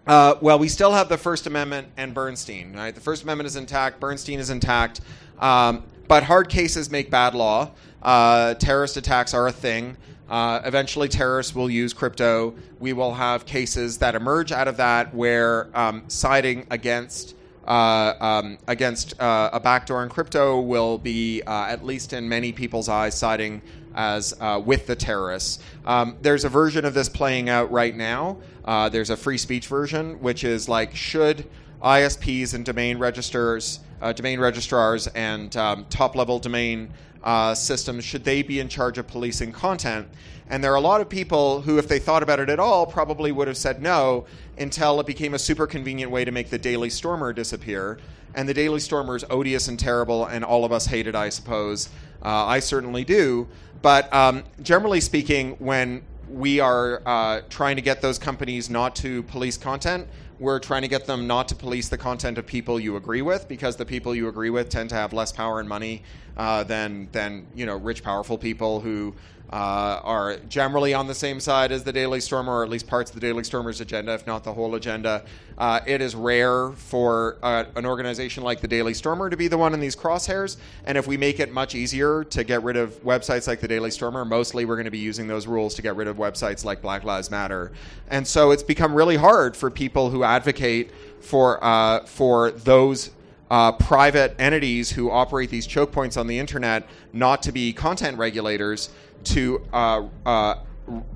uh, 0.05 0.36
well, 0.41 0.59
we 0.59 0.67
still 0.67 0.91
have 0.91 1.07
the 1.07 1.17
First 1.17 1.47
Amendment 1.47 1.88
and 1.95 2.13
Bernstein. 2.13 2.74
Right? 2.74 2.93
The 2.93 3.01
First 3.01 3.24
Amendment 3.24 3.47
is 3.47 3.55
intact. 3.55 4.01
Bernstein 4.01 4.39
is 4.39 4.49
intact. 4.49 4.99
Um, 5.39 5.84
but 6.07 6.24
hard 6.24 6.49
cases 6.49 6.91
make 6.91 7.09
bad 7.09 7.34
law. 7.34 7.71
Uh, 8.04 8.54
terrorist 8.56 8.97
attacks 8.97 9.34
are 9.34 9.47
a 9.47 9.51
thing. 9.51 9.97
Uh, 10.30 10.62
eventually, 10.66 11.08
terrorists 11.08 11.56
will 11.56 11.70
use 11.70 11.93
crypto. 11.93 12.54
We 12.80 12.93
will 12.93 13.14
have 13.14 13.45
cases 13.45 13.97
that 13.99 14.16
emerge 14.16 14.51
out 14.51 14.68
of 14.68 14.78
that 14.78 15.14
where 15.14 15.70
um, 15.74 16.04
siding 16.08 16.68
against 16.70 17.36
uh, 17.66 18.14
um, 18.20 18.58
against 18.68 19.18
uh, 19.22 19.49
a 19.54 19.60
backdoor 19.60 20.04
in 20.04 20.10
crypto 20.10 20.60
will 20.60 20.97
be, 20.97 21.41
uh, 21.43 21.68
at 21.68 21.86
least 21.86 22.12
in 22.12 22.28
many 22.28 22.51
people's 22.51 22.89
eyes, 22.89 23.18
siding 23.18 23.62
as 23.95 24.34
uh, 24.41 24.62
with 24.64 24.86
the 24.86 24.95
terrorists. 24.95 25.60
Um, 25.86 26.18
there's 26.22 26.43
a 26.43 26.49
version 26.49 26.84
of 26.84 26.93
this 26.93 27.08
playing 27.08 27.47
out 27.47 27.72
right 27.72 27.95
now. 27.95 28.38
There's 28.66 29.12
a 29.12 29.18
free 29.18 29.38
speech 29.38 29.68
version, 29.68 30.20
which 30.20 30.43
is 30.43 30.68
like 30.68 30.93
should 30.93 31.47
ISPs 31.84 32.53
and 32.53 32.63
domain 32.63 32.97
registers, 32.97 33.81
uh, 34.01 34.13
domain 34.13 34.39
registrars, 34.39 35.07
and 35.07 35.55
um, 35.57 35.86
top-level 35.89 36.39
domain 36.39 36.89
uh, 37.23 37.53
systems 37.53 38.03
should 38.03 38.23
they 38.23 38.41
be 38.41 38.59
in 38.59 38.69
charge 38.69 38.97
of 38.97 39.07
policing 39.07 39.51
content? 39.51 40.07
And 40.49 40.63
there 40.63 40.71
are 40.71 40.77
a 40.77 40.81
lot 40.81 41.01
of 41.01 41.09
people 41.09 41.61
who, 41.61 41.77
if 41.77 41.88
they 41.88 41.99
thought 41.99 42.23
about 42.23 42.39
it 42.39 42.49
at 42.49 42.59
all, 42.59 42.86
probably 42.86 43.31
would 43.31 43.47
have 43.47 43.57
said 43.57 43.81
no 43.81 44.25
until 44.57 44.99
it 44.99 45.05
became 45.05 45.34
a 45.34 45.39
super 45.39 45.67
convenient 45.67 46.11
way 46.11 46.25
to 46.25 46.31
make 46.31 46.49
the 46.49 46.57
Daily 46.57 46.89
Stormer 46.89 47.34
disappear. 47.34 47.97
And 48.36 48.47
the 48.47 48.53
Daily 48.53 48.79
Stormer 48.79 49.15
is 49.15 49.25
odious 49.29 49.67
and 49.67 49.79
terrible, 49.79 50.25
and 50.25 50.43
all 50.43 50.65
of 50.65 50.71
us 50.71 50.86
hate 50.86 51.07
it, 51.07 51.15
I 51.15 51.29
suppose. 51.29 51.89
Uh, 52.23 52.45
I 52.45 52.59
certainly 52.59 53.03
do. 53.03 53.47
But 53.81 54.13
um, 54.13 54.43
generally 54.61 55.01
speaking, 55.01 55.51
when 55.59 56.03
we 56.29 56.59
are 56.59 57.01
uh, 57.05 57.41
trying 57.49 57.75
to 57.75 57.81
get 57.81 58.01
those 58.01 58.17
companies 58.17 58.69
not 58.69 58.95
to 58.97 59.23
police 59.23 59.57
content, 59.57 60.07
we're 60.43 60.59
trying 60.59 60.81
to 60.81 60.89
get 60.89 61.05
them 61.05 61.25
not 61.25 61.47
to 61.47 61.55
police 61.55 61.87
the 61.87 61.97
content 61.97 62.37
of 62.37 62.45
people 62.45 62.77
you 62.77 62.97
agree 62.97 63.21
with 63.21 63.47
because 63.47 63.77
the 63.77 63.85
people 63.85 64.13
you 64.13 64.27
agree 64.27 64.49
with 64.49 64.67
tend 64.67 64.89
to 64.89 64.95
have 64.95 65.13
less 65.13 65.31
power 65.31 65.61
and 65.61 65.69
money 65.69 66.03
uh, 66.35 66.61
than 66.65 67.07
than 67.13 67.47
you 67.55 67.65
know 67.65 67.77
rich 67.77 68.03
powerful 68.03 68.37
people 68.37 68.81
who 68.81 69.15
uh, 69.51 69.99
are 70.03 70.37
generally 70.49 70.93
on 70.93 71.05
the 71.05 71.13
same 71.13 71.39
side 71.39 71.71
as 71.71 71.83
the 71.83 71.93
Daily 71.93 72.19
Stormer, 72.19 72.59
or 72.59 72.63
at 72.63 72.69
least 72.69 72.87
parts 72.87 73.11
of 73.11 73.15
the 73.15 73.21
Daily 73.21 73.43
Stormer's 73.43 73.81
agenda, 73.81 74.13
if 74.13 74.25
not 74.25 74.43
the 74.43 74.53
whole 74.53 74.73
agenda. 74.75 75.23
Uh, 75.57 75.79
it 75.85 76.01
is 76.01 76.15
rare 76.15 76.71
for 76.71 77.37
uh, 77.43 77.65
an 77.75 77.85
organization 77.85 78.43
like 78.43 78.61
the 78.61 78.67
Daily 78.67 78.95
Stormer 78.95 79.29
to 79.29 79.37
be 79.37 79.47
the 79.47 79.57
one 79.57 79.73
in 79.75 79.79
these 79.79 79.95
crosshairs. 79.95 80.57
And 80.85 80.97
if 80.97 81.05
we 81.05 81.17
make 81.17 81.39
it 81.39 81.51
much 81.51 81.75
easier 81.75 82.23
to 82.23 82.43
get 82.43 82.63
rid 82.63 82.77
of 82.77 83.03
websites 83.03 83.47
like 83.47 83.59
the 83.59 83.67
Daily 83.67 83.91
Stormer, 83.91 84.25
mostly 84.25 84.65
we're 84.65 84.75
going 84.75 84.85
to 84.85 84.91
be 84.91 84.97
using 84.97 85.27
those 85.27 85.45
rules 85.45 85.75
to 85.75 85.83
get 85.83 85.95
rid 85.95 86.07
of 86.07 86.17
websites 86.17 86.65
like 86.65 86.81
Black 86.81 87.03
Lives 87.03 87.29
Matter. 87.29 87.71
And 88.09 88.27
so 88.27 88.49
it's 88.51 88.63
become 88.63 88.95
really 88.95 89.17
hard 89.17 89.55
for 89.55 89.69
people 89.69 90.09
who 90.09 90.23
advocate 90.23 90.89
for 91.21 91.63
uh, 91.63 92.05
for 92.05 92.51
those 92.51 93.11
uh, 93.51 93.71
private 93.73 94.35
entities 94.39 94.89
who 94.89 95.11
operate 95.11 95.49
these 95.51 95.67
choke 95.67 95.91
points 95.91 96.17
on 96.17 96.25
the 96.25 96.39
internet 96.39 96.87
not 97.13 97.43
to 97.43 97.51
be 97.51 97.71
content 97.71 98.17
regulators 98.17 98.89
to 99.26 99.65
uh, 99.74 100.07
uh, 100.26 100.55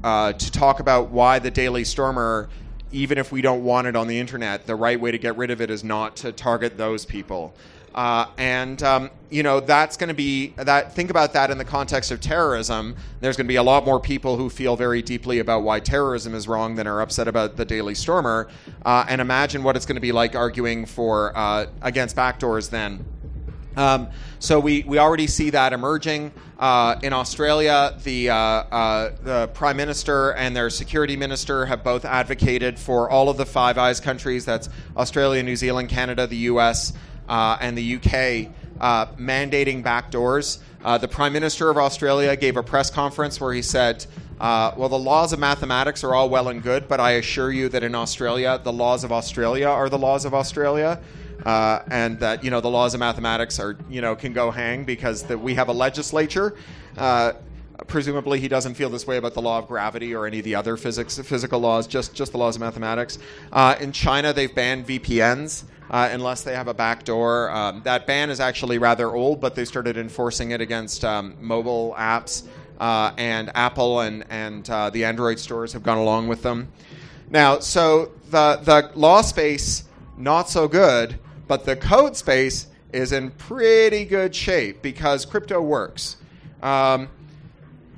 uh, 0.03 0.33
to 0.33 0.51
talk 0.51 0.79
about 0.79 1.09
why 1.09 1.39
the 1.39 1.51
Daily 1.51 1.83
Stormer, 1.83 2.49
even 2.91 3.17
if 3.17 3.31
we 3.31 3.41
don't 3.41 3.63
want 3.63 3.87
it 3.87 3.95
on 3.95 4.07
the 4.07 4.17
internet, 4.17 4.65
the 4.65 4.75
right 4.75 4.99
way 4.99 5.11
to 5.11 5.17
get 5.17 5.35
rid 5.37 5.51
of 5.51 5.61
it 5.61 5.69
is 5.69 5.83
not 5.83 6.15
to 6.17 6.31
target 6.31 6.77
those 6.77 7.05
people. 7.05 7.53
Uh, 7.97 8.27
and 8.37 8.83
um, 8.83 9.09
you 9.31 9.41
know 9.41 9.59
that's 9.59 9.97
going 9.97 10.07
to 10.07 10.13
be 10.13 10.53
that. 10.55 10.93
Think 10.93 11.09
about 11.09 11.33
that 11.33 11.49
in 11.49 11.57
the 11.57 11.65
context 11.65 12.11
of 12.11 12.21
terrorism. 12.21 12.95
There's 13.21 13.35
going 13.35 13.47
to 13.47 13.51
be 13.51 13.55
a 13.55 13.63
lot 13.63 13.85
more 13.85 13.99
people 13.99 14.37
who 14.37 14.51
feel 14.51 14.75
very 14.75 15.01
deeply 15.01 15.39
about 15.39 15.63
why 15.63 15.79
terrorism 15.79 16.35
is 16.35 16.47
wrong 16.47 16.75
than 16.75 16.85
are 16.85 17.01
upset 17.01 17.27
about 17.27 17.57
the 17.57 17.65
Daily 17.65 17.95
Stormer. 17.95 18.49
Uh, 18.85 19.03
and 19.09 19.19
imagine 19.19 19.63
what 19.63 19.75
it's 19.75 19.87
going 19.87 19.95
to 19.95 20.01
be 20.01 20.11
like 20.11 20.35
arguing 20.35 20.85
for 20.85 21.35
uh, 21.35 21.65
against 21.81 22.15
backdoors 22.15 22.69
then. 22.69 23.03
Um, 23.77 24.09
so 24.39 24.59
we, 24.59 24.83
we 24.87 24.97
already 24.97 25.27
see 25.27 25.51
that 25.51 25.71
emerging. 25.71 26.31
Uh, 26.57 26.99
in 27.03 27.13
Australia, 27.13 27.95
the, 28.03 28.31
uh, 28.31 28.35
uh, 28.35 29.11
the 29.21 29.47
Prime 29.53 29.77
Minister 29.77 30.31
and 30.33 30.55
their 30.55 30.71
Security 30.71 31.15
Minister 31.15 31.67
have 31.67 31.83
both 31.83 32.03
advocated 32.03 32.79
for 32.79 33.07
all 33.07 33.29
of 33.29 33.37
the 33.37 33.45
Five 33.45 33.77
Eyes 33.77 33.99
countries 33.99 34.45
that's 34.45 34.67
Australia, 34.97 35.43
New 35.43 35.55
Zealand, 35.55 35.89
Canada, 35.89 36.25
the 36.25 36.37
US, 36.37 36.93
uh, 37.29 37.57
and 37.61 37.77
the 37.77 37.95
UK 37.97 38.51
uh, 38.81 39.05
mandating 39.15 39.83
backdoors. 39.83 40.57
Uh, 40.83 40.97
the 40.97 41.07
Prime 41.07 41.33
Minister 41.33 41.69
of 41.69 41.77
Australia 41.77 42.35
gave 42.35 42.57
a 42.57 42.63
press 42.63 42.89
conference 42.89 43.39
where 43.39 43.53
he 43.53 43.61
said, 43.61 44.07
Well, 44.39 44.89
the 44.89 44.97
laws 44.97 45.33
of 45.33 45.39
mathematics 45.39 46.03
are 46.03 46.15
all 46.15 46.29
well 46.29 46.47
and 46.47 46.63
good, 46.63 46.87
but 46.87 46.99
I 46.99 47.11
assure 47.11 47.51
you 47.51 47.69
that 47.69 47.83
in 47.83 47.93
Australia, 47.93 48.59
the 48.63 48.73
laws 48.73 49.03
of 49.03 49.11
Australia 49.11 49.67
are 49.67 49.89
the 49.89 49.99
laws 49.99 50.25
of 50.25 50.33
Australia 50.33 50.99
uh, 51.45 51.83
and 51.89 52.19
that 52.19 52.43
you 52.43 52.51
know 52.51 52.61
the 52.61 52.69
laws 52.69 52.93
of 52.93 52.99
mathematics 52.99 53.59
are 53.59 53.77
you 53.89 54.01
know 54.01 54.15
can 54.15 54.33
go 54.33 54.51
hang 54.51 54.83
because 54.83 55.25
we 55.27 55.55
have 55.55 55.69
a 55.69 55.73
legislature. 55.73 56.55
Uh, 56.97 57.33
presumably, 57.87 58.39
he 58.39 58.47
doesn't 58.47 58.73
feel 58.73 58.89
this 58.89 59.05
way 59.05 59.17
about 59.17 59.33
the 59.33 59.41
law 59.41 59.59
of 59.59 59.67
gravity 59.67 60.15
or 60.15 60.25
any 60.25 60.39
of 60.39 60.45
the 60.45 60.55
other 60.55 60.77
physics 60.77 61.19
physical 61.19 61.59
laws, 61.59 61.87
just 61.87 62.13
just 62.13 62.31
the 62.31 62.37
laws 62.37 62.55
of 62.55 62.61
mathematics. 62.61 63.19
Uh, 63.51 63.75
in 63.79 63.91
China, 63.91 64.33
they've 64.33 64.53
banned 64.53 64.87
VPNs. 64.87 65.63
Uh, 65.89 66.09
unless 66.11 66.43
they 66.43 66.53
have 66.53 66.67
a 66.67 66.73
backdoor. 66.73 67.49
Um, 67.49 67.81
that 67.83 68.05
ban 68.05 68.29
is 68.29 68.41
actually 68.41 68.77
rather 68.77 69.09
old, 69.15 69.39
but 69.39 69.55
they 69.55 69.63
started 69.63 69.95
enforcing 69.95 70.51
it 70.51 70.59
against 70.59 71.05
um, 71.05 71.37
mobile 71.39 71.95
apps, 71.97 72.43
uh, 72.77 73.13
and 73.17 73.49
Apple 73.55 74.01
and 74.01 74.25
and 74.29 74.69
uh, 74.69 74.89
the 74.89 75.05
Android 75.05 75.39
stores 75.39 75.71
have 75.71 75.83
gone 75.83 75.97
along 75.97 76.27
with 76.27 76.41
them. 76.43 76.67
Now, 77.29 77.59
so 77.59 78.11
the 78.29 78.59
the 78.61 78.91
law 78.95 79.21
space 79.21 79.85
not 80.17 80.49
so 80.49 80.67
good, 80.67 81.17
but 81.47 81.65
the 81.65 81.75
code 81.75 82.15
space 82.15 82.67
is 82.93 83.11
in 83.11 83.31
pretty 83.31 84.05
good 84.05 84.33
shape 84.35 84.81
because 84.81 85.25
crypto 85.25 85.61
works. 85.61 86.17
Um, 86.61 87.09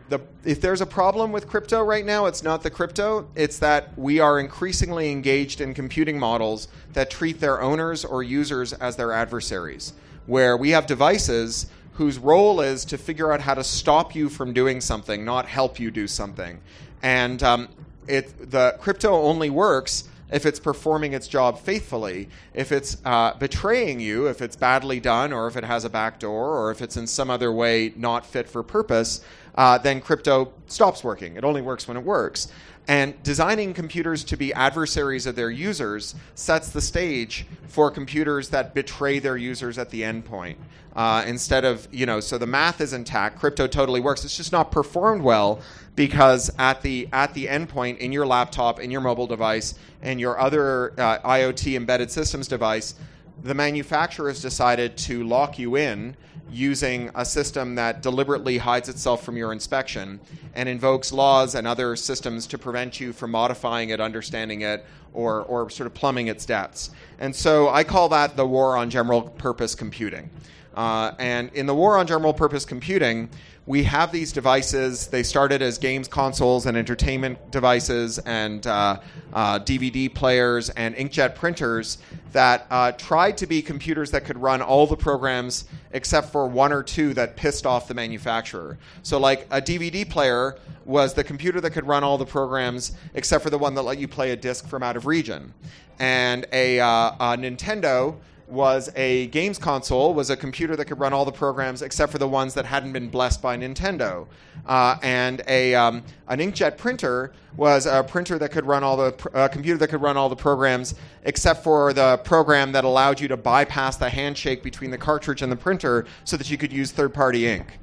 the, 0.09 0.19
if 0.43 0.59
there's 0.59 0.81
a 0.81 0.85
problem 0.85 1.31
with 1.31 1.47
crypto 1.47 1.83
right 1.83 2.05
now, 2.05 2.25
it's 2.25 2.41
not 2.41 2.63
the 2.63 2.69
crypto. 2.69 3.27
It's 3.35 3.59
that 3.59 3.97
we 3.97 4.19
are 4.19 4.39
increasingly 4.39 5.11
engaged 5.11 5.61
in 5.61 5.73
computing 5.73 6.17
models 6.17 6.67
that 6.93 7.11
treat 7.11 7.39
their 7.39 7.61
owners 7.61 8.03
or 8.03 8.23
users 8.23 8.73
as 8.73 8.95
their 8.95 9.11
adversaries, 9.11 9.93
where 10.25 10.57
we 10.57 10.71
have 10.71 10.87
devices 10.87 11.67
whose 11.93 12.17
role 12.17 12.61
is 12.61 12.85
to 12.85 12.97
figure 12.97 13.31
out 13.31 13.41
how 13.41 13.53
to 13.53 13.63
stop 13.63 14.15
you 14.15 14.29
from 14.29 14.53
doing 14.53 14.81
something, 14.81 15.23
not 15.23 15.45
help 15.45 15.79
you 15.79 15.91
do 15.91 16.07
something. 16.07 16.59
And 17.03 17.43
um, 17.43 17.69
it, 18.07 18.49
the 18.49 18.77
crypto 18.79 19.13
only 19.13 19.49
works 19.49 20.08
if 20.31 20.45
it's 20.45 20.59
performing 20.59 21.13
its 21.13 21.27
job 21.27 21.59
faithfully. 21.59 22.29
If 22.53 22.71
it's 22.71 22.97
uh, 23.05 23.33
betraying 23.35 23.99
you, 23.99 24.27
if 24.27 24.41
it's 24.41 24.55
badly 24.55 24.99
done, 24.99 25.33
or 25.33 25.47
if 25.47 25.57
it 25.57 25.63
has 25.63 25.85
a 25.85 25.89
backdoor, 25.89 26.57
or 26.57 26.71
if 26.71 26.81
it's 26.81 26.97
in 26.97 27.07
some 27.07 27.29
other 27.29 27.51
way 27.51 27.93
not 27.95 28.25
fit 28.25 28.49
for 28.49 28.63
purpose, 28.63 29.21
uh, 29.55 29.77
then 29.77 30.01
crypto 30.01 30.53
stops 30.67 31.03
working. 31.03 31.35
It 31.35 31.43
only 31.43 31.61
works 31.61 31.87
when 31.87 31.97
it 31.97 32.03
works. 32.03 32.47
And 32.89 33.21
designing 33.21 33.75
computers 33.75 34.23
to 34.23 34.35
be 34.35 34.51
adversaries 34.51 35.27
of 35.27 35.35
their 35.35 35.51
users 35.51 36.15
sets 36.33 36.71
the 36.71 36.81
stage 36.81 37.45
for 37.67 37.91
computers 37.91 38.49
that 38.49 38.73
betray 38.73 39.19
their 39.19 39.37
users 39.37 39.77
at 39.77 39.91
the 39.91 40.01
endpoint. 40.01 40.55
Uh, 40.95 41.23
instead 41.27 41.65
of, 41.65 41.87
you 41.91 42.07
know, 42.07 42.19
so 42.19 42.39
the 42.39 42.47
math 42.47 42.81
is 42.81 42.93
intact, 42.93 43.37
crypto 43.37 43.67
totally 43.67 43.99
works. 43.99 44.25
It's 44.25 44.35
just 44.35 44.51
not 44.51 44.71
performed 44.71 45.21
well 45.21 45.61
because 45.95 46.49
at 46.57 46.81
the 46.81 47.07
at 47.13 47.35
the 47.35 47.45
endpoint 47.45 47.99
in 47.99 48.11
your 48.11 48.25
laptop, 48.25 48.79
in 48.79 48.89
your 48.89 49.01
mobile 49.01 49.27
device, 49.27 49.75
and 50.01 50.19
your 50.19 50.39
other 50.39 50.99
uh, 50.99 51.19
IoT 51.19 51.75
embedded 51.75 52.09
systems 52.09 52.47
device, 52.47 52.95
the 53.43 53.53
manufacturer 53.53 54.29
has 54.29 54.41
decided 54.41 54.97
to 54.97 55.23
lock 55.25 55.59
you 55.59 55.77
in 55.77 56.17
using 56.51 57.09
a 57.15 57.25
system 57.25 57.75
that 57.75 58.01
deliberately 58.01 58.57
hides 58.57 58.89
itself 58.89 59.23
from 59.23 59.37
your 59.37 59.51
inspection 59.51 60.19
and 60.55 60.67
invokes 60.67 61.11
laws 61.11 61.55
and 61.55 61.67
other 61.67 61.95
systems 61.95 62.47
to 62.47 62.57
prevent 62.57 62.99
you 62.99 63.13
from 63.13 63.31
modifying 63.31 63.89
it, 63.89 63.99
understanding 63.99 64.61
it, 64.61 64.85
or, 65.13 65.43
or 65.43 65.69
sort 65.69 65.87
of 65.87 65.93
plumbing 65.93 66.27
its 66.27 66.45
depths. 66.45 66.91
And 67.19 67.35
so 67.35 67.69
I 67.69 67.83
call 67.83 68.09
that 68.09 68.35
the 68.35 68.45
war 68.45 68.77
on 68.77 68.89
general 68.89 69.21
purpose 69.21 69.75
computing. 69.75 70.29
Uh, 70.75 71.13
and 71.19 71.51
in 71.53 71.65
the 71.65 71.75
war 71.75 71.97
on 71.97 72.07
general 72.07 72.33
purpose 72.33 72.65
computing, 72.65 73.29
we 73.69 73.83
have 73.83 74.11
these 74.11 74.31
devices. 74.31 75.05
They 75.05 75.21
started 75.21 75.61
as 75.61 75.77
games 75.77 76.07
consoles 76.07 76.65
and 76.65 76.75
entertainment 76.75 77.51
devices 77.51 78.17
and 78.17 78.65
uh, 78.65 78.99
uh, 79.31 79.59
DVD 79.59 80.11
players 80.11 80.71
and 80.71 80.95
inkjet 80.95 81.35
printers 81.35 81.99
that 82.31 82.65
uh, 82.71 82.93
tried 82.93 83.37
to 83.37 83.45
be 83.45 83.61
computers 83.61 84.09
that 84.09 84.25
could 84.25 84.39
run 84.39 84.63
all 84.63 84.87
the 84.87 84.97
programs 84.97 85.65
except 85.91 86.31
for 86.31 86.47
one 86.47 86.73
or 86.73 86.81
two 86.81 87.13
that 87.13 87.35
pissed 87.35 87.67
off 87.67 87.87
the 87.87 87.93
manufacturer. 87.93 88.79
So, 89.03 89.19
like 89.19 89.45
a 89.51 89.61
DVD 89.61 90.09
player 90.09 90.57
was 90.85 91.13
the 91.13 91.23
computer 91.23 91.61
that 91.61 91.69
could 91.69 91.85
run 91.85 92.03
all 92.03 92.17
the 92.17 92.25
programs 92.25 92.93
except 93.13 93.43
for 93.43 93.51
the 93.51 93.59
one 93.59 93.75
that 93.75 93.83
let 93.83 93.99
you 93.99 94.07
play 94.07 94.31
a 94.31 94.35
disc 94.35 94.67
from 94.67 94.81
out 94.81 94.97
of 94.97 95.05
region. 95.05 95.53
And 95.99 96.47
a, 96.51 96.79
uh, 96.79 96.87
a 96.87 97.37
Nintendo 97.37 98.15
was 98.49 98.91
a 98.95 99.27
games 99.27 99.57
console, 99.57 100.13
was 100.13 100.29
a 100.29 100.37
computer 100.37 100.75
that 100.75 100.85
could 100.85 100.99
run 100.99 101.13
all 101.13 101.25
the 101.25 101.31
programs 101.31 101.81
except 101.81 102.11
for 102.11 102.17
the 102.17 102.27
ones 102.27 102.53
that 102.55 102.65
hadn't 102.65 102.91
been 102.91 103.09
blessed 103.09 103.41
by 103.41 103.55
Nintendo. 103.55 104.27
Uh, 104.65 104.97
and 105.03 105.41
a, 105.47 105.75
um, 105.75 106.03
an 106.27 106.39
inkjet 106.39 106.77
printer 106.77 107.31
was 107.55 107.85
a 107.85 108.03
printer 108.03 108.37
that 108.39 108.51
could 108.51 108.65
run 108.65 108.83
all 108.83 108.97
the 108.97 109.11
pr- 109.13 109.47
computer 109.47 109.77
that 109.77 109.87
could 109.89 110.01
run 110.01 110.17
all 110.17 110.29
the 110.29 110.35
programs 110.35 110.95
except 111.23 111.63
for 111.63 111.93
the 111.93 112.17
program 112.17 112.71
that 112.71 112.83
allowed 112.83 113.19
you 113.19 113.27
to 113.27 113.37
bypass 113.37 113.97
the 113.97 114.09
handshake 114.09 114.63
between 114.63 114.91
the 114.91 114.97
cartridge 114.97 115.41
and 115.41 115.51
the 115.51 115.55
printer 115.55 116.05
so 116.23 116.35
that 116.35 116.49
you 116.49 116.57
could 116.57 116.73
use 116.73 116.91
third-party 116.91 117.47
ink. 117.47 117.79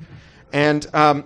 And 0.53 0.87
um, 0.95 1.25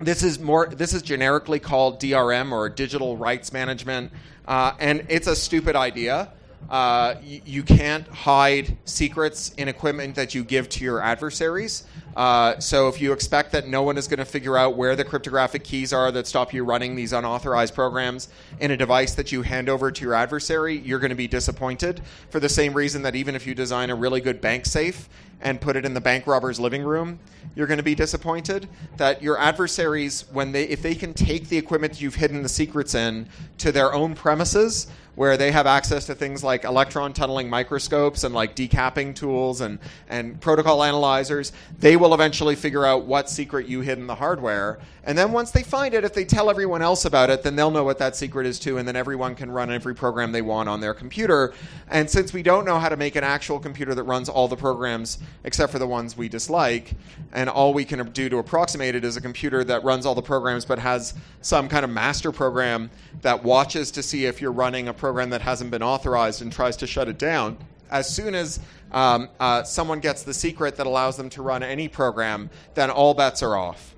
this 0.00 0.22
is 0.22 0.38
more 0.38 0.66
this 0.66 0.92
is 0.92 1.02
generically 1.02 1.58
called 1.58 2.00
DRM 2.00 2.52
or 2.52 2.68
digital 2.68 3.16
rights 3.16 3.52
management, 3.52 4.12
uh, 4.46 4.72
and 4.78 5.06
it's 5.08 5.26
a 5.26 5.36
stupid 5.36 5.76
idea. 5.76 6.30
Uh, 6.70 7.16
you, 7.22 7.62
can't 7.62 8.06
hide 8.08 8.76
secrets 8.84 9.52
in 9.54 9.68
equipment 9.68 10.14
that 10.14 10.34
you 10.34 10.42
give 10.42 10.68
to 10.70 10.82
your 10.82 11.00
adversaries. 11.00 11.84
Uh, 12.16 12.58
so 12.58 12.88
if 12.88 13.00
you 13.00 13.12
expect 13.12 13.52
that 13.52 13.68
no 13.68 13.82
one 13.82 13.98
is 13.98 14.08
going 14.08 14.18
to 14.18 14.24
figure 14.24 14.56
out 14.56 14.76
where 14.76 14.96
the 14.96 15.04
cryptographic 15.04 15.62
keys 15.62 15.92
are 15.92 16.10
that 16.12 16.26
stop 16.26 16.54
you 16.54 16.64
running 16.64 16.94
these 16.94 17.12
unauthorized 17.12 17.74
programs 17.74 18.28
in 18.60 18.70
a 18.70 18.76
device 18.76 19.14
that 19.14 19.30
you 19.30 19.42
hand 19.42 19.68
over 19.68 19.90
to 19.90 20.04
your 20.04 20.14
adversary, 20.14 20.78
you're 20.78 20.98
going 20.98 21.10
to 21.10 21.16
be 21.16 21.28
disappointed 21.28 22.00
for 22.30 22.40
the 22.40 22.48
same 22.48 22.72
reason 22.72 23.02
that 23.02 23.14
even 23.14 23.34
if 23.34 23.46
you 23.46 23.54
design 23.54 23.90
a 23.90 23.94
really 23.94 24.20
good 24.20 24.40
bank 24.40 24.64
safe 24.64 25.08
and 25.40 25.60
put 25.60 25.76
it 25.76 25.84
in 25.84 25.92
the 25.92 26.00
bank 26.00 26.26
robber's 26.26 26.58
living 26.58 26.82
room, 26.82 27.18
you're 27.54 27.66
going 27.66 27.78
to 27.78 27.84
be 27.84 27.94
disappointed 27.94 28.68
that 28.96 29.22
your 29.22 29.38
adversaries 29.38 30.24
when 30.32 30.52
they 30.52 30.64
if 30.64 30.82
they 30.82 30.94
can 30.94 31.12
take 31.12 31.48
the 31.48 31.56
equipment 31.56 32.00
you've 32.00 32.14
hidden 32.14 32.42
the 32.42 32.48
secrets 32.48 32.94
in 32.94 33.28
to 33.58 33.70
their 33.70 33.92
own 33.92 34.14
premises 34.14 34.88
where 35.14 35.36
they 35.36 35.52
have 35.52 35.66
access 35.66 36.06
to 36.06 36.14
things 36.14 36.42
like 36.42 36.64
electron 36.64 37.12
tunneling 37.12 37.48
microscopes 37.48 38.24
and 38.24 38.34
like 38.34 38.56
decapping 38.56 39.14
tools 39.14 39.60
and, 39.60 39.78
and 40.08 40.40
protocol 40.40 40.82
analyzers, 40.82 41.52
they 41.78 41.96
will 41.96 42.14
eventually 42.14 42.56
figure 42.56 42.84
out 42.84 43.04
what 43.04 43.30
secret 43.30 43.66
you 43.66 43.80
hid 43.80 43.98
in 43.98 44.06
the 44.06 44.14
hardware. 44.14 44.78
And 45.06 45.18
then 45.18 45.32
once 45.32 45.50
they 45.50 45.62
find 45.62 45.92
it, 45.92 46.04
if 46.04 46.14
they 46.14 46.24
tell 46.24 46.48
everyone 46.48 46.80
else 46.80 47.04
about 47.04 47.28
it, 47.28 47.42
then 47.42 47.56
they'll 47.56 47.70
know 47.70 47.84
what 47.84 47.98
that 47.98 48.16
secret 48.16 48.46
is 48.46 48.58
too, 48.58 48.78
and 48.78 48.88
then 48.88 48.96
everyone 48.96 49.34
can 49.34 49.50
run 49.50 49.70
every 49.70 49.94
program 49.94 50.32
they 50.32 50.42
want 50.42 50.68
on 50.68 50.80
their 50.80 50.94
computer. 50.94 51.52
And 51.90 52.08
since 52.08 52.32
we 52.32 52.42
don't 52.42 52.64
know 52.64 52.78
how 52.78 52.88
to 52.88 52.96
make 52.96 53.14
an 53.14 53.24
actual 53.24 53.58
computer 53.58 53.94
that 53.94 54.02
runs 54.04 54.28
all 54.28 54.48
the 54.48 54.56
programs 54.56 55.18
except 55.44 55.72
for 55.72 55.78
the 55.78 55.86
ones 55.86 56.16
we 56.16 56.28
dislike, 56.28 56.94
and 57.32 57.50
all 57.50 57.74
we 57.74 57.84
can 57.84 58.10
do 58.12 58.30
to 58.30 58.38
approximate 58.38 58.94
it 58.94 59.04
is 59.04 59.16
a 59.16 59.20
computer 59.20 59.62
that 59.64 59.84
runs 59.84 60.06
all 60.06 60.14
the 60.14 60.22
programs 60.22 60.64
but 60.64 60.78
has 60.78 61.12
some 61.42 61.68
kind 61.68 61.84
of 61.84 61.90
master 61.90 62.32
program 62.32 62.90
that 63.20 63.44
watches 63.44 63.90
to 63.90 64.02
see 64.02 64.24
if 64.24 64.40
you're 64.40 64.52
running 64.52 64.88
a 64.88 64.94
program 65.04 65.28
that 65.28 65.42
hasn't 65.42 65.70
been 65.70 65.82
authorized 65.82 66.40
and 66.40 66.50
tries 66.50 66.78
to 66.78 66.86
shut 66.86 67.10
it 67.10 67.18
down. 67.18 67.58
As 67.90 68.08
soon 68.08 68.34
as 68.34 68.58
um, 68.90 69.28
uh, 69.38 69.62
someone 69.62 70.00
gets 70.00 70.22
the 70.22 70.32
secret 70.32 70.76
that 70.76 70.86
allows 70.86 71.18
them 71.18 71.28
to 71.28 71.42
run 71.42 71.62
any 71.62 71.88
program, 71.88 72.48
then 72.72 72.88
all 72.88 73.12
bets 73.12 73.42
are 73.42 73.54
off. 73.54 73.94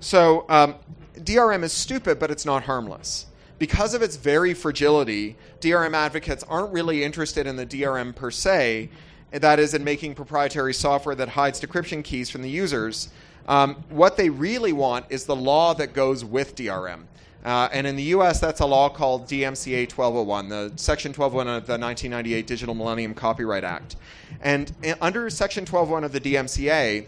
So 0.00 0.44
um, 0.50 0.74
DRM 1.16 1.62
is 1.62 1.72
stupid, 1.72 2.18
but 2.18 2.30
it's 2.30 2.44
not 2.44 2.64
harmless. 2.64 3.24
Because 3.58 3.94
of 3.94 4.02
its 4.02 4.16
very 4.16 4.52
fragility, 4.52 5.38
DRM 5.62 5.94
advocates 5.94 6.44
aren't 6.46 6.70
really 6.70 7.02
interested 7.02 7.46
in 7.46 7.56
the 7.56 7.64
DRM 7.64 8.14
per 8.14 8.30
se, 8.30 8.90
that 9.30 9.58
is, 9.58 9.72
in 9.72 9.82
making 9.82 10.14
proprietary 10.14 10.74
software 10.74 11.14
that 11.14 11.30
hides 11.30 11.62
decryption 11.62 12.04
keys 12.04 12.28
from 12.28 12.42
the 12.42 12.50
users. 12.50 13.08
Um, 13.48 13.76
what 13.88 14.18
they 14.18 14.28
really 14.28 14.74
want 14.74 15.06
is 15.08 15.24
the 15.24 15.34
law 15.34 15.72
that 15.72 15.94
goes 15.94 16.26
with 16.26 16.54
DRM. 16.56 17.04
Uh, 17.44 17.68
and 17.72 17.86
in 17.86 17.96
the 17.96 18.02
U.S., 18.04 18.38
that's 18.38 18.60
a 18.60 18.66
law 18.66 18.88
called 18.88 19.26
DMCA 19.26 19.90
1201, 19.90 20.48
the 20.48 20.72
Section 20.76 21.10
1201 21.10 21.48
of 21.48 21.66
the 21.66 21.72
1998 21.72 22.46
Digital 22.46 22.74
Millennium 22.74 23.14
Copyright 23.14 23.64
Act. 23.64 23.96
And 24.40 24.72
in, 24.82 24.94
under 25.00 25.28
Section 25.28 25.62
1201 25.62 26.04
of 26.04 26.12
the 26.12 26.20
DMCA, 26.20 27.06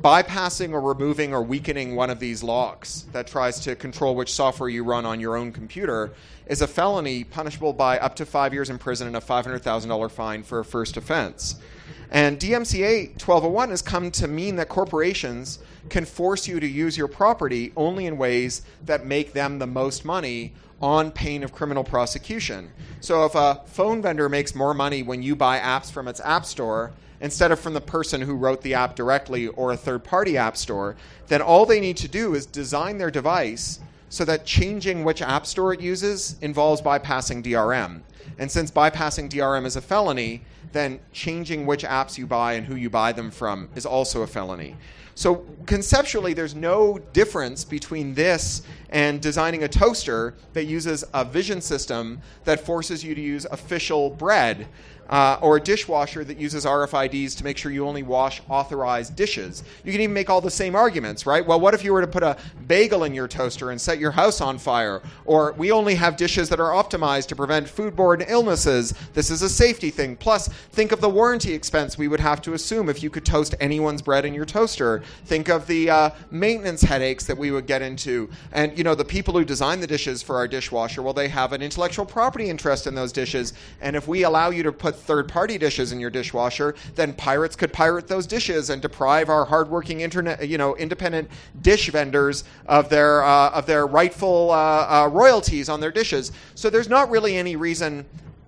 bypassing 0.00 0.72
or 0.72 0.80
removing 0.80 1.32
or 1.32 1.42
weakening 1.42 1.96
one 1.96 2.10
of 2.10 2.20
these 2.20 2.42
locks 2.42 3.06
that 3.12 3.26
tries 3.26 3.60
to 3.60 3.74
control 3.74 4.14
which 4.14 4.32
software 4.32 4.68
you 4.68 4.84
run 4.84 5.06
on 5.06 5.20
your 5.20 5.36
own 5.36 5.52
computer 5.52 6.12
is 6.46 6.60
a 6.60 6.66
felony 6.66 7.24
punishable 7.24 7.72
by 7.72 7.98
up 7.98 8.14
to 8.16 8.26
five 8.26 8.52
years 8.52 8.70
in 8.70 8.78
prison 8.78 9.06
and 9.06 9.16
a 9.16 9.20
$500,000 9.20 10.10
fine 10.10 10.42
for 10.42 10.60
a 10.60 10.64
first 10.64 10.96
offense. 10.96 11.56
And 12.10 12.38
DMCA 12.38 13.12
1201 13.12 13.70
has 13.70 13.82
come 13.82 14.10
to 14.12 14.28
mean 14.28 14.56
that 14.56 14.68
corporations 14.68 15.58
can 15.88 16.04
force 16.04 16.48
you 16.48 16.60
to 16.60 16.66
use 16.66 16.96
your 16.96 17.08
property 17.08 17.72
only 17.76 18.06
in 18.06 18.16
ways 18.16 18.62
that 18.84 19.06
make 19.06 19.32
them 19.32 19.58
the 19.58 19.66
most 19.66 20.04
money 20.04 20.52
on 20.80 21.10
pain 21.10 21.42
of 21.42 21.52
criminal 21.52 21.84
prosecution. 21.84 22.70
So 23.00 23.24
if 23.24 23.34
a 23.34 23.62
phone 23.66 24.02
vendor 24.02 24.28
makes 24.28 24.54
more 24.54 24.74
money 24.74 25.02
when 25.02 25.22
you 25.22 25.36
buy 25.36 25.58
apps 25.58 25.90
from 25.90 26.08
its 26.08 26.20
app 26.20 26.44
store 26.44 26.92
instead 27.20 27.52
of 27.52 27.60
from 27.60 27.74
the 27.74 27.80
person 27.80 28.20
who 28.20 28.34
wrote 28.34 28.60
the 28.62 28.74
app 28.74 28.96
directly 28.96 29.48
or 29.48 29.72
a 29.72 29.76
third 29.76 30.04
party 30.04 30.36
app 30.36 30.56
store, 30.56 30.96
then 31.28 31.40
all 31.40 31.64
they 31.64 31.80
need 31.80 31.96
to 31.98 32.08
do 32.08 32.34
is 32.34 32.44
design 32.44 32.98
their 32.98 33.10
device 33.10 33.80
so 34.08 34.24
that 34.24 34.44
changing 34.44 35.04
which 35.04 35.22
app 35.22 35.46
store 35.46 35.72
it 35.72 35.80
uses 35.80 36.36
involves 36.40 36.82
bypassing 36.82 37.42
DRM. 37.42 38.02
And 38.38 38.50
since 38.50 38.70
bypassing 38.70 39.30
DRM 39.30 39.64
is 39.64 39.76
a 39.76 39.80
felony, 39.80 40.42
then 40.72 41.00
changing 41.12 41.66
which 41.66 41.84
apps 41.84 42.18
you 42.18 42.26
buy 42.26 42.54
and 42.54 42.66
who 42.66 42.74
you 42.74 42.90
buy 42.90 43.12
them 43.12 43.30
from 43.30 43.68
is 43.74 43.86
also 43.86 44.22
a 44.22 44.26
felony. 44.26 44.76
So 45.14 45.46
conceptually, 45.66 46.34
there's 46.34 46.54
no 46.54 46.98
difference 47.12 47.64
between 47.64 48.14
this 48.14 48.62
and 48.90 49.20
designing 49.20 49.62
a 49.62 49.68
toaster 49.68 50.34
that 50.54 50.64
uses 50.64 51.04
a 51.14 51.24
vision 51.24 51.60
system 51.60 52.20
that 52.44 52.64
forces 52.64 53.04
you 53.04 53.14
to 53.14 53.20
use 53.20 53.46
official 53.50 54.10
bread. 54.10 54.66
Uh, 55.08 55.38
or 55.42 55.56
a 55.56 55.60
dishwasher 55.60 56.24
that 56.24 56.38
uses 56.38 56.64
RFIDs 56.64 57.36
to 57.36 57.44
make 57.44 57.58
sure 57.58 57.70
you 57.70 57.86
only 57.86 58.02
wash 58.02 58.40
authorized 58.48 59.14
dishes. 59.14 59.62
You 59.84 59.92
can 59.92 60.00
even 60.00 60.14
make 60.14 60.30
all 60.30 60.40
the 60.40 60.50
same 60.50 60.74
arguments, 60.74 61.26
right? 61.26 61.46
Well, 61.46 61.60
what 61.60 61.74
if 61.74 61.84
you 61.84 61.92
were 61.92 62.00
to 62.00 62.06
put 62.06 62.22
a 62.22 62.36
bagel 62.66 63.04
in 63.04 63.14
your 63.14 63.28
toaster 63.28 63.70
and 63.70 63.80
set 63.80 63.98
your 63.98 64.12
house 64.12 64.40
on 64.40 64.58
fire? 64.58 65.02
Or 65.26 65.52
we 65.52 65.70
only 65.72 65.94
have 65.96 66.16
dishes 66.16 66.48
that 66.48 66.60
are 66.60 66.70
optimized 66.70 67.26
to 67.28 67.36
prevent 67.36 67.66
foodborne 67.66 68.24
illnesses. 68.28 68.94
This 69.12 69.30
is 69.30 69.42
a 69.42 69.48
safety 69.48 69.90
thing. 69.90 70.16
Plus, 70.16 70.48
think 70.48 70.90
of 70.92 71.00
the 71.00 71.08
warranty 71.08 71.52
expense 71.52 71.98
we 71.98 72.08
would 72.08 72.20
have 72.20 72.40
to 72.42 72.54
assume 72.54 72.88
if 72.88 73.02
you 73.02 73.10
could 73.10 73.26
toast 73.26 73.54
anyone's 73.60 74.02
bread 74.02 74.24
in 74.24 74.32
your 74.32 74.46
toaster. 74.46 75.02
Think 75.26 75.48
of 75.48 75.66
the 75.66 75.90
uh, 75.90 76.10
maintenance 76.30 76.82
headaches 76.82 77.24
that 77.26 77.36
we 77.36 77.50
would 77.50 77.66
get 77.66 77.82
into. 77.82 78.30
And, 78.52 78.76
you 78.76 78.84
know, 78.84 78.94
the 78.94 79.04
people 79.04 79.34
who 79.34 79.44
design 79.44 79.80
the 79.80 79.86
dishes 79.86 80.22
for 80.22 80.36
our 80.36 80.48
dishwasher, 80.48 81.02
well, 81.02 81.12
they 81.12 81.28
have 81.28 81.52
an 81.52 81.62
intellectual 81.62 82.06
property 82.06 82.48
interest 82.48 82.86
in 82.86 82.94
those 82.94 83.12
dishes. 83.12 83.52
And 83.80 83.96
if 83.96 84.08
we 84.08 84.22
allow 84.22 84.50
you 84.50 84.62
to 84.62 84.72
put 84.72 84.93
third 84.96 85.28
party 85.28 85.58
dishes 85.58 85.92
in 85.92 86.00
your 86.00 86.10
dishwasher, 86.10 86.74
then 86.94 87.12
pirates 87.12 87.56
could 87.56 87.72
pirate 87.72 88.08
those 88.08 88.26
dishes 88.26 88.70
and 88.70 88.80
deprive 88.80 89.28
our 89.28 89.44
hardworking 89.44 90.00
internet, 90.00 90.48
you 90.48 90.58
know, 90.58 90.76
independent 90.76 91.28
dish 91.62 91.90
vendors 91.90 92.44
of 92.66 92.88
their, 92.88 93.22
uh, 93.22 93.50
of 93.50 93.66
their 93.66 93.86
rightful 93.86 94.50
uh, 94.50 95.04
uh, 95.04 95.08
royalties 95.08 95.68
on 95.68 95.80
their 95.80 95.92
dishes. 95.92 96.32
So 96.54 96.70
there's 96.70 96.88
not 96.88 97.10
really 97.10 97.36
any 97.36 97.56
reason 97.56 98.04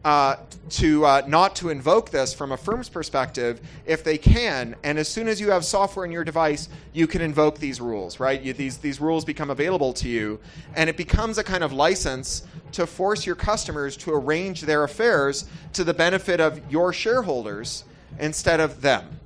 uh, 0.06 0.36
to 0.70 1.04
uh, 1.04 1.22
not 1.26 1.56
to 1.56 1.68
invoke 1.68 2.10
this 2.10 2.32
from 2.32 2.52
a 2.52 2.56
firm's 2.56 2.88
perspective 2.88 3.60
if 3.86 4.04
they 4.04 4.16
can. 4.16 4.76
And 4.84 5.00
as 5.00 5.08
soon 5.08 5.26
as 5.26 5.40
you 5.40 5.50
have 5.50 5.64
software 5.64 6.04
in 6.04 6.12
your 6.12 6.22
device, 6.22 6.68
you 6.92 7.08
can 7.08 7.20
invoke 7.20 7.58
these 7.58 7.80
rules, 7.80 8.20
right? 8.20 8.40
You, 8.40 8.52
these 8.52 8.78
these 8.78 9.00
rules 9.00 9.24
become 9.24 9.50
available 9.50 9.92
to 9.94 10.08
you, 10.08 10.38
and 10.76 10.88
it 10.88 10.96
becomes 10.96 11.38
a 11.38 11.44
kind 11.44 11.64
of 11.64 11.72
license 11.72 12.46
to 12.70 12.86
force 12.86 13.26
your 13.26 13.34
customers 13.34 13.96
to 13.96 14.12
arrange 14.12 14.60
their 14.60 14.84
affairs 14.84 15.46
to 15.72 15.82
the 15.82 15.94
benefit 15.94 16.38
of 16.38 16.60
your 16.70 16.92
shareholders 16.92 17.82
instead 18.20 18.60
of 18.60 18.82
them. 18.82 19.18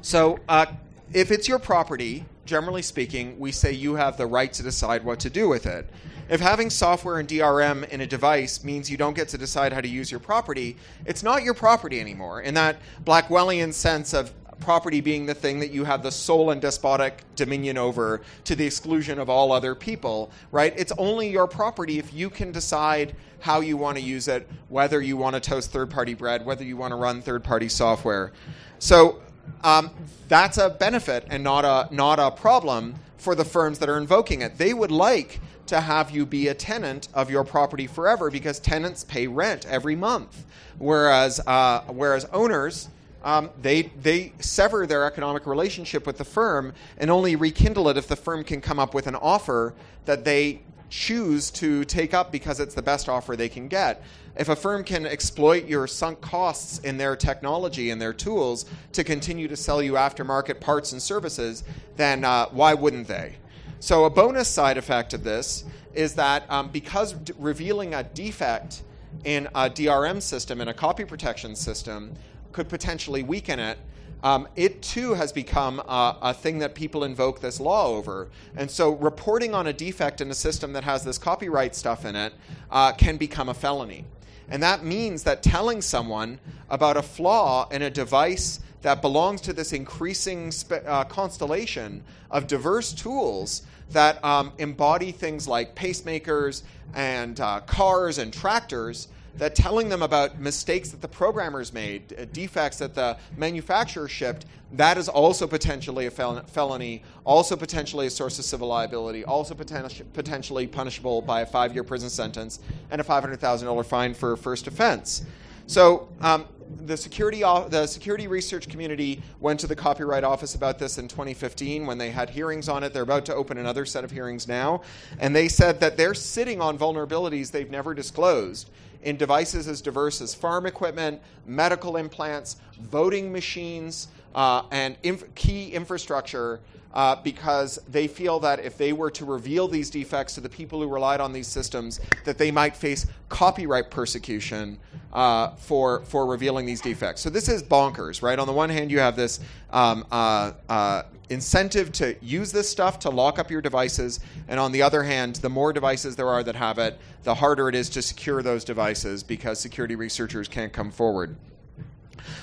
So, 0.00 0.38
uh, 0.48 0.64
if 1.12 1.30
it's 1.30 1.46
your 1.46 1.58
property, 1.58 2.24
generally 2.48 2.82
speaking, 2.82 3.38
we 3.38 3.52
say 3.52 3.72
you 3.72 3.94
have 3.94 4.16
the 4.16 4.26
right 4.26 4.52
to 4.54 4.62
decide 4.62 5.04
what 5.04 5.20
to 5.20 5.30
do 5.30 5.48
with 5.48 5.66
it. 5.66 5.88
If 6.28 6.40
having 6.40 6.70
software 6.70 7.20
and 7.20 7.28
DRM 7.28 7.88
in 7.90 8.00
a 8.00 8.06
device 8.06 8.64
means 8.64 8.90
you 8.90 8.96
don't 8.96 9.14
get 9.14 9.28
to 9.28 9.38
decide 9.38 9.72
how 9.72 9.80
to 9.80 9.88
use 9.88 10.10
your 10.10 10.20
property, 10.20 10.76
it's 11.04 11.22
not 11.22 11.42
your 11.42 11.54
property 11.54 12.00
anymore. 12.00 12.40
In 12.40 12.54
that 12.54 12.78
Blackstonian 13.04 13.72
sense 13.72 14.14
of 14.14 14.32
property 14.60 15.00
being 15.00 15.26
the 15.26 15.34
thing 15.34 15.60
that 15.60 15.70
you 15.70 15.84
have 15.84 16.02
the 16.02 16.10
sole 16.10 16.50
and 16.50 16.60
despotic 16.60 17.22
dominion 17.36 17.78
over 17.78 18.22
to 18.44 18.56
the 18.56 18.66
exclusion 18.66 19.18
of 19.18 19.30
all 19.30 19.52
other 19.52 19.74
people, 19.74 20.30
right? 20.50 20.74
It's 20.76 20.92
only 20.98 21.28
your 21.28 21.46
property 21.46 21.98
if 21.98 22.12
you 22.12 22.30
can 22.30 22.50
decide 22.50 23.14
how 23.40 23.60
you 23.60 23.76
want 23.76 23.96
to 23.96 24.02
use 24.02 24.26
it, 24.26 24.48
whether 24.68 25.00
you 25.00 25.16
want 25.16 25.34
to 25.34 25.40
toast 25.40 25.70
third 25.70 25.90
party 25.90 26.14
bread, 26.14 26.44
whether 26.44 26.64
you 26.64 26.76
want 26.76 26.92
to 26.92 26.96
run 26.96 27.22
third 27.22 27.44
party 27.44 27.68
software. 27.68 28.32
So 28.78 29.22
um, 29.62 29.90
that's 30.28 30.58
a 30.58 30.70
benefit 30.70 31.26
and 31.30 31.42
not 31.42 31.64
a 31.64 31.94
not 31.94 32.18
a 32.18 32.30
problem 32.30 32.94
for 33.16 33.34
the 33.34 33.44
firms 33.44 33.78
that 33.80 33.88
are 33.88 33.98
invoking 33.98 34.42
it. 34.42 34.58
They 34.58 34.72
would 34.72 34.90
like 34.90 35.40
to 35.66 35.80
have 35.80 36.10
you 36.10 36.24
be 36.24 36.48
a 36.48 36.54
tenant 36.54 37.08
of 37.14 37.30
your 37.30 37.44
property 37.44 37.86
forever 37.86 38.30
because 38.30 38.58
tenants 38.58 39.04
pay 39.04 39.26
rent 39.26 39.66
every 39.66 39.96
month, 39.96 40.44
whereas 40.78 41.40
uh, 41.46 41.82
whereas 41.88 42.24
owners. 42.32 42.88
Um, 43.20 43.50
they 43.60 43.82
they 44.00 44.32
sever 44.38 44.86
their 44.86 45.04
economic 45.04 45.44
relationship 45.44 46.06
with 46.06 46.18
the 46.18 46.24
firm 46.24 46.72
and 46.98 47.10
only 47.10 47.34
rekindle 47.34 47.88
it 47.88 47.96
if 47.96 48.06
the 48.06 48.14
firm 48.14 48.44
can 48.44 48.60
come 48.60 48.78
up 48.78 48.94
with 48.94 49.08
an 49.08 49.16
offer 49.16 49.74
that 50.04 50.24
they 50.24 50.60
choose 50.88 51.50
to 51.50 51.84
take 51.84 52.14
up 52.14 52.32
because 52.32 52.60
it's 52.60 52.74
the 52.74 52.82
best 52.82 53.08
offer 53.08 53.36
they 53.36 53.48
can 53.48 53.68
get. 53.68 54.02
If 54.38 54.48
a 54.48 54.54
firm 54.54 54.84
can 54.84 55.04
exploit 55.04 55.66
your 55.66 55.88
sunk 55.88 56.20
costs 56.20 56.78
in 56.78 56.96
their 56.96 57.16
technology 57.16 57.90
and 57.90 58.00
their 58.00 58.12
tools 58.12 58.66
to 58.92 59.02
continue 59.02 59.48
to 59.48 59.56
sell 59.56 59.82
you 59.82 59.94
aftermarket 59.94 60.60
parts 60.60 60.92
and 60.92 61.02
services, 61.02 61.64
then 61.96 62.24
uh, 62.24 62.46
why 62.50 62.74
wouldn't 62.74 63.08
they? 63.08 63.34
So, 63.80 64.04
a 64.04 64.10
bonus 64.10 64.46
side 64.46 64.78
effect 64.78 65.12
of 65.12 65.24
this 65.24 65.64
is 65.92 66.14
that 66.14 66.48
um, 66.50 66.68
because 66.68 67.14
d- 67.14 67.32
revealing 67.36 67.94
a 67.94 68.04
defect 68.04 68.82
in 69.24 69.46
a 69.56 69.68
DRM 69.68 70.22
system, 70.22 70.60
in 70.60 70.68
a 70.68 70.74
copy 70.74 71.04
protection 71.04 71.56
system, 71.56 72.14
could 72.52 72.68
potentially 72.68 73.24
weaken 73.24 73.58
it, 73.58 73.76
um, 74.22 74.46
it 74.54 74.82
too 74.82 75.14
has 75.14 75.32
become 75.32 75.80
a, 75.80 76.16
a, 76.22 76.34
thing 76.34 76.58
that 76.58 76.74
people 76.74 77.04
invoke 77.04 77.40
this 77.40 77.60
law 77.60 77.88
over. 77.88 78.28
And 78.56 78.70
so, 78.70 78.92
reporting 78.94 79.52
on 79.52 79.66
a 79.66 79.72
defect 79.72 80.20
in 80.20 80.30
a 80.30 80.34
system 80.34 80.72
that 80.74 80.84
has 80.84 81.02
this 81.02 81.18
copyright 81.18 81.74
stuff 81.74 82.04
in 82.04 82.14
it 82.14 82.34
uh, 82.70 82.92
can 82.92 83.16
become 83.16 83.48
a 83.48 83.54
felony. 83.54 84.04
And 84.50 84.62
that 84.62 84.84
means 84.84 85.24
that 85.24 85.42
telling 85.42 85.82
someone 85.82 86.38
about 86.70 86.96
a 86.96 87.02
flaw 87.02 87.68
in 87.68 87.82
a 87.82 87.90
device 87.90 88.60
that 88.82 89.02
belongs 89.02 89.40
to 89.42 89.52
this 89.52 89.72
increasing 89.72 90.50
spe- 90.50 90.84
uh, 90.86 91.04
constellation 91.04 92.02
of 92.30 92.46
diverse 92.46 92.92
tools 92.92 93.62
that 93.90 94.22
um, 94.24 94.52
embody 94.58 95.12
things 95.12 95.48
like 95.48 95.74
pacemakers 95.74 96.62
and 96.94 97.40
uh, 97.40 97.60
cars 97.60 98.18
and 98.18 98.32
tractors 98.32 99.08
that 99.38 99.54
telling 99.54 99.88
them 99.88 100.02
about 100.02 100.40
mistakes 100.40 100.90
that 100.90 101.00
the 101.00 101.08
programmers 101.08 101.72
made, 101.72 102.14
uh, 102.18 102.24
defects 102.32 102.78
that 102.78 102.94
the 102.94 103.16
manufacturer 103.36 104.08
shipped, 104.08 104.46
that 104.72 104.98
is 104.98 105.08
also 105.08 105.46
potentially 105.46 106.06
a 106.06 106.10
fel- 106.10 106.42
felony, 106.46 107.02
also 107.24 107.56
potentially 107.56 108.06
a 108.06 108.10
source 108.10 108.38
of 108.38 108.44
civil 108.44 108.68
liability, 108.68 109.24
also 109.24 109.54
poten- 109.54 110.04
potentially 110.12 110.66
punishable 110.66 111.22
by 111.22 111.40
a 111.40 111.46
five 111.46 111.72
year 111.72 111.84
prison 111.84 112.10
sentence 112.10 112.60
and 112.90 113.00
a 113.00 113.04
$500,000 113.04 113.86
fine 113.86 114.12
for 114.12 114.36
first 114.36 114.66
offense. 114.66 115.24
So, 115.66 116.08
um, 116.20 116.46
the 116.84 116.96
security 116.96 117.40
the 117.40 117.86
security 117.86 118.26
research 118.26 118.68
community 118.68 119.22
went 119.40 119.58
to 119.60 119.66
the 119.66 119.76
copyright 119.76 120.22
office 120.22 120.54
about 120.54 120.78
this 120.78 120.98
in 120.98 121.08
2015 121.08 121.86
when 121.86 121.96
they 121.96 122.10
had 122.10 122.28
hearings 122.28 122.68
on 122.68 122.82
it. 122.82 122.92
They're 122.92 123.02
about 123.02 123.24
to 123.26 123.34
open 123.34 123.56
another 123.56 123.86
set 123.86 124.04
of 124.04 124.10
hearings 124.10 124.46
now. 124.46 124.82
And 125.18 125.34
they 125.34 125.48
said 125.48 125.80
that 125.80 125.96
they're 125.96 126.12
sitting 126.12 126.60
on 126.60 126.76
vulnerabilities 126.76 127.50
they've 127.50 127.70
never 127.70 127.94
disclosed 127.94 128.68
in 129.02 129.16
devices 129.16 129.68
as 129.68 129.80
diverse 129.80 130.20
as 130.20 130.34
farm 130.34 130.66
equipment, 130.66 131.20
medical 131.46 131.96
implants, 131.96 132.56
voting 132.80 133.32
machines, 133.32 134.08
uh, 134.38 134.62
and 134.70 134.96
inf- 135.02 135.34
key 135.34 135.72
infrastructure 135.72 136.60
uh, 136.94 137.16
because 137.16 137.80
they 137.88 138.06
feel 138.06 138.38
that 138.38 138.60
if 138.60 138.78
they 138.78 138.92
were 138.92 139.10
to 139.10 139.24
reveal 139.24 139.66
these 139.66 139.90
defects 139.90 140.36
to 140.36 140.40
the 140.40 140.48
people 140.48 140.80
who 140.80 140.86
relied 140.86 141.20
on 141.20 141.32
these 141.32 141.48
systems, 141.48 141.98
that 142.24 142.38
they 142.38 142.52
might 142.52 142.76
face 142.76 143.08
copyright 143.28 143.90
persecution 143.90 144.78
uh, 145.12 145.48
for 145.56 146.02
for 146.04 146.24
revealing 146.24 146.66
these 146.66 146.80
defects. 146.80 147.20
So 147.20 147.30
this 147.30 147.48
is 147.48 147.64
bonkers, 147.64 148.22
right? 148.22 148.38
On 148.38 148.46
the 148.46 148.52
one 148.52 148.70
hand, 148.70 148.92
you 148.92 149.00
have 149.00 149.16
this 149.16 149.40
um, 149.70 150.06
uh, 150.12 150.52
uh, 150.68 151.02
incentive 151.30 151.90
to 151.92 152.14
use 152.22 152.52
this 152.52 152.68
stuff 152.68 153.00
to 153.00 153.10
lock 153.10 153.40
up 153.40 153.50
your 153.50 153.60
devices, 153.60 154.20
and 154.46 154.60
on 154.60 154.70
the 154.70 154.82
other 154.82 155.02
hand, 155.02 155.36
the 155.36 155.50
more 155.50 155.72
devices 155.72 156.14
there 156.14 156.28
are 156.28 156.44
that 156.44 156.54
have 156.54 156.78
it, 156.78 156.96
the 157.24 157.34
harder 157.34 157.68
it 157.68 157.74
is 157.74 157.90
to 157.90 158.02
secure 158.02 158.40
those 158.40 158.62
devices 158.62 159.24
because 159.24 159.58
security 159.58 159.96
researchers 159.96 160.46
can't 160.46 160.72
come 160.72 160.92
forward. 160.92 161.34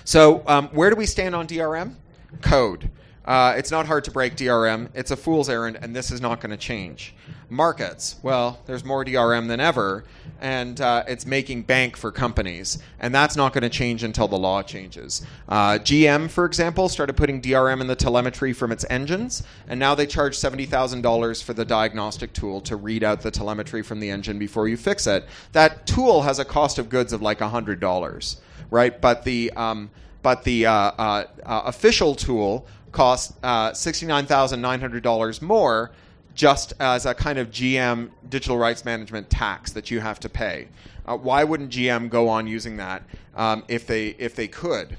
So, 0.04 0.44
um, 0.48 0.68
where 0.70 0.90
do 0.90 0.96
we 0.96 1.06
stand 1.06 1.36
on 1.36 1.48
DRM? 1.48 1.94
Code. 2.42 2.90
Uh, 3.26 3.56
it's 3.58 3.72
not 3.72 3.88
hard 3.88 4.04
to 4.04 4.12
break 4.12 4.36
DRM. 4.36 4.90
It's 4.94 5.10
a 5.10 5.18
fool's 5.18 5.50
errand, 5.50 5.80
and 5.82 5.96
this 5.96 6.12
is 6.12 6.22
not 6.22 6.40
going 6.42 6.52
to 6.52 6.58
change. 6.58 7.16
Markets. 7.50 8.18
Well, 8.22 8.60
there's 8.66 8.86
more 8.86 9.04
DRM 9.04 9.48
than 9.48 9.60
ever, 9.60 10.04
and 10.40 10.80
uh, 10.80 11.04
it's 11.08 11.26
making 11.26 11.64
bank 11.64 11.98
for 11.98 12.12
companies, 12.12 12.78
and 13.00 13.14
that's 13.14 13.36
not 13.36 13.54
going 13.54 13.64
to 13.64 13.70
change 13.70 14.04
until 14.04 14.28
the 14.28 14.38
law 14.38 14.62
changes. 14.62 15.26
Uh, 15.50 15.74
GM, 15.74 16.30
for 16.30 16.46
example, 16.46 16.88
started 16.88 17.18
putting 17.18 17.42
DRM 17.42 17.82
in 17.82 17.88
the 17.88 17.96
telemetry 17.96 18.54
from 18.54 18.72
its 18.72 18.86
engines, 18.90 19.44
and 19.68 19.80
now 19.80 19.96
they 19.96 20.06
charge 20.06 20.38
$70,000 20.38 21.44
for 21.44 21.54
the 21.54 21.66
diagnostic 21.66 22.32
tool 22.34 22.62
to 22.62 22.76
read 22.76 23.04
out 23.04 23.22
the 23.22 23.32
telemetry 23.32 23.82
from 23.82 24.00
the 24.00 24.10
engine 24.10 24.38
before 24.38 24.68
you 24.68 24.78
fix 24.78 25.08
it. 25.08 25.26
That 25.52 25.88
tool 25.88 26.22
has 26.22 26.38
a 26.38 26.46
cost 26.46 26.78
of 26.78 26.90
goods 26.90 27.12
of 27.12 27.22
like 27.24 27.40
$100, 27.40 28.38
right? 28.70 29.02
But 29.02 29.24
the 29.24 29.52
um, 29.52 29.90
but 30.26 30.44
the 30.44 30.66
uh, 30.66 30.72
uh, 30.74 31.24
uh, 31.46 31.62
official 31.66 32.16
tool 32.16 32.66
costs 32.96 33.34
uh, 33.44 33.72
$69,900 33.72 35.42
more 35.42 35.92
just 36.34 36.74
as 36.80 37.06
a 37.06 37.14
kind 37.14 37.38
of 37.38 37.50
GM 37.52 38.10
digital 38.30 38.58
rights 38.58 38.86
management 38.86 39.30
tax 39.30 39.72
that 39.74 39.92
you 39.92 40.00
have 40.00 40.20
to 40.22 40.30
pay. 40.30 40.68
Uh, 41.06 41.18
why 41.18 41.44
wouldn't 41.44 41.72
GM 41.72 42.10
go 42.10 42.30
on 42.30 42.48
using 42.48 42.78
that 42.78 43.04
um, 43.36 43.64
if 43.68 43.86
they 43.86 44.08
if 44.08 44.36
they 44.36 44.48
could? 44.48 44.98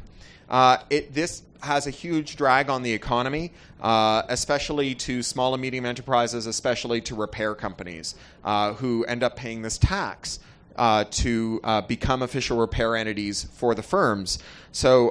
Uh, 0.48 0.78
it, 0.90 1.12
this 1.12 1.42
has 1.60 1.86
a 1.86 1.90
huge 1.90 2.36
drag 2.36 2.70
on 2.70 2.82
the 2.82 2.92
economy, 2.92 3.52
uh, 3.80 4.22
especially 4.28 4.94
to 4.94 5.22
small 5.22 5.54
and 5.54 5.60
medium 5.60 5.84
enterprises, 5.84 6.46
especially 6.46 7.00
to 7.00 7.14
repair 7.14 7.54
companies 7.54 8.14
uh, 8.44 8.74
who 8.74 9.04
end 9.04 9.22
up 9.22 9.36
paying 9.36 9.62
this 9.62 9.78
tax. 9.78 10.38
Uh, 10.76 11.04
to 11.10 11.58
uh, 11.64 11.80
become 11.80 12.20
official 12.20 12.58
repair 12.58 12.94
entities 12.96 13.44
for 13.54 13.74
the 13.74 13.82
firms. 13.82 14.38
So, 14.72 15.10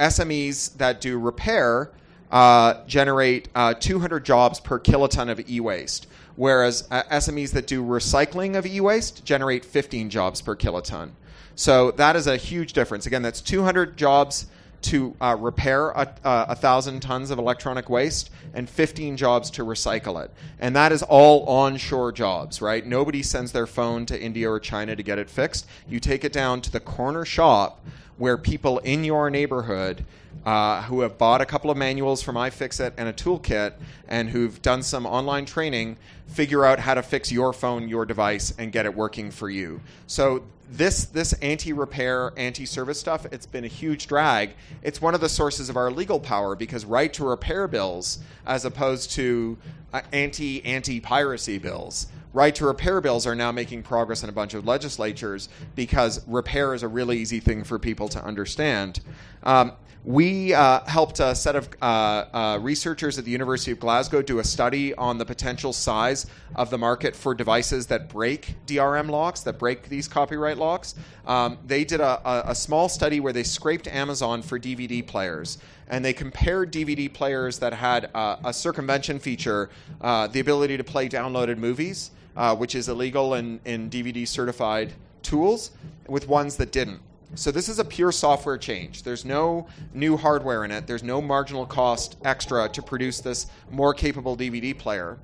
SMEs 0.00 0.76
that 0.78 1.00
do 1.00 1.16
repair 1.16 1.92
uh, 2.30 2.84
generate 2.86 3.48
uh, 3.54 3.74
200 3.74 4.24
jobs 4.24 4.60
per 4.60 4.78
kiloton 4.78 5.30
of 5.30 5.48
e-waste, 5.48 6.06
whereas 6.36 6.86
uh, 6.90 7.02
SMEs 7.04 7.52
that 7.52 7.66
do 7.66 7.82
recycling 7.82 8.56
of 8.56 8.66
e-waste 8.66 9.24
generate 9.24 9.64
15 9.64 10.10
jobs 10.10 10.40
per 10.40 10.56
kiloton. 10.56 11.10
So 11.54 11.90
that 11.92 12.16
is 12.16 12.26
a 12.26 12.36
huge 12.36 12.72
difference. 12.72 13.06
Again, 13.06 13.22
that's 13.22 13.40
200 13.40 13.96
jobs 13.96 14.46
to 14.82 15.16
uh, 15.20 15.36
repair 15.38 15.90
a, 15.90 16.14
a, 16.22 16.54
thousand 16.54 17.00
tons 17.00 17.30
of 17.30 17.38
electronic 17.38 17.88
waste 17.88 18.30
and 18.54 18.68
15 18.68 19.16
jobs 19.16 19.50
to 19.50 19.64
recycle 19.64 20.22
it. 20.22 20.30
And 20.60 20.76
that 20.76 20.92
is 20.92 21.02
all 21.02 21.44
onshore 21.46 22.12
jobs, 22.12 22.60
right? 22.60 22.86
Nobody 22.86 23.22
sends 23.22 23.52
their 23.52 23.66
phone 23.66 24.06
to 24.06 24.20
India 24.20 24.50
or 24.50 24.60
China 24.60 24.94
to 24.94 25.02
get 25.02 25.18
it 25.18 25.30
fixed. 25.30 25.66
You 25.88 25.98
take 25.98 26.24
it 26.24 26.32
down 26.32 26.60
to 26.60 26.70
the 26.70 26.78
corner 26.78 27.24
shop 27.24 27.84
where 28.16 28.38
people 28.38 28.78
in 28.80 29.02
your 29.02 29.30
neighborhood 29.30 30.04
uh, 30.46 30.80
who 30.82 31.00
have 31.00 31.18
bought 31.18 31.40
a 31.40 31.44
couple 31.44 31.70
of 31.70 31.76
manuals 31.76 32.22
from 32.22 32.36
iFixit 32.36 32.92
and 32.96 33.08
a 33.08 33.12
toolkit 33.12 33.74
and 34.08 34.30
who've 34.30 34.62
done 34.62 34.80
some 34.80 35.04
online 35.04 35.44
training 35.44 35.96
figure 36.28 36.64
out 36.64 36.78
how 36.78 36.94
to 36.94 37.02
fix 37.02 37.30
your 37.32 37.52
phone, 37.52 37.88
your 37.88 38.06
device, 38.06 38.54
and 38.56 38.72
get 38.72 38.86
it 38.86 38.94
working 38.94 39.30
for 39.30 39.50
you. 39.50 39.80
So 40.06 40.44
this 40.70 41.06
this 41.06 41.32
anti-repair, 41.34 42.32
anti-service 42.36 42.98
stuff, 42.98 43.26
it's 43.32 43.46
been 43.46 43.64
a 43.64 43.68
huge 43.68 44.06
drag. 44.06 44.50
It's 44.82 45.00
one 45.00 45.14
of 45.14 45.20
the 45.20 45.28
sources 45.28 45.68
of 45.68 45.76
our 45.76 45.90
legal 45.90 46.20
power 46.20 46.54
because 46.54 46.84
right 46.84 47.12
to 47.14 47.24
repair 47.24 47.66
bills, 47.66 48.18
as 48.46 48.64
opposed 48.64 49.10
to 49.12 49.58
uh, 49.92 50.02
anti 50.12 50.64
anti 50.64 51.00
piracy 51.00 51.58
bills, 51.58 52.06
right 52.32 52.54
to 52.54 52.66
repair 52.66 53.00
bills 53.00 53.26
are 53.26 53.34
now 53.34 53.50
making 53.50 53.82
progress 53.82 54.22
in 54.22 54.28
a 54.28 54.32
bunch 54.32 54.54
of 54.54 54.66
legislatures 54.66 55.48
because 55.74 56.26
repair 56.28 56.74
is 56.74 56.82
a 56.82 56.88
really 56.88 57.18
easy 57.18 57.40
thing 57.40 57.64
for 57.64 57.78
people 57.78 58.08
to 58.08 58.24
understand. 58.24 59.00
Um, 59.42 59.72
we 60.06 60.54
uh, 60.54 60.84
helped 60.86 61.18
a 61.18 61.34
set 61.34 61.56
of 61.56 61.68
uh, 61.82 61.84
uh, 61.84 62.58
researchers 62.62 63.18
at 63.18 63.24
the 63.24 63.30
University 63.32 63.72
of 63.72 63.80
Glasgow 63.80 64.22
do 64.22 64.38
a 64.38 64.44
study 64.44 64.94
on 64.94 65.18
the 65.18 65.24
potential 65.24 65.72
size 65.72 66.26
of 66.54 66.70
the 66.70 66.78
market 66.78 67.16
for 67.16 67.34
devices 67.34 67.88
that 67.88 68.08
break 68.08 68.54
DRM 68.68 69.10
locks, 69.10 69.40
that 69.40 69.58
break 69.58 69.88
these 69.88 70.06
copyright 70.06 70.58
locks. 70.58 70.94
Um, 71.26 71.58
they 71.66 71.84
did 71.84 72.00
a, 72.00 72.20
a, 72.24 72.50
a, 72.50 72.54
small 72.54 72.88
study 72.88 73.18
where 73.18 73.32
they 73.32 73.42
scraped 73.42 73.88
Amazon 73.88 74.42
for 74.42 74.60
DVD 74.60 75.04
players, 75.04 75.58
and 75.88 76.04
they 76.04 76.12
compared 76.12 76.72
DVD 76.72 77.12
players 77.12 77.58
that 77.58 77.72
had 77.72 78.08
a 78.14 78.52
circumvention 78.52 79.18
feature, 79.18 79.70
uh, 80.02 80.28
the 80.28 80.38
ability 80.38 80.76
to 80.76 80.84
play 80.84 81.08
downloaded 81.08 81.58
movies, 81.58 82.12
uh, 82.36 82.54
which 82.54 82.76
is 82.76 82.88
illegal 82.88 83.34
in, 83.34 83.58
in 83.64 83.90
DVD 83.90 84.26
certified 84.26 84.92
tools, 85.24 85.72
with 86.06 86.28
ones 86.28 86.54
that 86.58 86.70
didn't. 86.70 87.00
So 87.34 87.50
this 87.50 87.68
is 87.68 87.78
a 87.78 87.84
pure 87.84 88.12
software 88.12 88.56
change. 88.56 89.02
There's 89.02 89.24
no 89.24 89.66
new 89.92 90.16
hardware 90.16 90.64
in 90.64 90.70
it. 90.70 90.86
There's 90.86 91.02
no 91.02 91.20
marginal 91.20 91.66
cost 91.66 92.16
extra 92.24 92.68
to 92.70 92.82
produce 92.82 93.20
this 93.20 93.46
more 93.70 93.92
capable 93.92 94.36
DVD 94.36 94.76
player. 94.76 95.18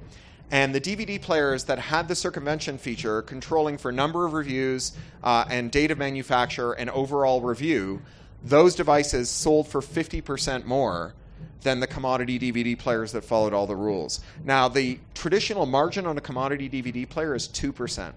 And 0.50 0.74
the 0.74 0.80
DVD 0.80 1.20
players 1.20 1.64
that 1.64 1.78
had 1.78 2.09
the 2.09 2.14
circumvention 2.14 2.76
feature, 2.76 3.22
controlling 3.22 3.78
for 3.78 3.90
number 3.90 4.26
of 4.26 4.34
reviews 4.34 4.92
uh, 5.24 5.46
and 5.48 5.70
date 5.70 5.90
of 5.90 5.96
manufacture 5.96 6.72
and 6.72 6.90
overall 6.90 7.40
review, 7.40 8.03
those 8.44 8.74
devices 8.74 9.30
sold 9.30 9.68
for 9.68 9.80
50% 9.80 10.66
more 10.66 11.14
than 11.62 11.80
the 11.80 11.86
commodity 11.86 12.38
DVD 12.38 12.78
players 12.78 13.12
that 13.12 13.24
followed 13.24 13.55
all 13.55 13.66
the 13.66 13.76
rules. 13.76 14.20
Now, 14.44 14.68
the 14.68 14.98
traditional 15.14 15.64
margin 15.64 16.07
on 16.07 16.18
a 16.18 16.20
commodity 16.20 16.68
DVD 16.68 17.09
player 17.09 17.34
is 17.34 17.48
2%. 17.48 18.12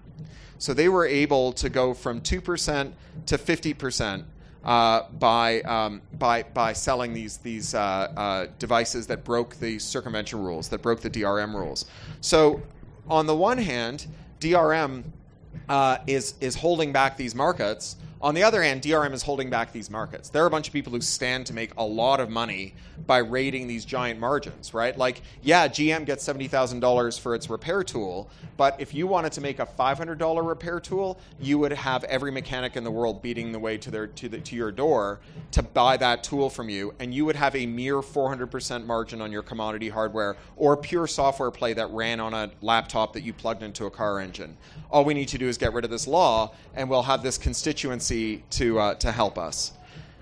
So 0.58 0.74
they 0.74 0.88
were 0.88 1.06
able 1.06 1.52
to 1.54 1.68
go 1.68 1.94
from 1.94 2.20
2% 2.20 2.92
to 3.26 3.38
50% 3.38 4.24
uh, 4.64 5.02
by, 5.18 5.60
um, 5.62 6.02
by, 6.18 6.42
by 6.42 6.72
selling 6.72 7.14
these, 7.14 7.36
these 7.38 7.74
uh, 7.74 7.78
uh, 7.78 8.46
devices 8.58 9.06
that 9.06 9.22
broke 9.24 9.56
the 9.56 9.78
circumvention 9.78 10.42
rules, 10.42 10.68
that 10.70 10.82
broke 10.82 11.00
the 11.00 11.10
DRM 11.10 11.54
rules. 11.54 11.86
So, 12.20 12.62
on 13.08 13.26
the 13.26 13.36
one 13.36 13.58
hand, 13.58 14.06
DRM 14.40 15.04
uh, 15.68 15.98
is, 16.08 16.34
is 16.40 16.56
holding 16.56 16.92
back 16.92 17.16
these 17.16 17.34
markets 17.34 17.96
on 18.20 18.34
the 18.34 18.42
other 18.42 18.62
hand, 18.62 18.80
DRM 18.80 19.12
is 19.12 19.22
holding 19.22 19.50
back 19.50 19.72
these 19.72 19.90
markets. 19.90 20.30
There 20.30 20.42
are 20.42 20.46
a 20.46 20.50
bunch 20.50 20.68
of 20.68 20.72
people 20.72 20.92
who 20.92 21.02
stand 21.02 21.44
to 21.46 21.52
make 21.52 21.72
a 21.76 21.84
lot 21.84 22.18
of 22.18 22.30
money 22.30 22.74
by 23.06 23.18
raiding 23.18 23.66
these 23.66 23.84
giant 23.84 24.18
margins, 24.18 24.72
right? 24.72 24.96
Like, 24.96 25.20
yeah, 25.42 25.68
GM 25.68 26.06
gets 26.06 26.26
$70,000 26.26 27.20
for 27.20 27.34
its 27.34 27.50
repair 27.50 27.84
tool, 27.84 28.30
but 28.56 28.80
if 28.80 28.94
you 28.94 29.06
wanted 29.06 29.32
to 29.32 29.42
make 29.42 29.58
a 29.58 29.66
$500 29.66 30.48
repair 30.48 30.80
tool, 30.80 31.18
you 31.38 31.58
would 31.58 31.72
have 31.72 32.04
every 32.04 32.30
mechanic 32.30 32.76
in 32.76 32.84
the 32.84 32.90
world 32.90 33.20
beating 33.20 33.52
the 33.52 33.58
way 33.58 33.76
to 33.76 33.90
their 33.90 34.06
to, 34.06 34.28
the, 34.30 34.38
to 34.38 34.56
your 34.56 34.72
door 34.72 35.20
to 35.50 35.62
buy 35.62 35.98
that 35.98 36.24
tool 36.24 36.48
from 36.48 36.70
you, 36.70 36.94
and 36.98 37.12
you 37.12 37.26
would 37.26 37.36
have 37.36 37.54
a 37.54 37.66
mere 37.66 37.96
400% 37.96 38.86
margin 38.86 39.20
on 39.20 39.30
your 39.30 39.42
commodity 39.42 39.90
hardware 39.90 40.36
or 40.56 40.76
pure 40.76 41.06
software 41.06 41.50
play 41.50 41.74
that 41.74 41.90
ran 41.90 42.18
on 42.20 42.32
a 42.32 42.50
laptop 42.62 43.12
that 43.12 43.22
you 43.22 43.34
plugged 43.34 43.62
into 43.62 43.84
a 43.84 43.90
car 43.90 44.20
engine. 44.20 44.56
All 44.90 45.04
we 45.04 45.12
need 45.12 45.28
to 45.28 45.38
do 45.38 45.48
is 45.48 45.58
get 45.58 45.74
rid 45.74 45.84
of 45.84 45.90
this 45.90 46.06
law, 46.06 46.54
and 46.74 46.88
we'll 46.88 47.02
have 47.02 47.22
this 47.22 47.36
constituency 47.36 48.05
to 48.08 48.78
uh, 48.78 48.94
to 48.94 49.12
help 49.12 49.38
us. 49.38 49.72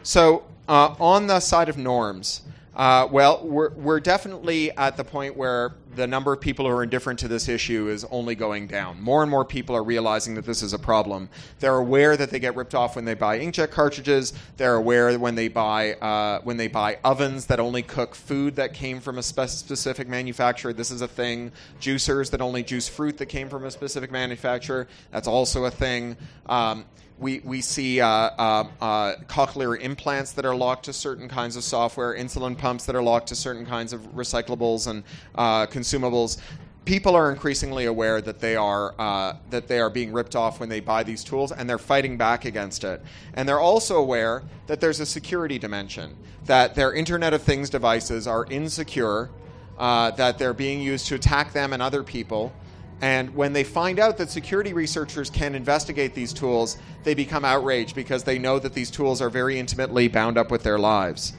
So 0.03 0.45
uh, 0.69 0.95
on 0.99 1.27
the 1.27 1.41
side 1.41 1.69
of 1.69 1.79
norms, 1.79 2.43
uh, 2.77 3.07
well, 3.11 3.41
we're, 3.45 3.71
we're 3.71 4.01
definitely 4.01 4.71
at 4.73 4.97
the 4.97 5.05
point 5.05 5.37
where 5.37 5.75
the 5.95 6.07
number 6.07 6.33
of 6.33 6.41
people 6.41 6.67
who 6.67 6.73
are 6.73 6.83
indifferent 6.83 7.21
to 7.21 7.29
this 7.29 7.49
issue 7.49 7.89
is 7.89 8.05
only 8.11 8.35
going 8.35 8.67
down. 8.67 9.01
More 9.01 9.23
and 9.23 9.31
more 9.31 9.45
people 9.45 9.77
are 9.77 9.85
realizing 9.85 10.35
that 10.35 10.45
this 10.45 10.61
is 10.61 10.73
a 10.73 10.79
problem. 10.79 11.29
They're 11.61 11.77
aware 11.77 12.17
that 12.17 12.31
they 12.31 12.41
get 12.41 12.57
ripped 12.57 12.75
off 12.75 12.97
when 12.97 13.05
they 13.05 13.15
buy 13.15 13.39
inkjet 13.39 13.71
cartridges. 13.71 14.33
They're 14.57 14.75
aware 14.75 15.17
when 15.19 15.37
they 15.37 15.47
buy 15.47 15.95
uh, 15.95 16.41
when 16.43 16.57
they 16.57 16.67
buy 16.67 16.99
ovens 17.05 17.47
that 17.47 17.61
only 17.61 17.83
cook 17.83 18.17
food 18.17 18.57
that 18.57 18.75
came 18.75 19.01
from 19.01 19.19
a 19.19 19.23
spe- 19.23 19.47
specific 19.47 20.09
manufacturer. 20.09 20.73
This 20.73 20.91
is 20.91 21.01
a 21.01 21.09
thing. 21.09 21.53
Juicers 21.81 22.31
that 22.31 22.41
only 22.41 22.65
juice 22.65 22.89
fruit 22.89 23.17
that 23.19 23.27
came 23.27 23.49
from 23.49 23.65
a 23.65 23.71
specific 23.71 24.11
manufacturer. 24.11 24.89
That's 25.13 25.29
also 25.29 25.67
a 25.67 25.71
thing. 25.71 26.17
Um, 26.47 26.87
we, 27.19 27.41
we 27.45 27.61
see 27.61 28.01
uh, 28.01 28.09
uh, 28.09 28.69
uh, 28.81 29.15
cochlear 29.29 29.81
implants 29.81 30.33
that 30.33 30.45
are 30.45 30.55
locked 30.55 30.87
to 30.87 30.93
certain 30.93 31.29
kinds 31.29 31.57
of 31.57 31.63
software, 31.63 32.17
insulin 32.17 32.59
pumps 32.59 32.87
that 32.87 32.97
are 32.97 33.03
locked 33.03 33.29
to 33.29 33.37
certain 33.37 33.65
kinds 33.65 33.93
of 33.93 34.01
recyclables 34.15 34.89
and 34.89 35.05
uh, 35.37 35.67
consumables. 35.67 36.39
People 36.85 37.15
are 37.15 37.31
increasingly 37.31 37.87
aware 37.87 38.21
that 38.21 38.41
they 38.41 38.57
are 38.57 38.95
uh, 38.99 39.37
that 39.49 39.69
they 39.69 39.81
are 39.81 39.89
being 39.89 40.13
ripped 40.13 40.37
off 40.37 40.61
when 40.61 40.69
they 40.69 40.81
buy 40.81 41.03
these 41.03 41.25
tools, 41.25 41.51
and 41.51 41.71
they're 41.71 41.79
fighting 41.79 42.19
back 42.19 42.45
against 42.45 42.85
it. 42.85 43.01
And 43.33 43.49
they're 43.49 43.61
also 43.61 43.97
aware 43.97 44.43
that 44.67 44.81
there's 44.81 45.01
a 45.01 45.07
security 45.07 45.59
dimension, 45.59 46.15
that 46.45 46.75
their 46.75 46.93
Internet 46.93 47.33
of 47.33 47.43
Things 47.43 47.71
devices 47.71 48.27
are 48.27 48.45
insecure, 48.51 49.31
uh, 49.79 50.11
that 50.11 50.39
they're 50.39 50.53
being 50.53 50.83
used 50.83 51.07
to 51.07 51.15
attack 51.15 51.55
them 51.55 51.73
and 51.73 51.81
other 51.81 52.03
people 52.03 52.53
and 53.01 53.35
when 53.35 53.53
they 53.53 53.65
find 53.65 53.99
out 53.99 54.17
that 54.19 54.31
security 54.31 54.73
researchers 54.73 55.31
can 55.31 55.55
investigate 55.55 56.15
these 56.15 56.33
tools, 56.33 56.79
they 57.03 57.15
become 57.15 57.45
outraged 57.45 57.95
because 57.95 58.25
they 58.25 58.39
know 58.39 58.59
that 58.59 58.73
these 58.73 58.91
tools 58.91 59.21
are 59.21 59.31
very 59.31 59.59
intimately 59.59 60.09
bound 60.09 60.39
up 60.39 60.51
with 60.51 60.63
their 60.63 60.79
lives. 60.79 61.35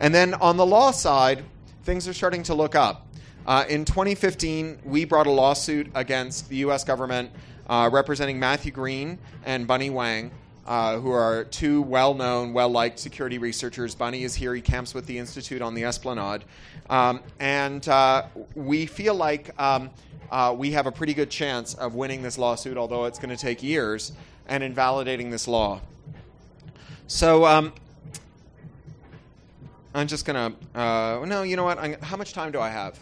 And 0.00 0.14
then 0.14 0.34
on 0.34 0.56
the 0.56 0.66
law 0.66 0.90
side, 0.90 1.44
things 1.84 2.08
are 2.08 2.12
starting 2.12 2.42
to 2.44 2.54
look 2.54 2.74
up. 2.74 3.06
Uh, 3.46 3.64
in 3.68 3.84
2015, 3.84 4.80
we 4.84 5.04
brought 5.04 5.26
a 5.26 5.30
lawsuit 5.30 5.88
against 5.94 6.48
the 6.48 6.56
U.S. 6.56 6.82
government 6.82 7.30
uh, 7.68 7.90
representing 7.92 8.38
Matthew 8.38 8.72
Green 8.72 9.18
and 9.44 9.66
Bunnie 9.66 9.88
Huang. 9.88 10.30
Uh, 10.66 10.98
who 10.98 11.10
are 11.10 11.44
two 11.44 11.82
well 11.82 12.14
known, 12.14 12.54
well 12.54 12.70
liked 12.70 12.98
security 12.98 13.36
researchers. 13.36 13.94
Bunny 13.94 14.24
is 14.24 14.34
here, 14.34 14.54
he 14.54 14.62
camps 14.62 14.94
with 14.94 15.04
the 15.04 15.18
Institute 15.18 15.60
on 15.60 15.74
the 15.74 15.84
Esplanade. 15.84 16.46
Um, 16.90 17.20
and 17.40 17.86
uh, 17.88 18.26
we 18.54 18.86
feel 18.86 19.14
like 19.14 19.58
um, 19.60 19.90
uh, 20.30 20.54
we 20.56 20.72
have 20.72 20.86
a 20.86 20.92
pretty 20.92 21.14
good 21.14 21.30
chance 21.30 21.74
of 21.74 21.94
winning 21.94 22.22
this 22.22 22.38
lawsuit, 22.38 22.76
although 22.76 23.04
it's 23.04 23.18
going 23.18 23.34
to 23.34 23.40
take 23.40 23.62
years, 23.62 24.12
and 24.46 24.62
invalidating 24.62 25.30
this 25.30 25.48
law. 25.48 25.80
So 27.06 27.44
um, 27.44 27.72
I'm 29.94 30.06
just 30.06 30.26
going 30.26 30.52
to. 30.52 30.78
Uh, 30.78 31.24
no, 31.26 31.42
you 31.42 31.56
know 31.56 31.64
what? 31.64 31.78
I'm, 31.78 32.00
how 32.00 32.16
much 32.16 32.32
time 32.32 32.52
do 32.52 32.60
I 32.60 32.68
have? 32.68 32.98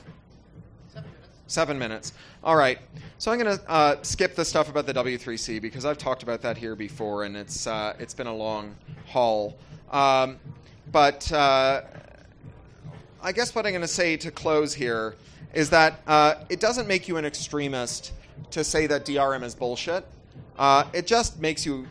Seven 0.89 1.11
minutes. 1.11 1.29
Seven 1.47 1.79
minutes. 1.79 2.13
All 2.45 2.57
right. 2.57 2.79
So 3.19 3.31
I'm 3.31 3.39
going 3.39 3.57
to 3.57 3.71
uh, 3.71 4.03
skip 4.03 4.35
the 4.35 4.45
stuff 4.45 4.69
about 4.69 4.87
the 4.87 4.95
W3C 4.95 5.63
because 5.63 5.85
I've 5.85 5.99
talked 5.99 6.23
about 6.23 6.43
that 6.43 6.59
here 6.59 6.75
before, 6.75 7.25
and 7.25 7.37
it's 7.37 7.67
uh, 7.67 7.95
it's 7.99 8.15
been 8.15 8.27
a 8.27 8.35
long 8.35 8.77
haul. 9.07 9.57
Um, 9.91 10.39
but 10.91 11.31
uh, 11.33 11.83
I 13.25 13.31
guess 13.31 13.55
what 13.55 13.67
I'm 13.67 13.73
going 13.73 13.83
to 13.83 13.89
say 13.89 14.17
to 14.17 14.33
close 14.33 14.75
here 14.75 15.15
is 15.55 15.71
that 15.71 16.01
uh, 16.09 16.35
it 16.49 16.59
doesn't 16.59 16.89
make 16.89 17.07
you 17.07 17.19
an 17.19 17.25
extremist 17.25 18.13
to 18.51 18.65
say 18.65 18.89
that 18.89 19.07
DRM 19.07 19.45
is 19.45 19.55
bullshit. 19.55 20.05
Uh, 20.59 20.85
it 20.93 21.07
just 21.07 21.41
makes 21.41 21.65
you 21.65 21.87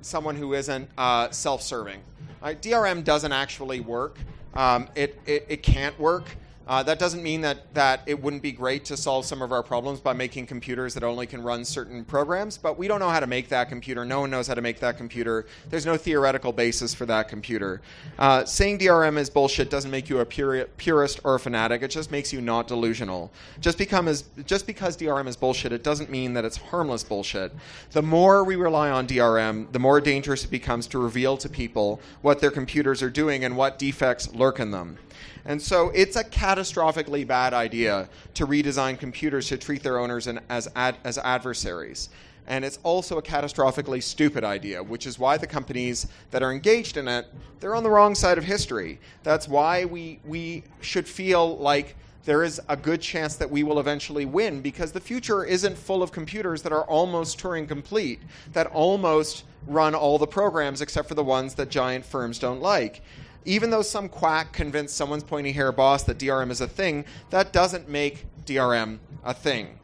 someone 0.00 0.36
who 0.36 0.54
isn't 0.54 0.88
uh, 0.96 1.28
self-serving. 1.30 2.00
DRM 2.40 3.02
doesn't 3.02 3.32
actually 3.32 3.80
work. 3.80 4.18
Um, 4.54 4.88
it, 4.94 5.20
it, 5.26 5.44
it 5.48 5.62
can't 5.64 5.98
work. 5.98 6.36
Uh, 6.70 6.84
that 6.84 7.00
doesn't 7.00 7.24
mean 7.24 7.40
that, 7.40 7.74
that 7.74 8.00
it 8.06 8.22
wouldn't 8.22 8.44
be 8.44 8.52
great 8.52 8.84
to 8.84 8.96
solve 8.96 9.24
some 9.24 9.42
of 9.42 9.50
our 9.50 9.60
problems 9.60 9.98
by 9.98 10.12
making 10.12 10.46
computers 10.46 10.94
that 10.94 11.02
only 11.02 11.26
can 11.26 11.42
run 11.42 11.64
certain 11.64 12.04
programs, 12.04 12.56
but 12.56 12.78
we 12.78 12.86
don't 12.86 13.00
know 13.00 13.08
how 13.08 13.18
to 13.18 13.26
make 13.26 13.48
that 13.48 13.68
computer. 13.68 14.04
No 14.04 14.20
one 14.20 14.30
knows 14.30 14.46
how 14.46 14.54
to 14.54 14.62
make 14.62 14.78
that 14.78 14.96
computer. 14.96 15.46
There's 15.68 15.84
no 15.84 15.96
theoretical 15.96 16.52
basis 16.52 16.94
for 16.94 17.06
that 17.06 17.26
computer. 17.26 17.80
Uh, 18.20 18.44
saying 18.44 18.78
DRM 18.78 19.18
is 19.18 19.28
bullshit 19.28 19.68
doesn't 19.68 19.90
make 19.90 20.08
you 20.08 20.20
a 20.20 20.24
puri- 20.24 20.66
purist 20.76 21.18
or 21.24 21.34
a 21.34 21.40
fanatic. 21.40 21.82
It 21.82 21.90
just 21.90 22.12
makes 22.12 22.32
you 22.32 22.40
not 22.40 22.68
delusional. 22.68 23.32
Just, 23.60 23.76
become 23.76 24.06
as, 24.06 24.26
just 24.46 24.64
because 24.64 24.96
DRM 24.96 25.26
is 25.26 25.36
bullshit, 25.36 25.72
it 25.72 25.82
doesn't 25.82 26.08
mean 26.08 26.34
that 26.34 26.44
it's 26.44 26.56
harmless 26.56 27.02
bullshit. 27.02 27.52
The 27.90 28.02
more 28.02 28.44
we 28.44 28.54
rely 28.54 28.90
on 28.90 29.08
DRM, 29.08 29.72
the 29.72 29.80
more 29.80 30.00
dangerous 30.00 30.44
it 30.44 30.52
becomes 30.52 30.86
to 30.86 31.00
reveal 31.00 31.36
to 31.38 31.48
people 31.48 32.00
what 32.22 32.40
their 32.40 32.52
computers 32.52 33.02
are 33.02 33.10
doing 33.10 33.42
and 33.42 33.56
what 33.56 33.76
defects 33.76 34.32
lurk 34.32 34.60
in 34.60 34.70
them. 34.70 34.98
And 35.44 35.60
so 35.60 35.90
it's 35.90 36.16
a 36.16 36.24
catastrophically 36.24 37.26
bad 37.26 37.54
idea 37.54 38.08
to 38.34 38.46
redesign 38.46 38.98
computers 38.98 39.48
to 39.48 39.56
treat 39.56 39.82
their 39.82 39.98
owners 39.98 40.28
as, 40.48 40.68
ad, 40.76 40.96
as 41.04 41.18
adversaries. 41.18 42.10
And 42.46 42.64
it's 42.64 42.78
also 42.82 43.18
a 43.18 43.22
catastrophically 43.22 44.02
stupid 44.02 44.44
idea, 44.44 44.82
which 44.82 45.06
is 45.06 45.18
why 45.18 45.36
the 45.36 45.46
companies 45.46 46.08
that 46.30 46.42
are 46.42 46.52
engaged 46.52 46.96
in 46.96 47.06
it, 47.06 47.26
they're 47.60 47.76
on 47.76 47.82
the 47.82 47.90
wrong 47.90 48.14
side 48.14 48.38
of 48.38 48.44
history. 48.44 48.98
That's 49.22 49.46
why 49.46 49.84
we, 49.84 50.18
we 50.24 50.64
should 50.80 51.06
feel 51.06 51.56
like 51.58 51.96
there 52.24 52.42
is 52.42 52.60
a 52.68 52.76
good 52.76 53.00
chance 53.00 53.36
that 53.36 53.50
we 53.50 53.62
will 53.62 53.78
eventually 53.78 54.24
win 54.24 54.60
because 54.60 54.92
the 54.92 55.00
future 55.00 55.44
isn't 55.44 55.76
full 55.78 56.02
of 56.02 56.12
computers 56.12 56.62
that 56.62 56.72
are 56.72 56.84
almost 56.84 57.38
Turing 57.38 57.66
complete, 57.66 58.20
that 58.52 58.66
almost 58.68 59.44
run 59.66 59.94
all 59.94 60.18
the 60.18 60.26
programs 60.26 60.80
except 60.80 61.08
for 61.08 61.14
the 61.14 61.24
ones 61.24 61.54
that 61.54 61.70
giant 61.70 62.04
firms 62.04 62.38
don't 62.38 62.60
like 62.60 63.02
even 63.44 63.70
though 63.70 63.82
some 63.82 64.08
quack 64.08 64.52
convinced 64.52 64.96
someone's 64.96 65.24
pointy 65.24 65.52
hair 65.52 65.72
boss 65.72 66.02
that 66.04 66.18
DRM 66.18 66.50
is 66.50 66.60
a 66.60 66.68
thing, 66.68 67.04
that 67.30 67.52
doesn't 67.52 67.88
make 67.88 68.26
DRM 68.44 68.98
a 69.24 69.34
thing. 69.34 69.78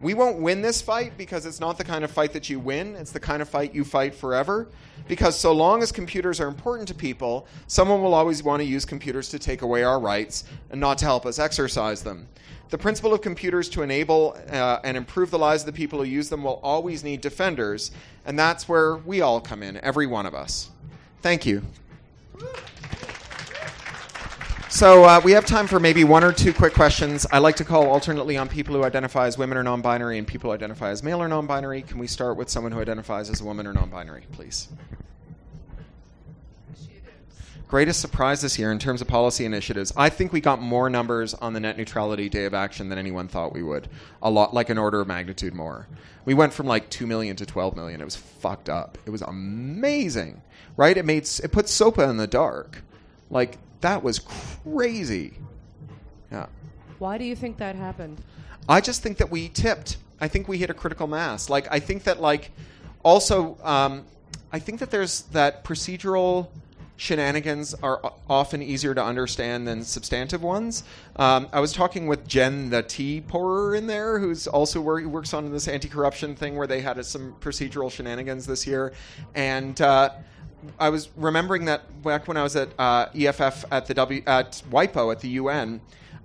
We 0.00 0.14
won't 0.14 0.38
win 0.38 0.62
this 0.62 0.80
fight 0.80 1.18
because 1.18 1.44
it's 1.44 1.60
not 1.60 1.76
the 1.76 1.84
kind 1.84 2.04
of 2.04 2.10
fight 2.10 2.32
that 2.32 2.48
you 2.48 2.58
win. 2.58 2.96
It's 2.96 3.12
the 3.12 3.20
kind 3.20 3.42
of 3.42 3.50
fight 3.50 3.74
you 3.74 3.84
fight 3.84 4.14
forever. 4.14 4.68
Because 5.08 5.38
so 5.38 5.52
long 5.52 5.82
as 5.82 5.92
computers 5.92 6.40
are 6.40 6.48
important 6.48 6.88
to 6.88 6.94
people, 6.94 7.46
someone 7.66 8.02
will 8.02 8.14
always 8.14 8.42
want 8.42 8.60
to 8.62 8.66
use 8.66 8.86
computers 8.86 9.28
to 9.28 9.38
take 9.38 9.60
away 9.60 9.82
our 9.82 10.00
rights 10.00 10.44
and 10.70 10.80
not 10.80 10.96
to 10.98 11.04
help 11.04 11.26
us 11.26 11.38
exercise 11.38 12.02
them. 12.02 12.28
The 12.70 12.78
principle 12.78 13.12
of 13.12 13.20
computers 13.20 13.68
to 13.70 13.82
enable 13.82 14.38
uh, 14.48 14.78
and 14.84 14.96
improve 14.96 15.30
the 15.30 15.38
lives 15.38 15.62
of 15.62 15.66
the 15.66 15.72
people 15.72 15.98
who 15.98 16.04
use 16.04 16.28
them 16.28 16.44
will 16.44 16.60
always 16.62 17.02
need 17.02 17.20
defenders, 17.20 17.90
and 18.24 18.38
that's 18.38 18.68
where 18.68 18.96
we 18.98 19.20
all 19.20 19.40
come 19.40 19.62
in, 19.62 19.76
every 19.78 20.06
one 20.06 20.24
of 20.24 20.34
us. 20.34 20.70
Thank 21.20 21.44
you. 21.44 21.62
So 24.68 25.04
uh, 25.04 25.20
we 25.22 25.32
have 25.32 25.44
time 25.44 25.66
for 25.66 25.80
maybe 25.80 26.04
one 26.04 26.24
or 26.24 26.32
two 26.32 26.54
quick 26.54 26.72
questions. 26.72 27.26
I 27.30 27.38
like 27.38 27.56
to 27.56 27.64
call 27.64 27.88
alternately 27.88 28.38
on 28.38 28.48
people 28.48 28.74
who 28.74 28.84
identify 28.84 29.26
as 29.26 29.36
women 29.36 29.58
or 29.58 29.62
non-binary 29.62 30.16
and 30.16 30.26
people 30.26 30.50
who 30.50 30.54
identify 30.54 30.90
as 30.90 31.02
male 31.02 31.20
or 31.20 31.28
non-binary. 31.28 31.82
Can 31.82 31.98
we 31.98 32.06
start 32.06 32.36
with 32.36 32.48
someone 32.48 32.72
who 32.72 32.80
identifies 32.80 33.28
as 33.28 33.40
a 33.40 33.44
woman 33.44 33.66
or 33.66 33.72
non-binary, 33.72 34.26
please? 34.32 34.68
greatest 37.70 38.00
surprise 38.00 38.40
this 38.40 38.58
year 38.58 38.72
in 38.72 38.80
terms 38.80 39.00
of 39.00 39.06
policy 39.06 39.44
initiatives. 39.44 39.92
I 39.96 40.08
think 40.08 40.32
we 40.32 40.40
got 40.40 40.60
more 40.60 40.90
numbers 40.90 41.34
on 41.34 41.52
the 41.52 41.60
net 41.60 41.78
neutrality 41.78 42.28
day 42.28 42.44
of 42.44 42.52
action 42.52 42.88
than 42.88 42.98
anyone 42.98 43.28
thought 43.28 43.52
we 43.52 43.62
would. 43.62 43.88
A 44.22 44.28
lot, 44.28 44.52
like 44.52 44.70
an 44.70 44.78
order 44.78 45.00
of 45.00 45.06
magnitude 45.06 45.54
more. 45.54 45.86
We 46.24 46.34
went 46.34 46.52
from 46.52 46.66
like 46.66 46.90
two 46.90 47.06
million 47.06 47.36
to 47.36 47.46
twelve 47.46 47.76
million. 47.76 48.00
It 48.00 48.04
was 48.04 48.16
fucked 48.16 48.68
up. 48.68 48.98
It 49.06 49.10
was 49.10 49.22
amazing, 49.22 50.42
right? 50.80 50.96
It 50.96 51.04
made 51.04 51.28
it 51.44 51.52
put 51.52 51.68
SOPA 51.68 52.08
in 52.08 52.16
the 52.16 52.26
dark. 52.26 52.82
Like 53.28 53.58
that 53.82 54.02
was 54.02 54.18
crazy. 54.18 55.34
Yeah. 56.32 56.46
Why 56.98 57.18
do 57.18 57.24
you 57.24 57.36
think 57.36 57.58
that 57.58 57.76
happened? 57.76 58.16
I 58.66 58.80
just 58.80 59.02
think 59.02 59.18
that 59.18 59.30
we 59.30 59.50
tipped. 59.50 59.98
I 60.22 60.28
think 60.28 60.48
we 60.48 60.56
hit 60.56 60.70
a 60.70 60.74
critical 60.74 61.06
mass. 61.06 61.50
Like 61.50 61.68
I 61.70 61.80
think 61.80 62.04
that 62.04 62.22
like 62.22 62.50
also 63.04 63.58
um, 63.62 64.06
I 64.52 64.58
think 64.58 64.80
that 64.80 64.90
there's 64.90 65.20
that 65.32 65.64
procedural 65.64 66.48
shenanigans 66.96 67.74
are 67.82 68.00
often 68.30 68.62
easier 68.62 68.94
to 68.94 69.04
understand 69.04 69.68
than 69.68 69.84
substantive 69.84 70.42
ones. 70.42 70.84
Um, 71.16 71.48
I 71.52 71.60
was 71.60 71.74
talking 71.74 72.06
with 72.06 72.26
Jen, 72.26 72.70
the 72.70 72.82
tea 72.82 73.20
pourer 73.20 73.74
in 73.74 73.86
there, 73.86 74.18
who's 74.18 74.46
also 74.46 74.80
wor- 74.80 75.06
works 75.06 75.34
on 75.34 75.52
this 75.52 75.68
anti-corruption 75.68 76.36
thing 76.36 76.56
where 76.56 76.66
they 76.66 76.80
had 76.80 77.04
some 77.04 77.34
procedural 77.38 77.90
shenanigans 77.90 78.46
this 78.46 78.66
year, 78.66 78.94
and. 79.34 79.78
Uh, 79.78 80.08
I 80.78 80.90
was 80.90 81.08
remembering 81.16 81.66
that 81.66 82.02
back 82.02 82.28
when 82.28 82.36
I 82.36 82.42
was 82.42 82.56
at 82.56 82.68
uh, 82.78 83.06
EFF 83.14 83.64
at 83.70 83.86
the 83.86 83.94
W 83.94 84.22
at 84.26 84.62
WIPO 84.70 85.12
at 85.12 85.20
the 85.20 85.28
UN, 85.28 85.80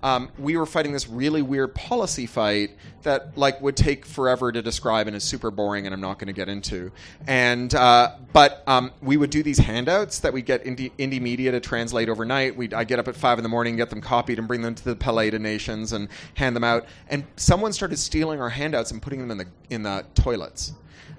um, 0.06 0.30
we 0.38 0.56
were 0.56 0.68
fighting 0.68 0.94
this 0.94 1.10
really 1.10 1.42
weird 1.42 1.74
policy 1.74 2.28
fight 2.28 2.72
that 3.02 3.36
like 3.36 3.60
would 3.62 3.76
take 3.76 4.06
forever 4.06 4.52
to 4.52 4.62
describe 4.62 5.08
and 5.08 5.16
is 5.16 5.24
super 5.24 5.50
boring 5.50 5.88
and 5.88 5.96
I'm 5.96 6.02
not 6.02 6.20
going 6.20 6.28
to 6.28 6.34
get 6.34 6.48
into. 6.48 6.92
And 7.26 7.74
uh, 7.74 8.12
but 8.32 8.62
um, 8.68 8.92
we 9.02 9.18
would 9.18 9.32
do 9.32 9.42
these 9.42 9.58
handouts 9.58 10.20
that 10.20 10.32
we 10.32 10.44
get 10.44 10.64
indie, 10.64 10.92
Indymedia 11.00 11.50
to 11.52 11.60
translate 11.60 12.08
overnight. 12.08 12.56
We 12.56 12.72
I 12.72 12.84
get 12.84 13.00
up 13.00 13.08
at 13.08 13.16
five 13.16 13.40
in 13.40 13.44
the 13.44 13.50
morning, 13.50 13.78
get 13.78 13.90
them 13.90 14.02
copied, 14.02 14.38
and 14.38 14.48
bring 14.48 14.62
them 14.62 14.76
to 14.76 14.84
the 14.84 14.96
Palais 14.96 15.32
Nations 15.32 15.92
and 15.92 16.08
hand 16.36 16.56
them 16.56 16.64
out. 16.64 16.86
And 17.10 17.26
someone 17.36 17.74
started 17.74 17.98
stealing 17.98 18.40
our 18.40 18.50
handouts 18.50 18.92
and 18.92 19.02
putting 19.02 19.20
them 19.20 19.32
in 19.32 19.38
the 19.40 19.48
in 19.72 19.82
the 19.82 20.06
toilets, 20.14 20.74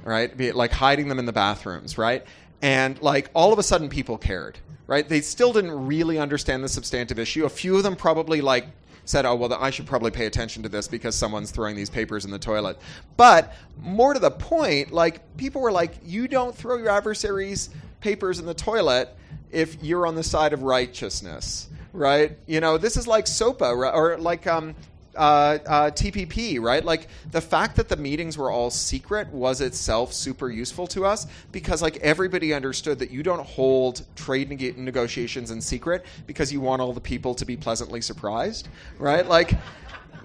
right? 0.05 0.55
Like 0.55 0.71
hiding 0.71 1.09
them 1.09 1.19
in 1.19 1.27
the 1.27 1.33
bathrooms, 1.33 1.99
right? 1.99 2.25
And 2.63 3.01
like 3.03 3.31
all 3.35 3.53
of 3.53 3.59
a 3.59 3.63
sudden, 3.63 3.89
people 3.89 4.19
cared 4.19 4.59
right? 4.87 5.09
They 5.09 5.21
still 5.21 5.53
didn't 5.53 5.87
really 5.87 6.19
understand 6.19 6.63
the 6.63 6.69
substantive 6.69 7.19
issue. 7.19 7.45
A 7.45 7.49
few 7.49 7.77
of 7.77 7.83
them 7.83 7.97
probably 7.97 8.41
like 8.41 8.67
said, 9.05 9.25
"Oh, 9.25 9.35
well, 9.35 9.53
I 9.55 9.71
should 9.71 9.87
probably 9.87 10.11
pay 10.11 10.27
attention 10.27 10.63
to 10.65 10.69
this 10.69 10.89
because 10.89 11.15
someone's 11.15 11.51
throwing 11.51 11.77
these 11.77 11.91
papers 11.91 12.25
in 12.25 12.31
the 12.31 12.39
toilet." 12.39 12.79
But 13.17 13.55
more 13.81 14.15
to 14.15 14.21
the 14.21 14.31
point, 14.31 14.93
like 14.93 15.37
people 15.37 15.61
were 15.61 15.73
like, 15.73 15.95
"You 16.05 16.29
don't 16.29 16.55
throw 16.55 16.77
your 16.77 16.91
adversaries' 16.91 17.71
papers 18.01 18.39
in 18.39 18.47
the 18.47 18.55
toilet 18.55 19.15
if 19.51 19.83
you're 19.83 20.07
on 20.07 20.15
the 20.15 20.25
side 20.25 20.53
of 20.53 20.63
righteousness." 20.63 21.69
Right? 21.93 22.37
You 22.47 22.61
know, 22.61 22.77
this 22.77 22.97
is 22.97 23.07
like 23.07 23.27
SOPA 23.27 23.65
or 23.65 24.19
like 24.19 24.47
um, 24.47 24.75
uh, 25.17 25.59
uh, 25.67 25.91
TPP, 25.91 26.61
right? 26.61 26.85
Like 26.85 27.09
the 27.31 27.41
fact 27.41 27.77
that 27.77 27.89
the 27.89 27.97
meetings 27.97 28.37
were 28.37 28.51
all 28.51 28.71
secret 28.71 29.29
was 29.29 29.61
itself 29.61 30.13
super 30.13 30.51
useful 30.51 30.87
to 30.89 31.05
us 31.05 31.27
because 31.53 31.83
like 31.83 31.97
everybody 31.99 32.53
understood 32.53 32.99
that 32.99 33.11
you 33.11 33.23
don't 33.23 33.45
hold 33.45 34.07
trade 34.15 34.51
neg- 34.51 34.79
negotiations 34.79 35.51
in 35.51 35.61
secret 35.61 36.05
because 36.27 36.53
you 36.53 36.61
want 36.61 36.83
all 36.83 36.93
the 36.93 37.01
people 37.01 37.35
to 37.35 37.45
be 37.45 37.57
pleasantly 37.57 38.01
surprised, 38.01 38.69
right? 38.99 39.27
Like, 39.27 39.55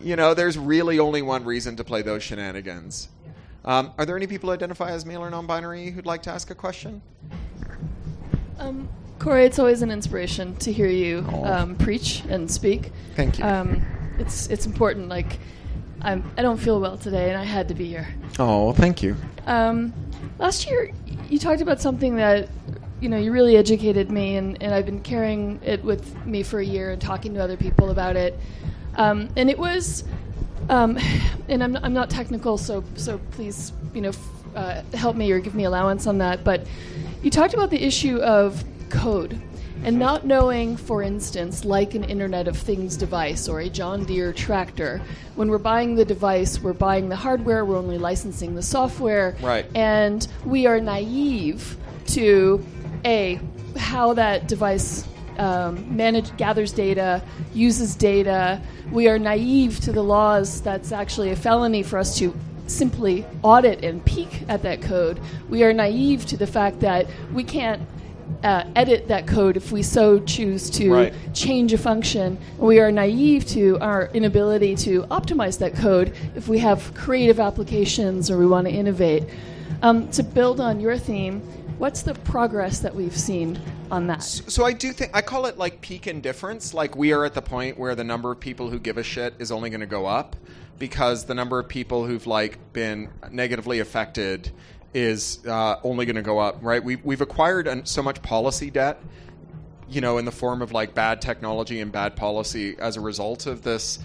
you 0.02 0.16
know, 0.16 0.34
there's 0.34 0.58
really 0.58 1.00
only 1.00 1.22
one 1.22 1.44
reason 1.44 1.76
to 1.78 1.84
play 1.84 2.02
those 2.02 2.24
shenanigans. 2.24 3.10
Um, 3.64 3.94
are 3.98 4.06
there 4.06 4.18
any 4.18 4.28
people 4.28 4.50
who 4.50 4.54
identify 4.54 4.89
as 4.92 5.06
male 5.06 5.24
or 5.24 5.30
non-binary 5.30 5.92
who'd 5.92 6.06
like 6.06 6.24
to 6.24 6.32
ask 6.32 6.50
a 6.50 6.56
question? 6.56 7.02
Um, 8.58 8.89
Cory, 9.20 9.46
it's 9.46 9.60
always 9.60 9.84
an 9.84 9.92
inspiration 9.92 10.56
to 10.58 10.72
hear 10.72 10.88
you 10.88 11.24
um, 11.44 11.76
preach 11.76 12.24
and 12.28 12.50
speak. 12.50 12.92
Thank 13.16 13.38
you. 13.38 13.46
It's 14.22 14.48
it's 14.48 14.66
important. 14.66 15.10
Like, 15.10 15.40
I'm 16.02 16.24
I 16.38 16.44
don't 16.44 16.58
feel 16.58 16.80
well 16.80 16.98
today, 16.98 17.30
and 17.30 17.38
I 17.38 17.44
had 17.44 17.68
to 17.70 17.74
be 17.74 17.88
here. 17.88 18.08
Oh, 18.40 18.72
thank 18.72 19.02
you. 19.02 19.16
Um, 19.48 19.94
last 20.38 20.70
year, 20.70 20.92
you 21.30 21.40
talked 21.40 21.62
about 21.62 21.82
something 21.82 22.16
that 22.18 22.48
you 23.02 23.10
know 23.10 23.18
you 23.18 23.32
really 23.32 23.58
educated 23.58 24.12
me, 24.12 24.38
and, 24.38 24.62
and 24.62 24.74
I've 24.74 24.86
been 24.86 25.02
carrying 25.02 25.60
it 25.64 25.84
with 25.84 26.24
me 26.26 26.44
for 26.44 26.60
a 26.60 26.66
year 26.66 26.92
and 26.92 27.02
talking 27.02 27.34
to 27.34 27.44
other 27.44 27.58
people 27.58 27.90
about 27.90 28.16
it. 28.16 28.40
Um, 28.96 29.30
and 29.36 29.50
it 29.50 29.58
was, 29.58 30.04
um, 30.70 31.00
and 31.50 31.64
I'm 31.64 31.76
I'm 31.78 31.94
not 31.94 32.10
technical, 32.10 32.58
so 32.58 32.84
so 32.96 33.18
please 33.32 33.74
you 33.96 34.02
know 34.02 34.10
f- 34.10 34.56
uh, 34.56 34.82
help 34.96 35.16
me 35.16 35.32
or 35.32 35.40
give 35.40 35.56
me 35.56 35.64
allowance 35.64 36.06
on 36.06 36.20
that. 36.20 36.44
But 36.44 36.68
you 37.24 37.32
talked 37.32 37.56
about 37.56 37.72
the 37.72 37.84
issue 37.84 38.18
of 38.20 38.64
code. 38.90 39.42
And 39.84 39.98
not 39.98 40.26
knowing, 40.26 40.78
for 40.78 41.02
instance, 41.02 41.66
like 41.66 41.96
an 41.96 42.04
Internet 42.04 42.48
of 42.48 42.56
Things 42.56 42.96
device 42.96 43.50
or 43.50 43.62
a 43.62 43.70
John 43.70 44.06
Deere 44.06 44.32
tractor, 44.32 45.02
when 45.36 45.50
we're 45.50 45.58
buying 45.58 45.96
the 45.96 46.06
device, 46.06 46.62
we're 46.62 46.74
buying 46.74 47.10
the 47.10 47.16
hardware, 47.16 47.66
we're 47.66 47.78
only 47.78 47.98
licensing 47.98 48.54
the 48.54 48.62
software. 48.62 49.36
Right. 49.42 49.66
And 49.76 50.28
we 50.46 50.68
are 50.68 50.80
naive 50.80 51.78
to 52.08 52.64
A, 53.06 53.40
how 53.76 54.14
that 54.14 54.48
device 54.48 55.08
um, 55.40 55.96
manage, 55.96 56.36
gathers 56.38 56.72
data, 56.72 57.24
uses 57.54 57.96
data. 57.96 58.62
We 58.92 59.08
are 59.08 59.18
naive 59.18 59.80
to 59.82 59.92
the 59.92 60.04
laws 60.04 60.62
that's 60.62 60.92
actually 60.92 61.32
a 61.32 61.36
felony 61.36 61.82
for 61.82 61.98
us 61.98 62.18
to 62.20 62.36
simply 62.68 63.26
audit 63.42 63.84
and 63.84 64.06
peek 64.06 64.44
at 64.48 64.62
that 64.62 64.82
code. 64.82 65.20
We 65.50 65.64
are 65.64 65.74
naive 65.74 66.26
to 66.28 66.38
the 66.38 66.48
fact 66.48 66.82
that 66.82 67.08
we 67.34 67.44
can't 67.44 67.82
uh, 68.44 68.64
edit 68.76 69.08
that 69.08 69.28
code 69.28 69.58
if 69.58 69.72
we 69.72 69.84
so 69.84 70.20
choose 70.20 70.70
to 70.72 70.92
Right. 70.92 71.14
change 71.34 71.74
a 71.74 71.78
function. 71.78 72.38
We 72.58 72.80
are 72.80 72.92
naive 72.92 73.46
to 73.48 73.78
our 73.80 74.10
inability 74.14 74.76
to 74.78 75.04
optimize 75.04 75.60
that 75.60 75.76
code 75.76 76.16
if 76.36 76.48
we 76.48 76.60
have 76.60 76.94
creative 76.94 77.40
applications 77.40 78.30
or 78.30 78.38
we 78.38 78.46
want 78.46 78.68
to 78.68 78.74
innovate. 78.74 79.24
Um, 79.82 80.10
to 80.12 80.24
build 80.24 80.60
on 80.60 80.80
your 80.80 80.98
theme, 80.98 81.42
what's 81.80 82.04
the 82.04 82.14
progress 82.14 82.80
that 82.80 82.94
we've 82.94 83.18
seen 83.18 83.60
on 83.90 84.08
that? 84.08 84.22
So 84.22 84.64
I 84.66 84.74
do 84.74 84.92
think 84.94 85.12
I 85.16 85.22
call 85.22 85.48
it 85.48 85.58
like 85.58 85.82
peak 85.82 86.06
indifference. 86.08 86.74
Like 86.74 86.96
we 86.96 87.14
are 87.14 87.26
at 87.26 87.34
the 87.34 87.42
point 87.42 87.78
where 87.80 87.96
the 87.96 88.04
number 88.04 88.32
of 88.32 88.40
people 88.40 88.70
who 88.70 88.80
give 88.80 88.98
a 88.98 89.04
shit 89.04 89.34
is 89.40 89.52
only 89.52 89.70
going 89.70 89.80
to 89.82 89.88
go 89.88 90.06
up 90.06 90.36
because 90.78 91.26
the 91.26 91.34
number 91.36 91.60
of 91.60 91.68
people 91.68 92.06
who've 92.06 92.26
like 92.28 92.58
been 92.74 93.10
negatively 93.32 93.80
affected 93.80 94.52
is 94.94 95.39
uh, 95.48 95.78
only 95.84 96.06
going 96.06 96.16
to 96.16 96.22
go 96.22 96.39
up. 96.39 96.58
Right? 96.62 96.84
We've 96.84 97.04
we've 97.04 97.22
acquired 97.22 97.68
an, 97.68 97.86
so 97.86 98.02
much 98.02 98.22
policy 98.22 98.70
debt, 98.70 99.02
you 99.89 100.02
know, 100.02 100.18
in 100.18 100.26
the 100.26 100.32
form 100.32 100.62
of 100.62 100.72
like 100.72 100.94
bad 100.94 101.22
technology 101.22 101.82
and 101.82 101.92
bad 101.92 102.16
policy 102.16 102.76
as 102.80 102.98
a 102.98 103.02
result 103.02 103.46
of 103.46 103.62
this 103.62 104.00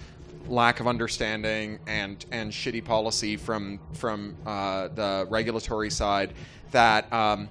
lack 0.47 0.79
of 0.79 0.87
understanding 0.87 1.79
and 1.87 2.25
and 2.31 2.51
shitty 2.51 2.83
policy 2.83 3.37
from 3.37 3.79
from 3.93 4.35
uh, 4.45 4.87
the 4.89 5.27
regulatory 5.29 5.89
side 5.89 6.33
that. 6.71 7.11
Um, 7.11 7.49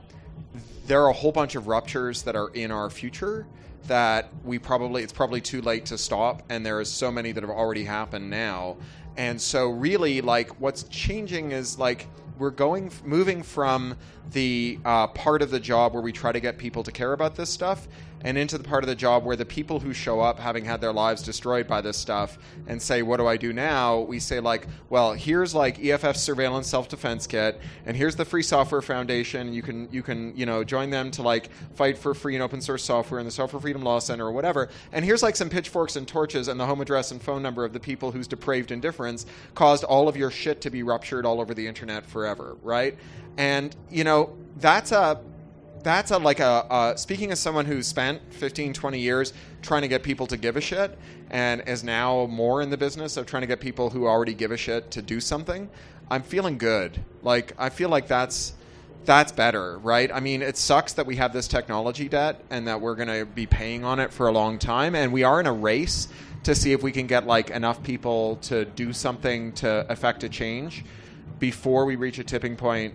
there 0.86 1.02
are 1.02 1.08
a 1.08 1.12
whole 1.12 1.32
bunch 1.32 1.56
of 1.56 1.66
ruptures 1.66 2.22
that 2.22 2.36
are 2.36 2.48
in 2.50 2.70
our 2.70 2.88
future 2.90 3.46
that 3.86 4.28
we 4.44 4.58
probably 4.58 5.02
it's 5.02 5.12
probably 5.12 5.40
too 5.40 5.62
late 5.62 5.86
to 5.86 5.98
stop 5.98 6.42
and 6.48 6.64
there 6.64 6.80
is 6.80 6.90
so 6.90 7.10
many 7.10 7.32
that 7.32 7.42
have 7.42 7.50
already 7.50 7.84
happened 7.84 8.28
now 8.28 8.76
and 9.16 9.40
so 9.40 9.68
really 9.70 10.20
like 10.20 10.60
what's 10.60 10.84
changing 10.84 11.52
is 11.52 11.78
like 11.78 12.08
we're 12.38 12.50
going 12.50 12.90
moving 13.04 13.42
from 13.42 13.96
the 14.32 14.78
uh, 14.84 15.06
part 15.08 15.42
of 15.42 15.50
the 15.50 15.60
job 15.60 15.92
where 15.94 16.02
we 16.02 16.12
try 16.12 16.32
to 16.32 16.40
get 16.40 16.58
people 16.58 16.82
to 16.82 16.92
care 16.92 17.12
about 17.12 17.36
this 17.36 17.50
stuff 17.50 17.88
and 18.22 18.38
into 18.38 18.58
the 18.58 18.64
part 18.64 18.82
of 18.82 18.88
the 18.88 18.94
job 18.94 19.24
where 19.24 19.36
the 19.36 19.44
people 19.44 19.80
who 19.80 19.92
show 19.92 20.20
up 20.20 20.38
having 20.38 20.64
had 20.64 20.80
their 20.80 20.92
lives 20.92 21.22
destroyed 21.22 21.66
by 21.66 21.80
this 21.80 21.96
stuff 21.96 22.38
and 22.66 22.80
say 22.80 23.02
what 23.02 23.18
do 23.18 23.26
i 23.26 23.36
do 23.36 23.52
now? 23.52 24.00
We 24.00 24.18
say 24.18 24.40
like 24.40 24.66
well 24.90 25.12
here's 25.12 25.54
like 25.54 25.82
eff 25.84 26.16
surveillance 26.16 26.66
self-defense 26.66 27.26
kit 27.26 27.60
and 27.84 27.96
here's 27.96 28.16
the 28.16 28.24
free 28.24 28.42
software 28.42 28.82
foundation. 28.82 29.52
You 29.52 29.62
can 29.62 29.88
you 29.92 30.02
can 30.02 30.36
you 30.36 30.46
know 30.46 30.64
join 30.64 30.90
them 30.90 31.10
to 31.12 31.22
like 31.22 31.50
fight 31.74 31.98
for 31.98 32.14
free 32.14 32.34
and 32.34 32.42
open 32.42 32.60
source 32.60 32.84
software 32.84 33.20
in 33.20 33.26
the 33.26 33.32
software 33.32 33.60
freedom 33.60 33.82
law 33.82 33.98
center 33.98 34.26
or 34.26 34.32
whatever. 34.32 34.68
And 34.92 35.04
here's 35.04 35.22
like 35.22 35.36
some 35.36 35.50
pitchforks 35.50 35.96
and 35.96 36.06
torches 36.06 36.48
and 36.48 36.58
the 36.58 36.66
home 36.66 36.80
address 36.80 37.10
and 37.10 37.20
phone 37.20 37.42
number 37.42 37.64
of 37.64 37.72
the 37.72 37.80
people 37.80 38.12
whose 38.12 38.26
depraved 38.26 38.70
indifference 38.70 39.26
caused 39.54 39.84
all 39.84 40.08
of 40.08 40.16
your 40.16 40.30
shit 40.30 40.60
to 40.62 40.70
be 40.70 40.82
ruptured 40.82 41.26
all 41.26 41.40
over 41.40 41.54
the 41.54 41.66
internet 41.66 42.06
forever 42.06 42.56
right? 42.62 42.96
And 43.36 43.74
you 43.90 44.04
know 44.04 44.36
that's 44.58 44.92
a 44.92 45.20
that's 45.86 46.10
a, 46.10 46.18
like 46.18 46.40
a 46.40 46.94
speaking 46.96 47.30
as 47.30 47.38
someone 47.38 47.64
who's 47.64 47.86
spent 47.86 48.20
15 48.34 48.72
20 48.72 48.98
years 48.98 49.32
trying 49.62 49.82
to 49.82 49.88
get 49.88 50.02
people 50.02 50.26
to 50.26 50.36
give 50.36 50.56
a 50.56 50.60
shit 50.60 50.98
and 51.30 51.62
is 51.68 51.84
now 51.84 52.26
more 52.26 52.60
in 52.60 52.70
the 52.70 52.76
business 52.76 53.16
of 53.16 53.24
trying 53.24 53.42
to 53.42 53.46
get 53.46 53.60
people 53.60 53.90
who 53.90 54.04
already 54.06 54.34
give 54.34 54.50
a 54.50 54.56
shit 54.56 54.90
to 54.90 55.00
do 55.00 55.20
something 55.20 55.70
i'm 56.10 56.22
feeling 56.22 56.58
good. 56.58 56.98
Like 57.22 57.52
i 57.56 57.68
feel 57.68 57.88
like 57.88 58.08
that's 58.08 58.54
that's 59.04 59.30
better 59.30 59.78
right? 59.78 60.10
I 60.12 60.18
mean 60.18 60.42
it 60.42 60.56
sucks 60.56 60.94
that 60.94 61.06
we 61.06 61.14
have 61.16 61.32
this 61.32 61.46
technology 61.46 62.08
debt 62.08 62.42
and 62.50 62.66
that 62.66 62.80
we're 62.80 62.96
going 62.96 63.20
to 63.20 63.24
be 63.24 63.46
paying 63.46 63.84
on 63.84 64.00
it 64.00 64.12
for 64.12 64.26
a 64.26 64.32
long 64.32 64.58
time 64.58 64.96
and 64.96 65.12
we 65.12 65.22
are 65.22 65.38
in 65.38 65.46
a 65.46 65.52
race 65.52 66.08
to 66.42 66.56
see 66.56 66.72
if 66.72 66.82
we 66.82 66.90
can 66.90 67.06
get 67.06 67.28
like 67.28 67.50
enough 67.50 67.80
people 67.84 68.36
to 68.36 68.64
do 68.64 68.92
something 68.92 69.52
to 69.52 69.86
affect 69.88 70.24
a 70.24 70.28
change 70.28 70.84
before 71.38 71.84
we 71.84 71.94
reach 71.94 72.18
a 72.18 72.24
tipping 72.24 72.56
point 72.56 72.94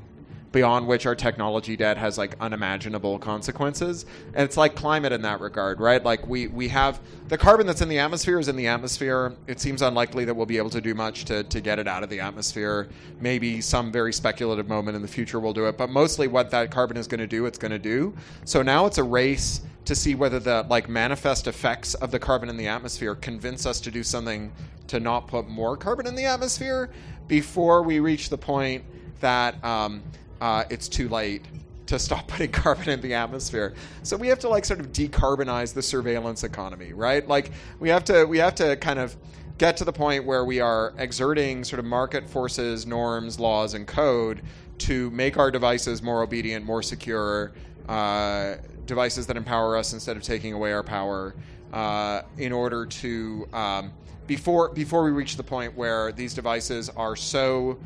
beyond 0.52 0.86
which 0.86 1.06
our 1.06 1.16
technology 1.16 1.78
debt 1.78 1.98
has 1.98 2.18
like 2.18 2.36
unimaginable 2.42 3.18
consequences. 3.20 4.06
And 4.34 4.44
it's 4.44 4.58
like 4.58 4.76
climate 4.76 5.12
in 5.12 5.22
that 5.22 5.40
regard, 5.40 5.80
right? 5.80 6.04
Like 6.04 6.28
we, 6.28 6.48
we 6.48 6.68
have 6.68 7.00
the 7.30 7.38
carbon 7.38 7.66
that's 7.66 7.82
in 7.82 7.88
the 7.88 8.00
atmosphere 8.00 8.40
is 8.40 8.50
in 8.50 8.56
the 8.56 8.68
atmosphere. 8.68 9.34
It 9.48 9.60
seems 9.60 9.82
unlikely 9.82 10.26
that 10.26 10.34
we'll 10.34 10.46
be 10.46 10.58
able 10.58 10.70
to 10.72 10.82
do 10.82 10.94
much 10.94 11.26
to, 11.26 11.44
to 11.44 11.62
get 11.62 11.80
it 11.80 11.88
out 11.88 12.04
of 12.04 12.10
the 12.10 12.20
atmosphere. 12.20 12.90
Maybe 13.22 13.62
some 13.62 13.92
very 13.92 14.12
speculative 14.12 14.68
moment 14.68 14.96
in 14.96 15.02
the 15.02 15.08
future 15.08 15.40
we'll 15.40 15.54
do 15.54 15.68
it, 15.68 15.78
but 15.78 15.90
mostly 15.90 16.28
what 16.28 16.52
that 16.52 16.70
carbon 16.70 16.98
is 16.98 17.08
going 17.08 17.22
to 17.22 17.28
do, 17.28 17.46
it's 17.46 17.58
going 17.58 17.72
to 17.72 17.80
do. 17.80 18.14
So 18.44 18.62
now 18.62 18.86
it's 18.86 18.98
a 18.98 19.04
race 19.04 19.62
to 19.86 19.96
see 19.96 20.16
whether 20.16 20.40
the 20.40 20.66
like 20.70 20.90
manifest 20.90 21.48
effects 21.48 21.94
of 21.96 22.12
the 22.12 22.20
carbon 22.20 22.50
in 22.50 22.58
the 22.58 22.68
atmosphere 22.68 23.16
convince 23.16 23.66
us 23.66 23.80
to 23.82 23.92
do 23.92 24.04
something 24.04 24.52
to 24.88 25.00
not 25.00 25.28
put 25.28 25.48
more 25.48 25.78
carbon 25.78 26.06
in 26.06 26.16
the 26.16 26.26
atmosphere 26.26 26.90
before 27.28 27.82
we 27.82 28.00
reach 28.00 28.30
the 28.30 28.38
point 28.38 28.84
that 29.22 29.64
um, 29.64 30.04
uh, 30.42 30.66
it's 30.70 30.90
too 30.90 31.08
late 31.08 31.46
to 31.86 32.00
stop 32.00 32.28
putting 32.28 32.52
carbon 32.52 32.90
in 32.90 33.00
the 33.00 33.14
atmosphere. 33.14 33.74
So 34.04 34.18
we 34.18 34.28
have 34.28 34.40
to 34.40 34.50
like 34.50 34.66
sort 34.66 34.80
of 34.80 34.92
decarbonize 34.92 35.74
the 35.74 35.82
surveillance 35.82 36.44
economy, 36.44 36.94
right? 36.94 37.26
Like 37.26 37.52
we 37.80 37.88
have 37.90 38.04
to 38.06 38.26
we 38.26 38.40
have 38.40 38.56
to 38.56 38.76
kind 38.76 39.00
of 39.00 39.16
get 39.58 39.78
to 39.78 39.86
the 39.86 39.94
point 39.94 40.26
where 40.26 40.44
we 40.44 40.60
are 40.60 40.94
exerting 40.98 41.64
sort 41.64 41.80
of 41.80 41.86
market 41.86 42.28
forces, 42.28 42.88
norms, 42.88 43.40
laws, 43.40 43.76
and 43.76 43.86
code 43.86 44.42
to 44.80 45.12
make 45.12 45.38
our 45.38 45.52
devices 45.52 46.02
more 46.02 46.24
obedient, 46.24 46.66
more 46.66 46.82
secure, 46.82 47.52
uh, 47.88 48.56
devices 48.88 49.28
that 49.28 49.38
empower 49.38 49.78
us 49.78 49.94
instead 49.94 50.18
of 50.18 50.24
taking 50.24 50.54
away 50.54 50.74
our 50.74 50.82
power, 50.82 51.36
uh, 51.74 52.24
in 52.40 52.52
order 52.52 52.88
to 52.88 53.48
um, 53.54 53.94
before 54.26 54.70
before 54.70 55.04
we 55.04 55.12
reach 55.12 55.36
the 55.38 55.44
point 55.44 55.76
where 55.78 56.12
these 56.12 56.34
devices 56.34 56.90
are 56.90 57.16
so 57.16 57.78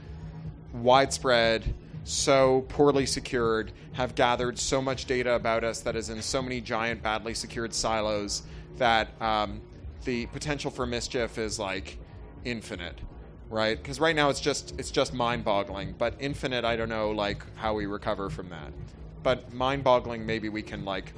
widespread, 0.73 1.73
so 2.05 2.63
poorly 2.69 3.07
secured, 3.07 3.71
have 3.93 4.13
gathered 4.13 4.59
so 4.59 4.79
much 4.79 5.05
data 5.05 5.33
about 5.33 5.63
us 5.63 5.81
that 5.81 5.95
is 5.95 6.09
in 6.09 6.21
so 6.21 6.39
many 6.39 6.61
giant, 6.61 7.01
badly 7.01 7.33
secured 7.33 7.73
silos 7.73 8.43
that 8.77 9.19
um, 9.19 9.59
the 10.03 10.27
potential 10.27 10.69
for 10.69 10.85
mischief 10.85 11.39
is 11.39 11.57
like 11.57 11.97
infinite, 12.45 12.99
right? 13.49 13.75
Because 13.75 13.99
right 13.99 14.15
now 14.15 14.29
it's 14.29 14.39
just 14.39 14.79
it's 14.79 14.91
just 14.91 15.15
mind-boggling, 15.15 15.95
but 15.97 16.13
infinite, 16.19 16.63
I 16.63 16.75
don't 16.75 16.89
know 16.89 17.09
like 17.09 17.43
how 17.55 17.73
we 17.73 17.87
recover 17.87 18.29
from 18.29 18.49
that. 18.49 18.71
But 19.23 19.51
mind-boggling, 19.51 20.23
maybe 20.23 20.49
we 20.49 20.61
can 20.61 20.85
like, 20.85 21.11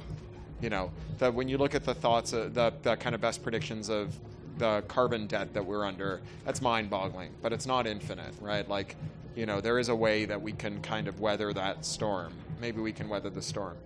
you 0.62 0.70
know, 0.70 0.90
that 1.18 1.34
when 1.34 1.48
you 1.48 1.58
look 1.58 1.74
at 1.74 1.84
the 1.84 1.94
thoughts, 1.94 2.32
uh, 2.32 2.48
the 2.50 2.72
the 2.82 2.96
kind 2.96 3.14
of 3.14 3.20
best 3.20 3.42
predictions 3.42 3.90
of 3.90 4.18
the 4.56 4.82
carbon 4.88 5.26
debt 5.26 5.52
that 5.52 5.64
we're 5.64 5.84
under, 5.84 6.22
that's 6.46 6.62
mind-boggling, 6.62 7.30
but 7.42 7.52
it's 7.52 7.66
not 7.66 7.86
infinite, 7.86 8.34
right? 8.40 8.66
Like, 8.68 8.96
you 9.38 9.46
know, 9.46 9.60
there 9.60 9.78
is 9.78 9.88
a 9.88 9.94
way 9.94 10.24
that 10.24 10.42
we 10.42 10.50
can 10.50 10.82
kind 10.82 11.06
of 11.06 11.20
weather 11.20 11.52
that 11.52 11.84
storm. 11.84 12.32
Maybe 12.60 12.80
we 12.80 12.92
can 12.92 13.08
weather 13.08 13.30
the 13.30 13.40
storm. 13.40 13.76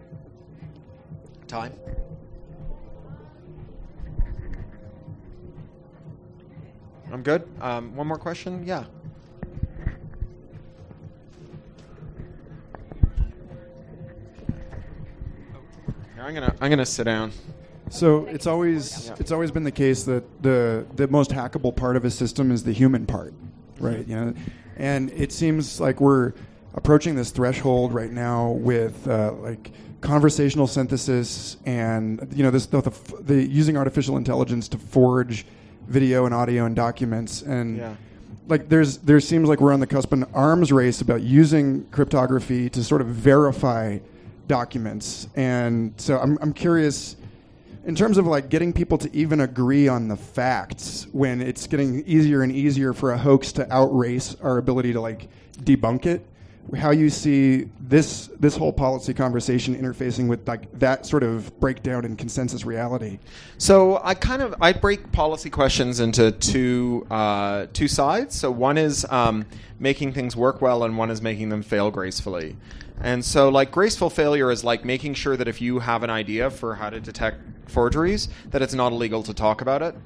Time. 1.46 1.74
I'm 7.12 7.22
good. 7.22 7.46
Um, 7.60 7.94
one 7.94 8.06
more 8.06 8.16
question? 8.16 8.64
Yeah. 8.64 8.84
I'm 16.18 16.32
gonna 16.32 16.56
I'm 16.62 16.70
gonna 16.70 16.86
sit 16.86 17.04
down. 17.04 17.30
So 17.90 18.24
it's 18.24 18.46
always 18.46 19.10
it's 19.18 19.32
always 19.32 19.50
been 19.50 19.64
the 19.64 19.70
case 19.70 20.04
that 20.04 20.24
the 20.42 20.86
the 20.96 21.08
most 21.08 21.30
hackable 21.30 21.76
part 21.76 21.96
of 21.96 22.06
a 22.06 22.10
system 22.10 22.50
is 22.50 22.64
the 22.64 22.72
human 22.72 23.04
part, 23.04 23.34
right? 23.78 24.06
You 24.08 24.16
know, 24.16 24.34
and 24.76 25.10
it 25.12 25.32
seems 25.32 25.80
like 25.80 26.00
we're 26.00 26.32
approaching 26.74 27.14
this 27.14 27.30
threshold 27.30 27.92
right 27.92 28.10
now 28.12 28.50
with 28.52 29.06
uh, 29.08 29.32
like 29.34 29.70
conversational 30.00 30.66
synthesis 30.66 31.56
and 31.66 32.26
you 32.34 32.42
know 32.42 32.50
this 32.50 32.66
the, 32.66 32.80
the, 32.80 32.90
the 33.22 33.46
using 33.46 33.76
artificial 33.76 34.16
intelligence 34.16 34.68
to 34.68 34.78
forge 34.78 35.46
video 35.86 36.24
and 36.26 36.34
audio 36.34 36.64
and 36.64 36.74
documents 36.74 37.42
and 37.42 37.76
Yeah. 37.78 37.94
like 38.48 38.68
there's 38.68 38.98
there 38.98 39.20
seems 39.20 39.48
like 39.48 39.60
we're 39.60 39.72
on 39.72 39.80
the 39.80 39.86
cusp 39.86 40.12
of 40.12 40.22
an 40.22 40.26
arms 40.34 40.72
race 40.72 41.00
about 41.02 41.22
using 41.22 41.84
cryptography 41.90 42.68
to 42.70 42.82
sort 42.82 43.00
of 43.00 43.08
verify 43.08 43.98
documents 44.48 45.28
and 45.36 45.92
so 45.98 46.18
I'm, 46.18 46.36
I'm 46.40 46.52
curious 46.52 47.16
in 47.84 47.94
terms 47.94 48.18
of 48.18 48.26
like 48.26 48.48
getting 48.48 48.72
people 48.72 48.98
to 48.98 49.14
even 49.14 49.40
agree 49.40 49.88
on 49.88 50.08
the 50.08 50.16
facts 50.16 51.06
when 51.12 51.40
it's 51.40 51.66
getting 51.66 52.04
easier 52.06 52.42
and 52.42 52.52
easier 52.52 52.92
for 52.92 53.12
a 53.12 53.18
hoax 53.18 53.52
to 53.52 53.72
outrace 53.72 54.36
our 54.40 54.58
ability 54.58 54.92
to 54.92 55.00
like 55.00 55.28
debunk 55.64 56.06
it 56.06 56.24
how 56.76 56.90
you 56.90 57.10
see 57.10 57.68
this 57.80 58.30
this 58.38 58.56
whole 58.56 58.72
policy 58.72 59.12
conversation 59.12 59.74
interfacing 59.74 60.28
with 60.28 60.46
like 60.46 60.70
that 60.78 61.04
sort 61.04 61.22
of 61.22 61.58
breakdown 61.60 62.04
in 62.04 62.16
consensus 62.16 62.64
reality 62.64 63.18
So 63.58 64.00
I 64.02 64.14
kind 64.14 64.42
of 64.42 64.54
I 64.60 64.72
break 64.72 65.12
policy 65.12 65.50
questions 65.50 66.00
into 66.00 66.30
two 66.32 67.06
uh, 67.10 67.66
two 67.72 67.88
sides. 67.88 68.38
So 68.38 68.50
one 68.50 68.78
is 68.78 69.04
um, 69.10 69.44
making 69.78 70.12
things 70.12 70.36
work 70.36 70.62
well, 70.62 70.84
and 70.84 70.96
one 70.96 71.10
is 71.10 71.20
making 71.20 71.48
them 71.48 71.62
fail 71.62 71.90
gracefully. 71.90 72.56
And 73.02 73.24
so, 73.24 73.48
like 73.48 73.72
graceful 73.72 74.10
failure 74.10 74.50
is 74.50 74.62
like 74.62 74.84
making 74.84 75.14
sure 75.14 75.36
that 75.36 75.48
if 75.48 75.60
you 75.60 75.80
have 75.80 76.04
an 76.04 76.10
idea 76.10 76.50
for 76.50 76.76
how 76.76 76.88
to 76.88 77.00
detect 77.00 77.38
forgeries, 77.68 78.28
that 78.50 78.62
it's 78.62 78.74
not 78.74 78.92
illegal 78.92 79.24
to 79.24 79.34
talk 79.34 79.60
about 79.60 79.82
it. 79.82 79.96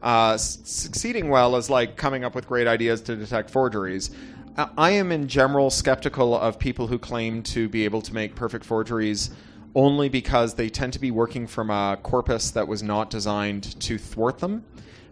Uh, 0.00 0.36
succeeding 0.36 1.28
well 1.28 1.56
is 1.56 1.68
like 1.68 1.96
coming 1.96 2.22
up 2.24 2.36
with 2.36 2.46
great 2.46 2.68
ideas 2.68 3.00
to 3.02 3.16
detect 3.16 3.50
forgeries. 3.50 4.10
I- 4.56 4.68
I 4.78 4.90
am 4.92 5.10
in 5.10 5.26
general 5.26 5.70
skeptical 5.70 6.38
of 6.38 6.56
people 6.58 6.86
who 6.86 6.98
claim 6.98 7.42
to 7.44 7.68
be 7.68 7.84
able 7.84 8.00
to 8.02 8.14
make 8.14 8.36
perfect 8.36 8.64
forgeries 8.64 9.30
only 9.74 10.08
because 10.08 10.54
they 10.54 10.68
tend 10.68 10.92
to 10.92 11.00
be 11.00 11.10
working 11.10 11.48
from 11.48 11.68
a 11.68 11.98
corpus 12.02 12.52
that 12.52 12.68
was 12.68 12.82
not 12.82 13.10
designed 13.10 13.78
to 13.80 13.98
thwart 13.98 14.38
them. 14.38 14.64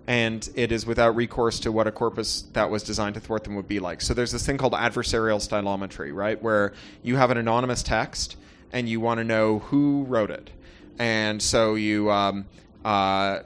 And 0.07 0.46
it 0.55 0.70
is 0.70 0.84
without 0.84 1.16
recourse 1.16 1.61
to 1.61 1.72
what 1.72 1.86
a 1.86 1.92
corpus 1.92 2.42
that 2.52 2.70
was 2.70 2.82
designed 2.82 3.14
to 3.14 3.20
thwart 3.20 3.44
them 3.44 3.55
would 3.55 3.68
be 3.68 3.80
like. 3.80 4.02
So 4.02 4.12
there's 4.12 4.32
this 4.32 4.44
thing 4.44 4.59
called 4.59 4.74
adversarial 4.74 5.38
stylometry, 5.38 6.14
right? 6.14 6.40
Where 6.42 6.74
you 7.02 7.16
have 7.16 7.30
an 7.30 7.38
anonymous 7.38 7.82
text 7.82 8.36
and 8.72 8.88
you 8.88 9.00
want 9.00 9.18
to 9.18 9.24
know 9.24 9.61
who 9.61 10.05
wrote 10.05 10.30
it. 10.30 10.50
And 10.98 11.40
so 11.40 11.74
you, 11.74 12.11
um, 12.11 12.46
uh, 12.84 13.40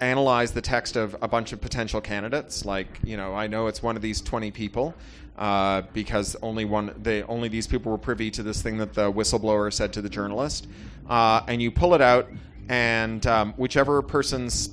analyze 0.00 0.52
the 0.52 0.60
text 0.60 0.96
of 0.96 1.16
a 1.20 1.28
bunch 1.28 1.52
of 1.52 1.60
potential 1.60 2.00
candidates. 2.00 2.64
Like, 2.64 3.00
you 3.04 3.16
know, 3.16 3.34
I 3.34 3.46
know 3.46 3.66
it's 3.66 3.82
one 3.82 3.96
of 3.96 4.02
these 4.02 4.20
20 4.20 4.50
people 4.50 4.94
uh, 5.36 5.82
because 5.92 6.36
only 6.42 6.64
one, 6.64 6.94
they 7.02 7.22
only 7.24 7.48
these 7.48 7.66
people 7.66 7.92
were 7.92 7.98
privy 7.98 8.30
to 8.32 8.42
this 8.42 8.62
thing 8.62 8.78
that 8.78 8.94
the 8.94 9.12
whistleblower 9.12 9.72
said 9.72 9.92
to 9.94 10.02
the 10.02 10.08
journalist. 10.08 10.66
Uh, 11.08 11.42
and 11.46 11.60
you 11.60 11.70
pull 11.70 11.94
it 11.94 12.00
out, 12.00 12.28
and 12.68 13.26
um, 13.26 13.52
whichever 13.54 14.02
person's 14.02 14.70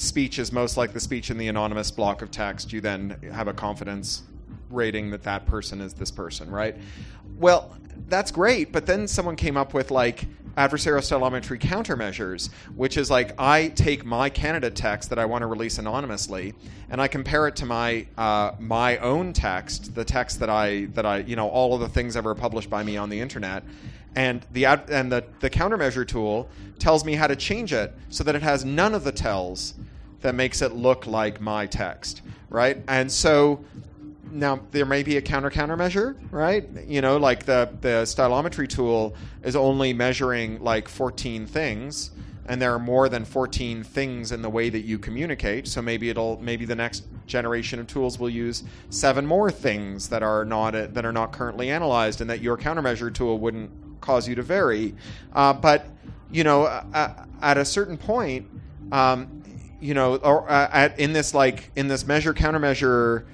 speech 0.00 0.38
is 0.38 0.52
most 0.52 0.76
like 0.76 0.92
the 0.92 1.00
speech 1.00 1.30
in 1.30 1.38
the 1.38 1.48
anonymous 1.48 1.90
block 1.90 2.22
of 2.22 2.30
text, 2.30 2.72
you 2.72 2.80
then 2.80 3.16
have 3.32 3.48
a 3.48 3.52
confidence 3.52 4.22
rating 4.70 5.10
that 5.10 5.22
that 5.24 5.46
person 5.46 5.80
is 5.80 5.92
this 5.94 6.10
person, 6.10 6.50
right? 6.50 6.76
Well, 7.38 7.76
that's 8.08 8.30
great, 8.30 8.72
but 8.72 8.86
then 8.86 9.06
someone 9.06 9.36
came 9.36 9.56
up 9.56 9.74
with 9.74 9.90
like 9.90 10.26
adversarial 10.56 11.00
stylometry 11.00 11.60
countermeasures, 11.60 12.50
which 12.74 12.96
is 12.96 13.10
like 13.10 13.32
I 13.38 13.68
take 13.68 14.04
my 14.04 14.30
candidate 14.30 14.74
text 14.74 15.10
that 15.10 15.18
I 15.18 15.24
want 15.24 15.42
to 15.42 15.46
release 15.46 15.78
anonymously, 15.78 16.54
and 16.88 17.00
I 17.00 17.08
compare 17.08 17.46
it 17.46 17.56
to 17.56 17.66
my 17.66 18.06
uh, 18.16 18.52
my 18.58 18.96
own 18.98 19.32
text, 19.32 19.94
the 19.94 20.04
text 20.04 20.40
that 20.40 20.50
I 20.50 20.86
that 20.94 21.06
I 21.06 21.18
you 21.18 21.36
know 21.36 21.48
all 21.48 21.74
of 21.74 21.80
the 21.80 21.88
things 21.88 22.16
ever 22.16 22.34
published 22.34 22.70
by 22.70 22.82
me 22.82 22.96
on 22.96 23.10
the 23.10 23.20
internet, 23.20 23.64
and 24.16 24.44
the 24.52 24.64
ad, 24.64 24.84
and 24.90 25.12
the 25.12 25.24
the 25.40 25.50
countermeasure 25.50 26.06
tool 26.06 26.48
tells 26.78 27.04
me 27.04 27.14
how 27.14 27.26
to 27.26 27.36
change 27.36 27.72
it 27.72 27.94
so 28.08 28.24
that 28.24 28.34
it 28.34 28.42
has 28.42 28.64
none 28.64 28.94
of 28.94 29.04
the 29.04 29.12
tells 29.12 29.74
that 30.20 30.34
makes 30.34 30.62
it 30.62 30.72
look 30.72 31.06
like 31.06 31.40
my 31.40 31.66
text, 31.66 32.22
right? 32.48 32.78
And 32.88 33.10
so 33.10 33.64
now 34.30 34.60
there 34.70 34.86
may 34.86 35.02
be 35.02 35.16
a 35.16 35.22
counter 35.22 35.50
countermeasure, 35.50 36.16
right? 36.30 36.68
You 36.86 37.00
know, 37.00 37.16
like 37.16 37.44
the 37.44 37.70
the 37.80 38.04
stylometry 38.04 38.68
tool 38.68 39.14
is 39.42 39.56
only 39.56 39.92
measuring 39.92 40.62
like 40.62 40.88
14 40.88 41.46
things, 41.46 42.10
and 42.46 42.60
there 42.60 42.74
are 42.74 42.78
more 42.78 43.08
than 43.08 43.24
14 43.24 43.82
things 43.82 44.32
in 44.32 44.42
the 44.42 44.50
way 44.50 44.68
that 44.68 44.80
you 44.80 44.98
communicate. 44.98 45.66
So 45.68 45.82
maybe 45.82 46.10
it'll 46.10 46.40
maybe 46.40 46.64
the 46.64 46.76
next 46.76 47.04
generation 47.26 47.78
of 47.80 47.86
tools 47.86 48.18
will 48.18 48.30
use 48.30 48.64
seven 48.90 49.26
more 49.26 49.50
things 49.50 50.08
that 50.08 50.22
are 50.22 50.44
not 50.44 50.72
that 50.72 51.04
are 51.04 51.12
not 51.12 51.32
currently 51.32 51.70
analyzed, 51.70 52.20
and 52.20 52.30
that 52.30 52.40
your 52.40 52.56
countermeasure 52.56 53.12
tool 53.12 53.38
wouldn't 53.38 53.70
cause 54.00 54.28
you 54.28 54.34
to 54.34 54.42
vary. 54.42 54.94
Uh, 55.32 55.52
but 55.52 55.86
you 56.30 56.44
know, 56.44 56.64
uh, 56.64 57.26
at 57.42 57.58
a 57.58 57.64
certain 57.64 57.96
point. 57.96 58.46
Um, 58.92 59.39
you 59.80 59.94
know, 59.94 60.16
or 60.16 60.48
uh, 60.50 60.68
at, 60.72 60.98
in 60.98 61.12
this 61.12 61.34
like 61.34 61.70
in 61.76 61.88
this 61.88 62.06
measure 62.06 62.34
countermeasure 62.34 63.24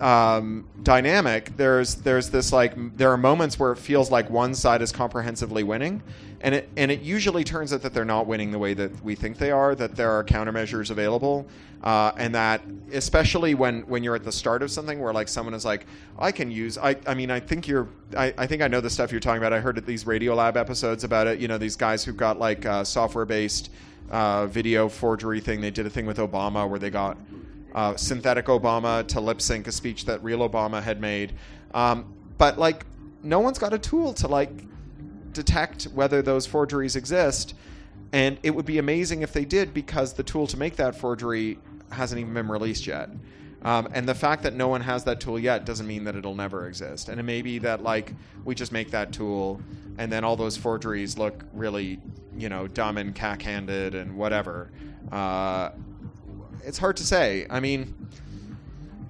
um, 0.00 0.68
dynamic, 0.82 1.56
there's 1.56 1.96
there's 1.96 2.30
this 2.30 2.52
like 2.52 2.96
there 2.96 3.10
are 3.10 3.16
moments 3.16 3.58
where 3.58 3.72
it 3.72 3.78
feels 3.78 4.10
like 4.10 4.28
one 4.28 4.54
side 4.54 4.82
is 4.82 4.92
comprehensively 4.92 5.62
winning, 5.62 6.02
and 6.40 6.54
it 6.54 6.68
and 6.76 6.90
it 6.90 7.00
usually 7.00 7.44
turns 7.44 7.72
out 7.72 7.82
that 7.82 7.94
they're 7.94 8.04
not 8.04 8.26
winning 8.26 8.50
the 8.50 8.58
way 8.58 8.74
that 8.74 9.02
we 9.02 9.14
think 9.14 9.38
they 9.38 9.50
are. 9.50 9.74
That 9.74 9.96
there 9.96 10.10
are 10.10 10.24
countermeasures 10.24 10.90
available, 10.90 11.46
uh, 11.82 12.12
and 12.16 12.34
that 12.34 12.62
especially 12.92 13.54
when 13.54 13.82
when 13.82 14.02
you're 14.02 14.16
at 14.16 14.24
the 14.24 14.32
start 14.32 14.62
of 14.62 14.70
something 14.70 15.00
where 15.00 15.12
like 15.12 15.28
someone 15.28 15.54
is 15.54 15.64
like, 15.64 15.86
I 16.18 16.32
can 16.32 16.50
use. 16.50 16.76
I 16.76 16.96
I 17.06 17.14
mean, 17.14 17.30
I 17.30 17.40
think 17.40 17.68
you're. 17.68 17.88
I, 18.16 18.34
I 18.36 18.46
think 18.46 18.62
I 18.62 18.68
know 18.68 18.80
the 18.80 18.90
stuff 18.90 19.12
you're 19.12 19.20
talking 19.20 19.38
about. 19.38 19.52
I 19.52 19.60
heard 19.60 19.78
at 19.78 19.86
these 19.86 20.04
Radiolab 20.04 20.56
episodes 20.56 21.04
about 21.04 21.26
it. 21.26 21.38
You 21.38 21.48
know, 21.48 21.58
these 21.58 21.76
guys 21.76 22.04
who've 22.04 22.16
got 22.16 22.38
like 22.38 22.66
uh, 22.66 22.84
software 22.84 23.24
based 23.24 23.70
uh, 24.10 24.46
video 24.46 24.88
forgery 24.88 25.40
thing. 25.40 25.60
They 25.60 25.70
did 25.70 25.86
a 25.86 25.90
thing 25.90 26.06
with 26.06 26.18
Obama 26.18 26.68
where 26.68 26.78
they 26.78 26.90
got 26.90 27.16
uh, 27.74 27.96
synthetic 27.96 28.46
Obama 28.46 29.06
to 29.08 29.20
lip 29.20 29.40
sync 29.40 29.66
a 29.66 29.72
speech 29.72 30.04
that 30.06 30.22
real 30.22 30.48
Obama 30.48 30.82
had 30.82 31.00
made. 31.00 31.34
Um, 31.74 32.12
but 32.38 32.58
like, 32.58 32.84
no 33.22 33.40
one's 33.40 33.58
got 33.58 33.72
a 33.72 33.78
tool 33.78 34.12
to 34.14 34.28
like 34.28 34.50
detect 35.32 35.84
whether 35.84 36.22
those 36.22 36.46
forgeries 36.46 36.96
exist. 36.96 37.54
And 38.12 38.38
it 38.42 38.50
would 38.50 38.66
be 38.66 38.78
amazing 38.78 39.22
if 39.22 39.32
they 39.32 39.44
did 39.44 39.72
because 39.72 40.12
the 40.14 40.24
tool 40.24 40.46
to 40.48 40.56
make 40.56 40.76
that 40.76 40.96
forgery 40.96 41.58
hasn't 41.92 42.20
even 42.20 42.34
been 42.34 42.48
released 42.48 42.86
yet. 42.86 43.10
Um, 43.62 43.88
and 43.92 44.08
the 44.08 44.14
fact 44.14 44.42
that 44.44 44.54
no 44.54 44.68
one 44.68 44.80
has 44.80 45.04
that 45.04 45.20
tool 45.20 45.38
yet 45.38 45.66
doesn't 45.66 45.86
mean 45.86 46.04
that 46.04 46.16
it'll 46.16 46.34
never 46.34 46.66
exist. 46.66 47.08
And 47.08 47.20
it 47.20 47.24
may 47.24 47.42
be 47.42 47.58
that 47.58 47.82
like 47.82 48.14
we 48.44 48.54
just 48.54 48.72
make 48.72 48.90
that 48.90 49.12
tool, 49.12 49.60
and 49.98 50.10
then 50.10 50.24
all 50.24 50.34
those 50.34 50.56
forgeries 50.56 51.18
look 51.18 51.44
really, 51.52 52.00
you 52.36 52.48
know, 52.48 52.66
dumb 52.68 52.98
and 52.98 53.14
cack-handed 53.14 53.94
and 53.94 54.16
whatever. 54.16 54.70
Uh, 55.10 55.70
it's 56.64 56.78
hard 56.78 56.96
to 56.98 57.04
say. 57.04 57.46
I 57.50 57.60
mean, 57.60 57.94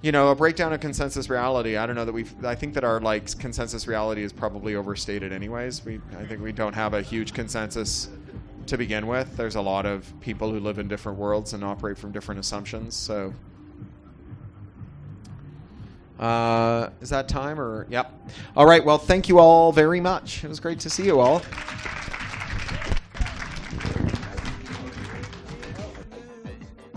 you 0.01 0.11
know, 0.11 0.29
a 0.29 0.35
breakdown 0.35 0.73
of 0.73 0.79
consensus 0.79 1.29
reality. 1.29 1.77
I 1.77 1.85
don't 1.85 1.95
know 1.95 2.05
that 2.05 2.13
we've. 2.13 2.33
I 2.43 2.55
think 2.55 2.73
that 2.73 2.83
our 2.83 2.99
like 2.99 3.37
consensus 3.37 3.87
reality 3.87 4.23
is 4.23 4.33
probably 4.33 4.75
overstated. 4.75 5.31
Anyways, 5.31 5.85
we. 5.85 5.99
I 6.17 6.25
think 6.25 6.41
we 6.41 6.51
don't 6.51 6.73
have 6.73 6.93
a 6.93 7.01
huge 7.01 7.33
consensus 7.33 8.09
to 8.67 8.77
begin 8.77 9.07
with. 9.07 9.35
There's 9.37 9.55
a 9.55 9.61
lot 9.61 9.85
of 9.85 10.11
people 10.21 10.51
who 10.51 10.59
live 10.59 10.79
in 10.79 10.87
different 10.87 11.17
worlds 11.17 11.53
and 11.53 11.63
operate 11.63 11.97
from 11.97 12.11
different 12.11 12.39
assumptions. 12.39 12.95
So. 12.95 13.33
Uh, 16.19 16.91
is 17.01 17.09
that 17.09 17.27
time 17.27 17.59
or 17.59 17.87
yep? 17.89 18.11
All 18.55 18.67
right. 18.67 18.85
Well, 18.85 18.99
thank 18.99 19.27
you 19.27 19.39
all 19.39 19.71
very 19.71 19.99
much. 19.99 20.43
It 20.43 20.49
was 20.49 20.59
great 20.59 20.79
to 20.81 20.89
see 20.89 21.05
you 21.05 21.19
all. 21.19 21.41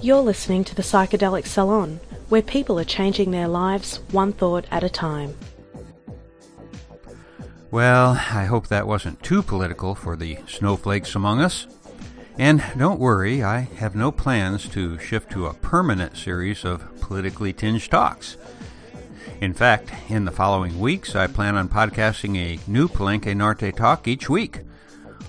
You're 0.04 0.20
listening 0.20 0.64
to 0.64 0.74
the 0.74 0.82
Psychedelic 0.82 1.46
Salon, 1.46 1.98
where 2.28 2.42
people 2.42 2.78
are 2.78 2.84
changing 2.84 3.30
their 3.30 3.48
lives 3.48 4.00
one 4.10 4.34
thought 4.34 4.66
at 4.70 4.84
a 4.84 4.90
time. 4.90 5.34
Well, 7.70 8.10
I 8.10 8.44
hope 8.44 8.66
that 8.66 8.86
wasn't 8.86 9.22
too 9.22 9.42
political 9.42 9.94
for 9.94 10.14
the 10.14 10.40
snowflakes 10.46 11.14
among 11.14 11.40
us. 11.40 11.66
And 12.36 12.62
don't 12.76 13.00
worry, 13.00 13.42
I 13.42 13.60
have 13.78 13.96
no 13.96 14.12
plans 14.12 14.68
to 14.72 14.98
shift 14.98 15.32
to 15.32 15.46
a 15.46 15.54
permanent 15.54 16.18
series 16.18 16.66
of 16.66 16.84
politically 17.00 17.54
tinged 17.54 17.90
talks. 17.90 18.36
In 19.40 19.54
fact, 19.54 19.90
in 20.10 20.26
the 20.26 20.30
following 20.30 20.80
weeks, 20.80 21.16
I 21.16 21.28
plan 21.28 21.56
on 21.56 21.70
podcasting 21.70 22.36
a 22.36 22.60
new 22.70 22.88
Palenque 22.88 23.34
Norte 23.34 23.74
talk 23.74 24.06
each 24.06 24.28
week. 24.28 24.60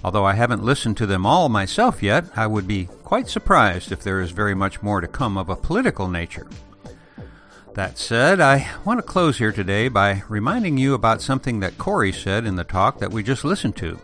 Although 0.03 0.25
I 0.25 0.33
haven't 0.33 0.63
listened 0.63 0.97
to 0.97 1.05
them 1.05 1.25
all 1.25 1.49
myself 1.49 2.03
yet, 2.03 2.25
I 2.35 2.47
would 2.47 2.67
be 2.67 2.89
quite 3.03 3.27
surprised 3.27 3.91
if 3.91 4.03
there 4.03 4.21
is 4.21 4.31
very 4.31 4.53
much 4.53 4.83
more 4.83 5.01
to 5.01 5.07
come 5.07 5.37
of 5.37 5.49
a 5.49 5.55
political 5.55 6.07
nature. 6.07 6.47
That 7.73 7.97
said, 7.97 8.39
I 8.39 8.69
want 8.85 8.99
to 8.99 9.03
close 9.03 9.37
here 9.37 9.51
today 9.51 9.89
by 9.89 10.23
reminding 10.29 10.77
you 10.77 10.93
about 10.93 11.21
something 11.21 11.59
that 11.59 11.77
Cory 11.77 12.13
said 12.13 12.45
in 12.45 12.55
the 12.55 12.63
talk 12.63 12.99
that 12.99 13.11
we 13.11 13.21
just 13.21 13.43
listened 13.43 13.75
to. 13.77 13.99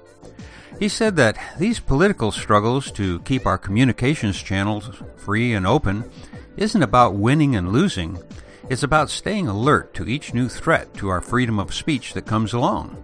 He 0.77 0.89
said 0.89 1.15
that 1.17 1.37
these 1.59 1.79
political 1.79 2.31
struggles 2.31 2.91
to 2.93 3.19
keep 3.19 3.45
our 3.45 3.57
communications 3.57 4.41
channels 4.41 4.89
free 5.15 5.53
and 5.53 5.67
open 5.67 6.09
isn't 6.57 6.83
about 6.83 7.13
winning 7.13 7.55
and 7.55 7.71
losing. 7.71 8.21
It's 8.69 8.83
about 8.83 9.09
staying 9.09 9.47
alert 9.47 9.93
to 9.93 10.07
each 10.07 10.33
new 10.33 10.49
threat 10.49 10.93
to 10.95 11.09
our 11.09 11.21
freedom 11.21 11.59
of 11.59 11.73
speech 11.73 12.13
that 12.13 12.25
comes 12.25 12.53
along. 12.53 12.97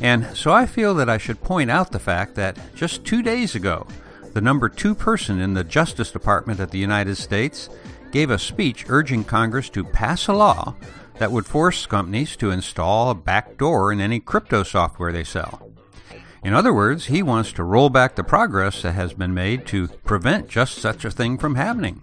And 0.00 0.36
so 0.36 0.52
I 0.52 0.66
feel 0.66 0.94
that 0.94 1.08
I 1.08 1.18
should 1.18 1.42
point 1.42 1.70
out 1.70 1.92
the 1.92 1.98
fact 1.98 2.34
that 2.34 2.58
just 2.74 3.04
two 3.04 3.22
days 3.22 3.54
ago, 3.54 3.86
the 4.34 4.40
number 4.40 4.68
two 4.68 4.94
person 4.94 5.40
in 5.40 5.54
the 5.54 5.64
Justice 5.64 6.10
Department 6.10 6.60
of 6.60 6.70
the 6.70 6.78
United 6.78 7.16
States 7.16 7.70
gave 8.12 8.30
a 8.30 8.38
speech 8.38 8.84
urging 8.88 9.24
Congress 9.24 9.70
to 9.70 9.84
pass 9.84 10.26
a 10.28 10.32
law 10.32 10.74
that 11.18 11.32
would 11.32 11.46
force 11.46 11.86
companies 11.86 12.36
to 12.36 12.50
install 12.50 13.10
a 13.10 13.14
backdoor 13.14 13.90
in 13.90 14.00
any 14.00 14.20
crypto 14.20 14.62
software 14.62 15.12
they 15.12 15.24
sell. 15.24 15.70
In 16.44 16.52
other 16.52 16.72
words, 16.72 17.06
he 17.06 17.22
wants 17.22 17.52
to 17.54 17.64
roll 17.64 17.88
back 17.88 18.14
the 18.14 18.22
progress 18.22 18.82
that 18.82 18.92
has 18.92 19.14
been 19.14 19.34
made 19.34 19.66
to 19.66 19.88
prevent 19.88 20.48
just 20.48 20.76
such 20.76 21.04
a 21.04 21.10
thing 21.10 21.38
from 21.38 21.54
happening. 21.54 22.02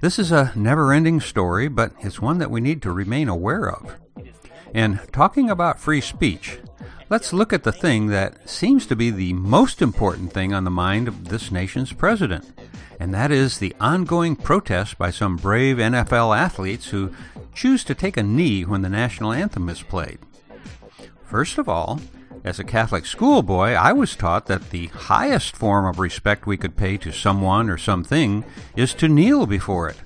This 0.00 0.18
is 0.18 0.32
a 0.32 0.52
never 0.54 0.92
ending 0.92 1.20
story, 1.20 1.68
but 1.68 1.92
it's 2.00 2.20
one 2.20 2.38
that 2.38 2.50
we 2.50 2.60
need 2.60 2.82
to 2.82 2.92
remain 2.92 3.28
aware 3.28 3.70
of. 3.70 3.96
And 4.74 5.00
talking 5.12 5.48
about 5.48 5.80
free 5.80 6.00
speech, 6.00 6.58
let's 7.10 7.32
look 7.32 7.52
at 7.52 7.64
the 7.64 7.72
thing 7.72 8.08
that 8.08 8.48
seems 8.48 8.86
to 8.86 8.96
be 8.96 9.10
the 9.10 9.32
most 9.34 9.82
important 9.82 10.32
thing 10.32 10.52
on 10.52 10.64
the 10.64 10.70
mind 10.70 11.08
of 11.08 11.28
this 11.28 11.50
nation's 11.50 11.92
president, 11.92 12.52
and 12.98 13.12
that 13.12 13.30
is 13.30 13.58
the 13.58 13.74
ongoing 13.80 14.36
protest 14.36 14.98
by 14.98 15.10
some 15.10 15.36
brave 15.36 15.76
NFL 15.76 16.36
athletes 16.36 16.88
who 16.88 17.12
choose 17.54 17.84
to 17.84 17.94
take 17.94 18.16
a 18.16 18.22
knee 18.22 18.64
when 18.64 18.82
the 18.82 18.88
national 18.88 19.32
anthem 19.32 19.68
is 19.68 19.82
played. 19.82 20.18
First 21.24 21.58
of 21.58 21.68
all, 21.68 22.00
as 22.44 22.58
a 22.58 22.64
Catholic 22.64 23.06
schoolboy, 23.06 23.70
I 23.70 23.92
was 23.92 24.14
taught 24.14 24.46
that 24.46 24.70
the 24.70 24.88
highest 24.88 25.56
form 25.56 25.86
of 25.86 25.98
respect 25.98 26.46
we 26.46 26.58
could 26.58 26.76
pay 26.76 26.98
to 26.98 27.10
someone 27.10 27.70
or 27.70 27.78
something 27.78 28.44
is 28.76 28.92
to 28.94 29.08
kneel 29.08 29.46
before 29.46 29.88
it. 29.88 29.96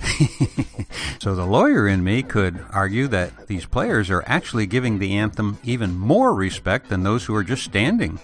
so 1.20 1.34
the 1.34 1.46
lawyer 1.46 1.86
in 1.86 2.02
me 2.02 2.22
could 2.22 2.64
argue 2.70 3.06
that 3.08 3.46
these 3.46 3.66
players 3.66 4.10
are 4.10 4.24
actually 4.26 4.66
giving 4.66 4.98
the 4.98 5.16
anthem 5.16 5.58
even 5.64 5.98
more 5.98 6.34
respect 6.34 6.88
than 6.88 7.02
those 7.02 7.24
who 7.24 7.34
are 7.34 7.44
just 7.44 7.64
standing. 7.64 8.18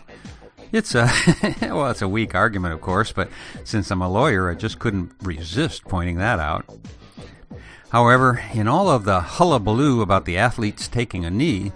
It's 0.72 0.95
a 0.95 1.11
well, 1.62 1.91
it's 1.91 2.03
a 2.03 2.09
weak 2.09 2.35
argument, 2.35 2.74
of 2.74 2.81
course, 2.81 3.12
but 3.12 3.29
since 3.64 3.91
I'm 3.91 4.03
a 4.03 4.09
lawyer, 4.09 4.51
I 4.51 4.55
just 4.55 4.79
couldn't 4.79 5.12
resist 5.22 5.85
pointing 5.85 6.16
that 6.16 6.39
out. 6.39 6.64
However, 7.91 8.43
in 8.53 8.66
all 8.66 8.89
of 8.89 9.05
the 9.05 9.20
hullabaloo 9.20 10.01
about 10.03 10.24
the 10.24 10.39
athletes 10.39 10.89
taking 10.89 11.24
a 11.24 11.31
knee, 11.31 11.72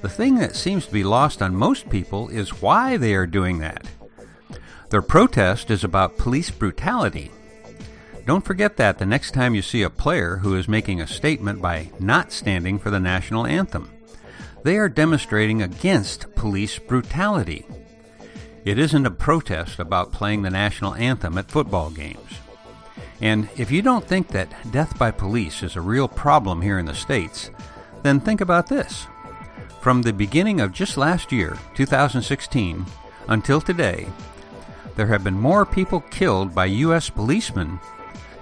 the 0.00 0.08
thing 0.08 0.34
that 0.36 0.56
seems 0.56 0.86
to 0.86 0.92
be 0.92 1.04
lost 1.04 1.40
on 1.40 1.54
most 1.54 1.88
people 1.88 2.28
is 2.28 2.60
why 2.60 2.96
they 2.96 3.14
are 3.14 3.26
doing 3.26 3.58
that. 3.60 3.86
Their 4.90 5.02
protest 5.02 5.70
is 5.70 5.84
about 5.84 6.18
police 6.18 6.50
brutality. 6.50 7.30
Don't 8.24 8.44
forget 8.44 8.76
that 8.76 8.98
the 8.98 9.06
next 9.06 9.32
time 9.32 9.54
you 9.54 9.62
see 9.62 9.82
a 9.82 9.90
player 9.90 10.36
who 10.36 10.54
is 10.54 10.68
making 10.68 11.00
a 11.00 11.06
statement 11.06 11.60
by 11.60 11.90
not 11.98 12.30
standing 12.30 12.78
for 12.78 12.90
the 12.90 13.00
national 13.00 13.46
anthem. 13.46 13.90
They 14.62 14.76
are 14.76 14.88
demonstrating 14.88 15.60
against 15.60 16.32
police 16.36 16.78
brutality. 16.78 17.66
It 18.64 18.78
isn't 18.78 19.06
a 19.06 19.10
protest 19.10 19.80
about 19.80 20.12
playing 20.12 20.42
the 20.42 20.50
national 20.50 20.94
anthem 20.94 21.36
at 21.36 21.50
football 21.50 21.90
games. 21.90 22.38
And 23.20 23.48
if 23.56 23.72
you 23.72 23.82
don't 23.82 24.06
think 24.06 24.28
that 24.28 24.54
death 24.70 24.96
by 24.96 25.10
police 25.10 25.64
is 25.64 25.74
a 25.74 25.80
real 25.80 26.06
problem 26.06 26.62
here 26.62 26.78
in 26.78 26.86
the 26.86 26.94
States, 26.94 27.50
then 28.04 28.20
think 28.20 28.40
about 28.40 28.68
this. 28.68 29.06
From 29.80 30.02
the 30.02 30.12
beginning 30.12 30.60
of 30.60 30.72
just 30.72 30.96
last 30.96 31.32
year, 31.32 31.58
2016, 31.74 32.86
until 33.28 33.60
today, 33.60 34.06
there 34.94 35.06
have 35.08 35.24
been 35.24 35.38
more 35.38 35.66
people 35.66 36.00
killed 36.02 36.54
by 36.54 36.66
U.S. 36.66 37.10
policemen 37.10 37.80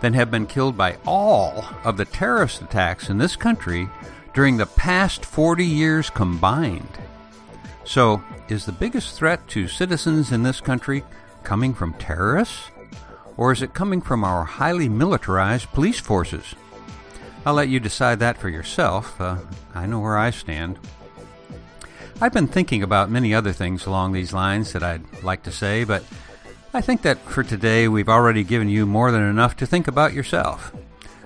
than 0.00 0.14
have 0.14 0.30
been 0.30 0.46
killed 0.46 0.76
by 0.76 0.96
all 1.06 1.64
of 1.84 1.96
the 1.96 2.04
terrorist 2.04 2.62
attacks 2.62 3.10
in 3.10 3.18
this 3.18 3.36
country 3.36 3.88
during 4.34 4.56
the 4.56 4.66
past 4.66 5.24
40 5.24 5.64
years 5.64 6.10
combined. 6.10 6.98
So, 7.84 8.22
is 8.48 8.66
the 8.66 8.72
biggest 8.72 9.16
threat 9.16 9.46
to 9.48 9.68
citizens 9.68 10.32
in 10.32 10.42
this 10.42 10.60
country 10.60 11.04
coming 11.42 11.74
from 11.74 11.94
terrorists? 11.94 12.70
Or 13.36 13.52
is 13.52 13.62
it 13.62 13.74
coming 13.74 14.00
from 14.00 14.22
our 14.22 14.44
highly 14.44 14.88
militarized 14.88 15.72
police 15.72 15.98
forces? 15.98 16.54
I'll 17.44 17.54
let 17.54 17.68
you 17.68 17.80
decide 17.80 18.18
that 18.20 18.36
for 18.36 18.48
yourself. 18.48 19.18
Uh, 19.20 19.38
I 19.74 19.86
know 19.86 20.00
where 20.00 20.18
I 20.18 20.30
stand. 20.30 20.78
I've 22.20 22.34
been 22.34 22.48
thinking 22.48 22.82
about 22.82 23.10
many 23.10 23.34
other 23.34 23.52
things 23.52 23.86
along 23.86 24.12
these 24.12 24.34
lines 24.34 24.74
that 24.74 24.82
I'd 24.82 25.22
like 25.22 25.44
to 25.44 25.52
say, 25.52 25.84
but 25.84 26.04
I 26.72 26.80
think 26.80 27.02
that 27.02 27.18
for 27.18 27.42
today 27.42 27.88
we've 27.88 28.08
already 28.08 28.44
given 28.44 28.68
you 28.68 28.86
more 28.86 29.10
than 29.10 29.22
enough 29.22 29.56
to 29.56 29.66
think 29.66 29.88
about 29.88 30.12
yourself. 30.12 30.72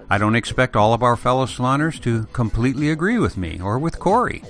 I 0.09 0.17
don't 0.17 0.37
expect 0.37 0.75
all 0.75 0.95
of 0.95 1.03
our 1.03 1.17
fellow 1.17 1.45
saloners 1.45 2.01
to 2.01 2.25
completely 2.33 2.89
agree 2.91 3.19
with 3.19 3.37
me 3.37 3.61
or 3.61 3.79
with 3.79 3.99
Cory. 3.99 4.43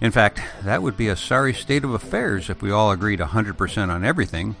In 0.00 0.10
fact, 0.10 0.40
that 0.62 0.82
would 0.82 0.96
be 0.96 1.08
a 1.08 1.16
sorry 1.16 1.52
state 1.52 1.84
of 1.84 1.92
affairs 1.92 2.48
if 2.48 2.62
we 2.62 2.70
all 2.70 2.90
agreed 2.90 3.20
100% 3.20 3.88
on 3.90 4.02
everything. 4.02 4.56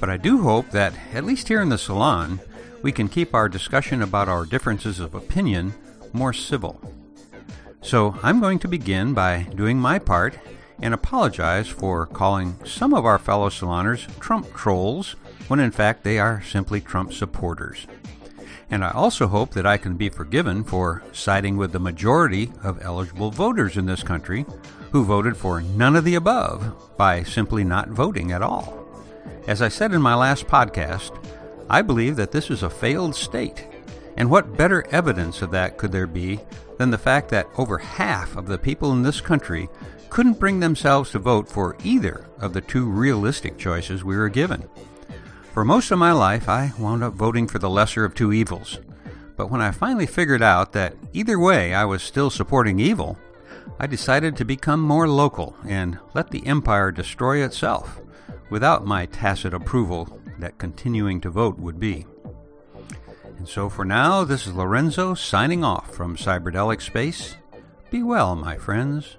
But 0.00 0.08
I 0.08 0.16
do 0.16 0.42
hope 0.42 0.70
that, 0.70 0.94
at 1.12 1.24
least 1.24 1.48
here 1.48 1.60
in 1.60 1.68
the 1.68 1.76
salon, 1.76 2.40
we 2.80 2.90
can 2.90 3.08
keep 3.08 3.34
our 3.34 3.50
discussion 3.50 4.00
about 4.00 4.30
our 4.30 4.46
differences 4.46 4.98
of 4.98 5.14
opinion 5.14 5.74
more 6.14 6.32
civil. 6.32 6.80
So 7.82 8.18
I'm 8.22 8.40
going 8.40 8.60
to 8.60 8.68
begin 8.68 9.12
by 9.12 9.42
doing 9.54 9.78
my 9.78 9.98
part 9.98 10.38
and 10.82 10.92
apologize 10.92 11.68
for 11.68 12.06
calling 12.06 12.56
some 12.66 12.92
of 12.92 13.06
our 13.06 13.18
fellow 13.18 13.48
saloners 13.48 14.06
Trump 14.18 14.52
trolls 14.54 15.16
when 15.48 15.60
in 15.60 15.70
fact 15.70 16.02
they 16.04 16.18
are 16.18 16.42
simply 16.42 16.80
Trump 16.80 17.12
supporters. 17.12 17.86
And 18.70 18.84
I 18.84 18.90
also 18.90 19.26
hope 19.28 19.52
that 19.52 19.66
I 19.66 19.76
can 19.76 19.96
be 19.96 20.08
forgiven 20.08 20.64
for 20.64 21.02
siding 21.12 21.56
with 21.56 21.72
the 21.72 21.78
majority 21.78 22.50
of 22.62 22.82
eligible 22.82 23.30
voters 23.30 23.76
in 23.76 23.86
this 23.86 24.02
country 24.02 24.44
who 24.92 25.04
voted 25.04 25.36
for 25.36 25.60
none 25.60 25.94
of 25.94 26.04
the 26.04 26.14
above 26.14 26.96
by 26.96 27.22
simply 27.22 27.64
not 27.64 27.88
voting 27.88 28.32
at 28.32 28.42
all. 28.42 28.86
As 29.46 29.62
I 29.62 29.68
said 29.68 29.92
in 29.92 30.02
my 30.02 30.14
last 30.14 30.46
podcast, 30.46 31.18
I 31.68 31.82
believe 31.82 32.16
that 32.16 32.32
this 32.32 32.50
is 32.50 32.62
a 32.62 32.70
failed 32.70 33.14
state. 33.14 33.66
And 34.16 34.30
what 34.30 34.56
better 34.56 34.86
evidence 34.90 35.42
of 35.42 35.50
that 35.52 35.78
could 35.78 35.92
there 35.92 36.06
be 36.06 36.40
than 36.78 36.90
the 36.90 36.98
fact 36.98 37.28
that 37.30 37.48
over 37.56 37.78
half 37.78 38.36
of 38.36 38.46
the 38.46 38.58
people 38.58 38.92
in 38.92 39.02
this 39.02 39.20
country 39.20 39.68
couldn't 40.12 40.38
bring 40.38 40.60
themselves 40.60 41.10
to 41.10 41.18
vote 41.18 41.48
for 41.48 41.74
either 41.82 42.26
of 42.38 42.52
the 42.52 42.60
two 42.60 42.84
realistic 42.84 43.56
choices 43.56 44.04
we 44.04 44.14
were 44.14 44.28
given? 44.28 44.68
For 45.54 45.64
most 45.64 45.90
of 45.90 45.98
my 45.98 46.12
life, 46.12 46.50
I 46.50 46.70
wound 46.78 47.02
up 47.02 47.14
voting 47.14 47.48
for 47.48 47.58
the 47.58 47.70
lesser 47.70 48.04
of 48.04 48.14
two 48.14 48.30
evils. 48.30 48.78
But 49.38 49.50
when 49.50 49.62
I 49.62 49.70
finally 49.70 50.04
figured 50.04 50.42
out 50.42 50.72
that 50.72 50.94
either 51.14 51.38
way 51.38 51.72
I 51.72 51.86
was 51.86 52.02
still 52.02 52.28
supporting 52.28 52.78
evil, 52.78 53.16
I 53.80 53.86
decided 53.86 54.36
to 54.36 54.44
become 54.44 54.80
more 54.80 55.08
local 55.08 55.56
and 55.66 55.98
let 56.12 56.30
the 56.30 56.46
empire 56.46 56.92
destroy 56.92 57.42
itself 57.42 57.98
without 58.50 58.84
my 58.84 59.06
tacit 59.06 59.54
approval 59.54 60.20
that 60.38 60.58
continuing 60.58 61.22
to 61.22 61.30
vote 61.30 61.58
would 61.58 61.80
be. 61.80 62.04
And 63.38 63.48
so 63.48 63.70
for 63.70 63.86
now, 63.86 64.24
this 64.24 64.46
is 64.46 64.52
Lorenzo 64.52 65.14
signing 65.14 65.64
off 65.64 65.94
from 65.94 66.18
Cyberdelic 66.18 66.82
Space. 66.82 67.36
Be 67.90 68.02
well, 68.02 68.36
my 68.36 68.58
friends. 68.58 69.16